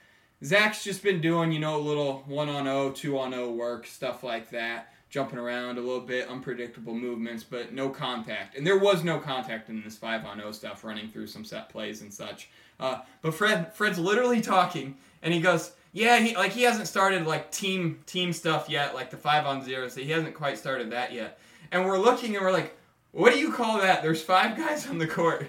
Zach's 0.44 0.82
just 0.82 1.02
been 1.04 1.20
doing, 1.20 1.52
you 1.52 1.60
know, 1.60 1.76
a 1.76 1.78
little 1.78 2.24
one 2.26 2.48
on 2.48 2.66
O, 2.66 2.90
two 2.90 3.18
on 3.18 3.32
O 3.32 3.52
work, 3.52 3.86
stuff 3.86 4.24
like 4.24 4.50
that, 4.50 4.92
jumping 5.08 5.38
around 5.38 5.78
a 5.78 5.80
little 5.80 6.00
bit, 6.00 6.28
unpredictable 6.28 6.94
movements, 6.94 7.44
but 7.44 7.72
no 7.72 7.88
contact. 7.88 8.56
And 8.56 8.66
there 8.66 8.78
was 8.78 9.04
no 9.04 9.20
contact 9.20 9.68
in 9.68 9.82
this 9.84 9.96
five 9.96 10.24
on 10.24 10.40
O 10.40 10.50
stuff, 10.50 10.82
running 10.82 11.08
through 11.08 11.28
some 11.28 11.44
set 11.44 11.68
plays 11.68 12.02
and 12.02 12.12
such. 12.12 12.48
Uh, 12.80 13.00
but 13.20 13.34
Fred, 13.34 13.72
Fred's 13.72 13.98
literally 13.98 14.40
talking, 14.40 14.96
and 15.22 15.32
he 15.32 15.40
goes, 15.40 15.72
"Yeah, 15.92 16.18
he 16.18 16.34
like 16.34 16.50
he 16.50 16.62
hasn't 16.62 16.88
started 16.88 17.24
like 17.24 17.52
team 17.52 18.00
team 18.06 18.32
stuff 18.32 18.68
yet, 18.68 18.96
like 18.96 19.10
the 19.10 19.16
five 19.16 19.46
on 19.46 19.62
zero, 19.62 19.86
so 19.88 20.00
he 20.00 20.10
hasn't 20.10 20.34
quite 20.34 20.58
started 20.58 20.90
that 20.90 21.12
yet." 21.12 21.38
And 21.70 21.86
we're 21.86 21.98
looking, 21.98 22.34
and 22.34 22.44
we're 22.44 22.52
like, 22.52 22.76
"What 23.12 23.32
do 23.32 23.38
you 23.38 23.52
call 23.52 23.78
that?" 23.78 24.02
There's 24.02 24.22
five 24.22 24.56
guys 24.56 24.88
on 24.88 24.98
the 24.98 25.06
court, 25.06 25.48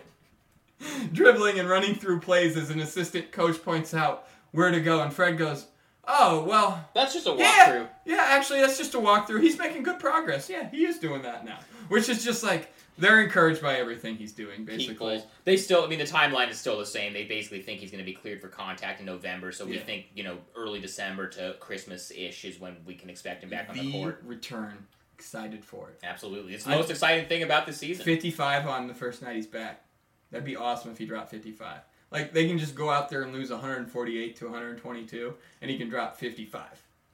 dribbling 1.11 1.57
and 1.57 1.67
running 1.67 1.95
through 1.95 2.19
plays 2.19 2.55
as 2.55 2.69
an 2.69 2.79
assistant 2.79 3.31
coach 3.31 3.63
points 3.63 3.95
out 3.95 4.27
where 4.53 4.71
to 4.71 4.79
go, 4.79 5.01
and 5.01 5.11
Fred 5.13 5.37
goes, 5.37 5.65
"Oh 6.07 6.43
well." 6.45 6.89
That's 6.95 7.13
just 7.13 7.27
a 7.27 7.31
walkthrough. 7.31 7.89
yeah, 8.05 8.25
actually, 8.29 8.61
that's 8.61 8.77
just 8.77 8.93
a 8.95 8.97
walkthrough. 8.99 9.41
He's 9.41 9.57
making 9.59 9.83
good 9.83 9.99
progress. 9.99 10.49
Yeah, 10.49 10.69
he 10.69 10.85
is 10.85 10.97
doing 10.99 11.21
that 11.23 11.43
now, 11.45 11.59
which 11.89 12.07
is 12.09 12.23
just 12.23 12.43
like 12.43 12.71
they're 12.97 13.21
encouraged 13.21 13.61
by 13.61 13.75
everything 13.75 14.15
he's 14.15 14.31
doing, 14.31 14.63
basically. 14.65 15.21
They 15.43 15.57
still. 15.57 15.83
I 15.83 15.87
mean, 15.87 15.99
the 15.99 16.05
timeline 16.05 16.49
is 16.49 16.57
still 16.59 16.77
the 16.79 16.85
same. 16.85 17.11
They 17.13 17.25
basically 17.25 17.61
think 17.61 17.79
he's 17.81 17.91
going 17.91 18.03
to 18.03 18.09
be 18.09 18.13
cleared 18.13 18.39
for 18.41 18.47
contact 18.47 18.99
in 18.99 19.05
November. 19.05 19.51
So 19.51 19.65
we 19.65 19.75
Yeah. 19.75 19.81
think 19.83 20.05
you 20.15 20.23
know 20.23 20.37
early 20.55 20.79
December 20.79 21.27
to 21.29 21.55
Christmas 21.59 22.11
ish 22.11 22.45
is 22.45 22.59
when 22.59 22.77
we 22.85 22.95
can 22.95 23.09
expect 23.09 23.43
him 23.43 23.49
back 23.49 23.69
on 23.69 23.75
the 23.75 23.81
the 23.83 23.91
court. 23.91 24.21
return. 24.25 24.87
Excited 25.15 25.63
for 25.63 25.89
it. 25.89 25.99
Absolutely, 26.03 26.53
it's 26.53 26.65
the 26.65 26.71
I- 26.73 26.75
most 26.75 26.89
exciting 26.91 27.27
thing 27.27 27.43
about 27.43 27.65
the 27.65 27.71
season. 27.71 28.03
55 28.03 28.67
on 28.67 28.87
the 28.87 28.93
first 28.93 29.21
night 29.21 29.35
he's 29.37 29.47
back. 29.47 29.85
That'd 30.31 30.43
be 30.45 30.55
awesome 30.57 30.91
if 30.91 30.97
he 30.97 31.05
dropped 31.05 31.29
55. 31.29 31.77
Like 32.13 32.31
they 32.31 32.47
can 32.47 32.59
just 32.59 32.75
go 32.75 32.89
out 32.91 33.09
there 33.09 33.23
and 33.23 33.33
lose 33.33 33.49
148 33.49 34.35
to 34.37 34.45
122, 34.45 35.33
and 35.61 35.71
he 35.71 35.77
can 35.77 35.89
drop 35.89 36.15
55. 36.15 36.63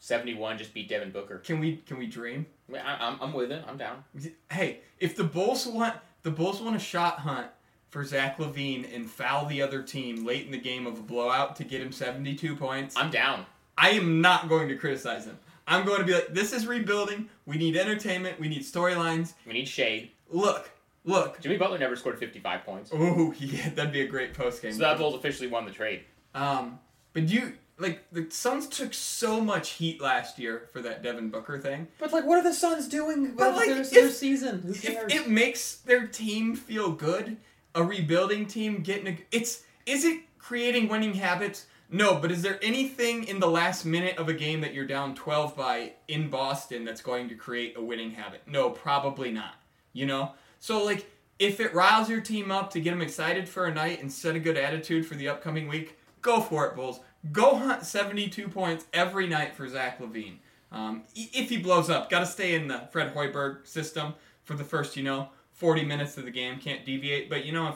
Seventy-one 0.02 0.58
just 0.58 0.74
beat 0.74 0.88
Devin 0.88 1.12
Booker. 1.12 1.40
Can 1.40 1.60
we 1.60 1.78
can 1.78 1.98
we 1.98 2.06
dream? 2.06 2.46
I, 2.74 2.98
I'm, 3.00 3.18
I'm 3.22 3.34
with 3.34 3.52
it. 3.52 3.64
I'm 3.68 3.78
down. 3.78 4.04
Hey, 4.52 4.80
if 5.00 5.16
the 5.16 5.24
Bulls 5.24 5.66
want 5.66 5.96
the 6.24 6.32
Bulls 6.32 6.62
want 6.62 6.76
a 6.76 6.80
shot 6.80 7.20
hunt 7.20 7.48
for 7.90 8.06
Zach 8.06 8.38
LaVine 8.38 8.94
and 8.96 9.10
foul 9.10 9.46
the 9.46 9.62
other 9.62 9.82
team 9.82 10.26
late 10.26 10.46
in 10.46 10.52
the 10.52 10.60
game 10.60 10.86
of 10.86 11.00
a 11.00 11.02
blowout 11.02 11.56
to 11.58 11.64
get 11.64 11.82
him 11.82 11.92
72 11.92 12.56
points, 12.56 12.96
I'm 12.96 13.10
down. 13.10 13.46
I 13.78 13.92
am 13.92 14.22
not 14.22 14.48
going 14.48 14.68
to 14.68 14.76
criticize 14.76 15.26
him. 15.26 15.38
I'm 15.68 15.86
going 15.86 16.00
to 16.00 16.06
be 16.06 16.14
like, 16.14 16.34
this 16.34 16.52
is 16.52 16.66
rebuilding. 16.66 17.30
We 17.46 17.58
need 17.58 17.78
entertainment. 17.78 18.40
We 18.40 18.50
need 18.50 18.64
storylines. 18.64 19.34
We 19.46 19.54
need 19.54 19.68
shade. 19.68 20.12
Look, 20.30 20.70
look. 21.06 21.40
Jimmy 21.42 21.58
Butler 21.58 21.78
never 21.78 21.96
scored 21.96 22.20
55 22.20 22.64
points. 22.64 22.92
Oh, 22.94 23.34
yeah, 23.40 23.70
that'd 23.70 23.94
be 23.94 24.02
a 24.02 24.08
great 24.08 24.34
post 24.34 24.62
game. 24.62 24.74
So 24.74 24.80
that 24.80 24.98
Bulls 24.98 25.16
officially 25.16 25.48
won 25.48 25.66
the 25.66 25.72
trade. 25.72 26.04
Um, 26.36 26.80
but 27.14 27.26
do 27.26 27.34
you 27.34 27.54
like 27.80 28.04
the 28.12 28.28
Suns 28.30 28.68
took 28.68 28.94
so 28.94 29.40
much 29.42 29.72
heat 29.72 30.02
last 30.02 30.38
year 30.38 30.68
for 30.74 30.82
that 30.82 31.02
Devin 31.02 31.30
Booker 31.30 31.58
thing. 31.58 31.88
But 31.98 32.12
like, 32.12 32.26
what 32.26 32.38
are 32.38 32.44
the 32.44 32.54
Suns 32.54 32.88
doing? 32.88 33.32
But, 33.36 33.50
with 33.50 33.56
like, 33.58 33.68
their, 33.70 33.82
if- 33.82 33.92
their 33.92 34.10
season. 34.10 34.62
Who 34.62 34.72
If 34.72 34.82
cares? 34.82 35.14
it 35.14 35.30
makes 35.30 35.76
their 35.78 36.06
team 36.08 36.56
feel 36.56 36.92
good, 36.92 37.38
a 37.74 37.84
rebuilding 37.84 38.46
team 38.46 38.82
getting 38.82 39.08
a, 39.08 39.18
it's 39.32 39.64
is 39.86 40.04
it 40.04 40.22
creating 40.38 40.90
winning 40.90 41.14
habits? 41.14 41.66
No, 41.92 42.16
but 42.20 42.32
is 42.32 42.44
there 42.44 42.60
anything 42.62 43.24
in 43.24 43.40
the 43.40 43.50
last 43.50 43.84
minute 43.84 44.18
of 44.18 44.30
a 44.30 44.34
game 44.34 44.62
that 44.62 44.76
you're 44.76 44.86
down 44.86 45.16
12 45.16 45.56
by 45.58 45.94
in 46.08 46.30
Boston 46.30 46.86
that's 46.86 47.02
going 47.02 47.30
to 47.30 47.36
create 47.36 47.76
a 47.78 47.82
winning 47.82 48.12
habit? 48.12 48.44
No, 48.46 48.70
probably 48.70 49.32
not. 49.32 49.56
You 49.94 50.06
know? 50.06 50.34
So 50.60 50.84
like 50.84 51.10
if 51.40 51.62
it 51.62 51.74
riles 51.74 52.10
your 52.10 52.20
team 52.20 52.52
up 52.52 52.70
to 52.72 52.82
get 52.82 52.92
them 52.92 53.02
excited 53.02 53.48
for 53.48 53.66
a 53.66 53.74
night 53.74 54.02
and 54.02 54.12
set 54.12 54.36
a 54.36 54.40
good 54.40 54.58
attitude 54.58 55.06
for 55.06 55.16
the 55.16 55.30
upcoming 55.30 55.68
week, 55.68 55.98
go 56.22 56.42
for 56.42 56.68
it, 56.68 56.76
Bulls. 56.76 57.00
Go 57.32 57.56
hunt 57.56 57.86
72 57.86 58.48
points 58.50 58.86
every 58.94 59.26
night 59.26 59.56
for 59.56 59.68
Zach 59.68 60.00
LaVine. 60.00 60.38
Um, 60.72 61.04
if 61.16 61.50
he 61.50 61.58
blows 61.58 61.90
up, 61.90 62.10
got 62.10 62.20
to 62.20 62.26
stay 62.26 62.56
in 62.56 62.68
the 62.68 62.88
Fred 62.92 63.14
Hoiberg 63.14 63.66
system 63.66 64.14
for 64.44 64.54
the 64.54 64.64
first, 64.64 64.96
you 64.96 65.04
know, 65.04 65.30
40 65.54 65.84
minutes 65.86 66.18
of 66.18 66.26
the 66.26 66.32
game. 66.32 66.60
Can't 66.60 66.86
deviate. 66.86 67.30
But, 67.30 67.46
you 67.46 67.52
know, 67.52 67.70
if, 67.70 67.76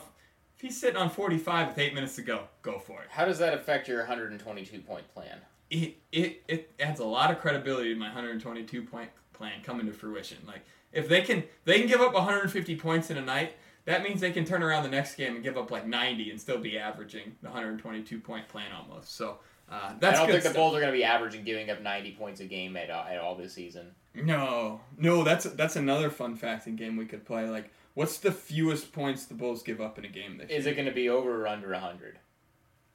if 0.56 0.62
he's 0.62 0.80
sitting 0.80 0.98
on 0.98 1.10
45 1.10 1.70
with 1.70 1.78
eight 1.80 1.94
minutes 1.94 2.16
to 2.18 2.22
go, 2.22 2.44
go 2.62 2.80
for 2.80 3.02
it. 3.02 3.08
How 3.10 3.26
does 3.26 3.40
that 3.40 3.54
affect 3.54 3.88
your 3.88 4.00
122 4.00 4.80
point 4.82 5.12
plan? 5.14 5.40
It, 5.70 5.98
it, 6.12 6.44
it 6.48 6.72
adds 6.80 7.00
a 7.00 7.06
lot 7.06 7.32
of 7.32 7.40
credibility 7.40 7.94
to 7.94 8.00
my 8.00 8.08
122 8.08 8.84
point 8.84 9.10
plan 9.34 9.62
coming 9.64 9.88
to 9.88 9.94
fruition. 9.94 10.38
Like, 10.46 10.62
if 10.94 11.10
they 11.10 11.22
can 11.22 11.44
they 11.66 11.80
can 11.80 11.88
give 11.88 12.02
up 12.02 12.14
150 12.14 12.76
points 12.78 13.10
in 13.10 13.18
a 13.18 13.22
night, 13.22 13.54
that 13.86 14.04
means 14.04 14.22
they 14.22 14.32
can 14.32 14.46
turn 14.46 14.64
around 14.64 14.84
the 14.84 14.90
next 14.90 15.16
game 15.16 15.36
and 15.36 15.44
give 15.44 15.58
up 15.58 15.72
like 15.72 15.86
90 15.86 16.32
and 16.32 16.40
still 16.40 16.58
be 16.60 16.78
averaging 16.78 17.36
the 17.42 17.50
122 17.50 18.20
point 18.20 18.48
plan 18.48 18.72
almost. 18.72 19.16
So 19.16 19.40
uh, 19.70 19.94
that's 20.00 20.20
I 20.20 20.24
don't 20.24 20.32
think 20.32 20.44
the. 20.44 20.58
Bulls 20.58 20.76
are 20.76 20.80
going 20.80 20.92
to 20.92 20.98
be 20.98 21.04
averaging 21.04 21.44
giving 21.44 21.70
up 21.70 21.82
90 21.82 22.12
points 22.12 22.40
a 22.42 22.46
game 22.46 22.78
at, 22.78 22.90
uh, 22.90 23.06
at 23.10 23.18
all 23.20 23.36
this 23.36 23.54
season. 23.54 23.88
No, 24.16 24.82
no, 24.98 25.24
that's 25.24 25.46
that's 25.46 25.76
another 25.76 26.10
fun 26.10 26.36
fact 26.36 26.68
in 26.68 26.76
game 26.76 26.96
we 26.96 27.06
could 27.06 27.26
play. 27.26 27.50
Like, 27.50 27.72
what's 27.96 28.20
the 28.20 28.32
fewest 28.32 28.94
points 28.94 29.26
the 29.26 29.34
Bulls 29.34 29.64
give 29.64 29.82
up 29.82 29.98
in 29.98 30.06
a 30.06 30.10
game 30.10 30.38
this 30.38 30.52
Is 30.52 30.66
year? 30.66 30.74
it 30.74 30.76
going 30.76 30.88
to 30.88 30.94
be 30.94 31.10
over 31.10 31.44
or 31.44 31.48
under 31.48 31.72
100? 31.72 32.20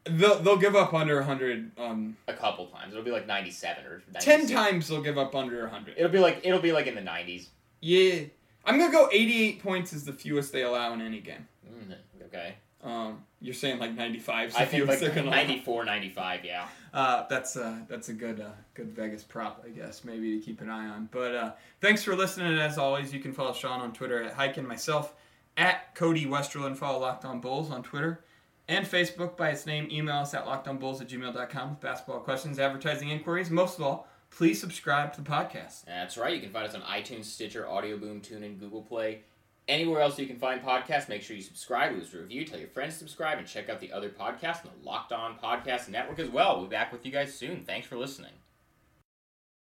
They'll 0.05 0.39
they'll 0.39 0.57
give 0.57 0.77
up 0.77 0.95
under 0.95 1.17
100. 1.17 1.73
Um, 1.77 2.17
A 2.29 2.33
couple 2.35 2.67
times. 2.69 2.93
It'll 2.93 3.05
be 3.05 3.11
like 3.11 3.27
97 3.27 3.85
or 3.85 4.03
96. 4.13 4.25
ten 4.25 4.47
times 4.47 4.89
they'll 4.89 5.03
give 5.03 5.19
up 5.19 5.35
under 5.35 5.63
100. 5.63 5.95
It'll 5.99 6.11
be 6.11 6.21
like 6.21 6.41
it'll 6.45 6.61
be 6.61 6.73
like 6.73 6.87
in 6.87 6.95
the 6.95 7.01
90s. 7.01 7.49
Yeah, 7.81 8.21
I'm 8.65 8.79
gonna 8.79 8.93
go 8.93 9.09
88 9.13 9.63
points 9.63 9.93
is 9.93 10.05
the 10.05 10.13
fewest 10.13 10.53
they 10.53 10.63
allow 10.63 10.93
in 10.93 11.01
any 11.01 11.21
game. 11.21 11.47
Mm, 11.67 11.95
okay. 12.27 12.55
Um, 12.83 13.25
you're 13.41 13.55
saying 13.55 13.79
like 13.79 13.95
95 13.95 14.49
is 14.49 14.55
the 14.55 14.61
I 14.61 14.65
think 14.65 14.87
like 14.87 15.01
they're 15.01 15.11
gonna 15.11 15.29
allow. 15.29 15.37
94, 15.37 15.85
95, 15.85 16.45
yeah. 16.45 16.69
Uh, 16.93 17.27
that's 17.29 17.57
uh, 17.57 17.77
that's 17.89 18.09
a 18.09 18.13
good 18.13 18.41
uh, 18.41 18.51
good 18.75 18.91
Vegas 18.93 19.23
prop, 19.23 19.65
I 19.65 19.71
guess, 19.71 20.05
maybe 20.05 20.39
to 20.39 20.45
keep 20.45 20.61
an 20.61 20.71
eye 20.71 20.89
on. 20.89 21.09
But 21.11 21.35
uh, 21.35 21.53
thanks 21.81 22.03
for 22.03 22.17
listening. 22.17 22.59
As 22.59 22.79
always, 22.79 23.13
you 23.13 23.21
can 23.21 23.33
follow 23.33 23.53
Sean 23.53 23.81
on 23.81 23.93
Twitter 23.93 24.23
at 24.23 24.37
Highkin 24.37 24.67
myself 24.67 25.15
at 25.57 25.95
Cody 25.95 26.27
Westerlund. 26.27 26.77
Follow 26.77 27.01
Locked 27.01 27.25
On 27.25 27.41
Bulls 27.41 27.71
on 27.71 27.83
Twitter 27.83 28.25
and 28.69 28.87
Facebook 28.87 29.37
by 29.37 29.51
its 29.51 29.67
name. 29.67 29.89
Email 29.91 30.17
us 30.17 30.35
at 30.35 30.45
lockedonbulls 30.45 31.01
at 31.01 31.09
gmail.com 31.09 31.71
with 31.71 31.81
basketball 31.81 32.21
questions, 32.21 32.59
advertising 32.59 33.09
inquiries. 33.09 33.51
Most 33.51 33.79
of 33.79 33.85
all, 33.85 34.07
please 34.31 34.61
subscribe 34.61 35.13
to 35.15 35.21
the 35.23 35.29
podcast. 35.29 35.85
That's 35.87 36.17
right. 36.17 36.35
You 36.35 36.41
can 36.41 36.51
find 36.51 36.67
us 36.67 36.75
on 36.75 36.83
iTunes, 36.83 37.25
Stitcher, 37.25 37.69
Audio 37.69 37.97
Boom, 37.97 38.21
TuneIn, 38.21 38.59
Google 38.59 38.83
Play. 38.83 39.23
Anywhere 39.69 40.01
else 40.01 40.19
you 40.19 40.27
can 40.27 40.39
find 40.39 40.63
podcasts, 40.63 41.11
make 41.11 41.21
sure 41.21 41.37
you 41.37 41.43
subscribe, 41.43 41.93
leave 41.93 42.03
us 42.03 42.15
a 42.15 42.19
review, 42.19 42.45
tell 42.45 42.59
your 42.59 42.69
friends 42.69 42.95
to 42.95 43.01
subscribe, 43.01 43.37
and 43.37 43.47
check 43.47 43.69
out 43.69 43.81
the 43.81 43.93
other 43.93 44.09
podcasts 44.09 44.65
on 44.65 44.71
the 44.81 44.87
Locked 44.87 45.13
On 45.13 45.37
Podcast 45.39 45.91
Network 45.91 46.19
as 46.19 46.31
well. 46.31 46.57
We'll 46.57 46.67
be 46.67 46.71
back 46.71 46.91
with 46.91 47.05
you 47.05 47.13
guys 47.13 47.35
soon. 47.35 47.65
Thanks 47.65 47.87
for 47.87 47.99
listening. 47.99 48.33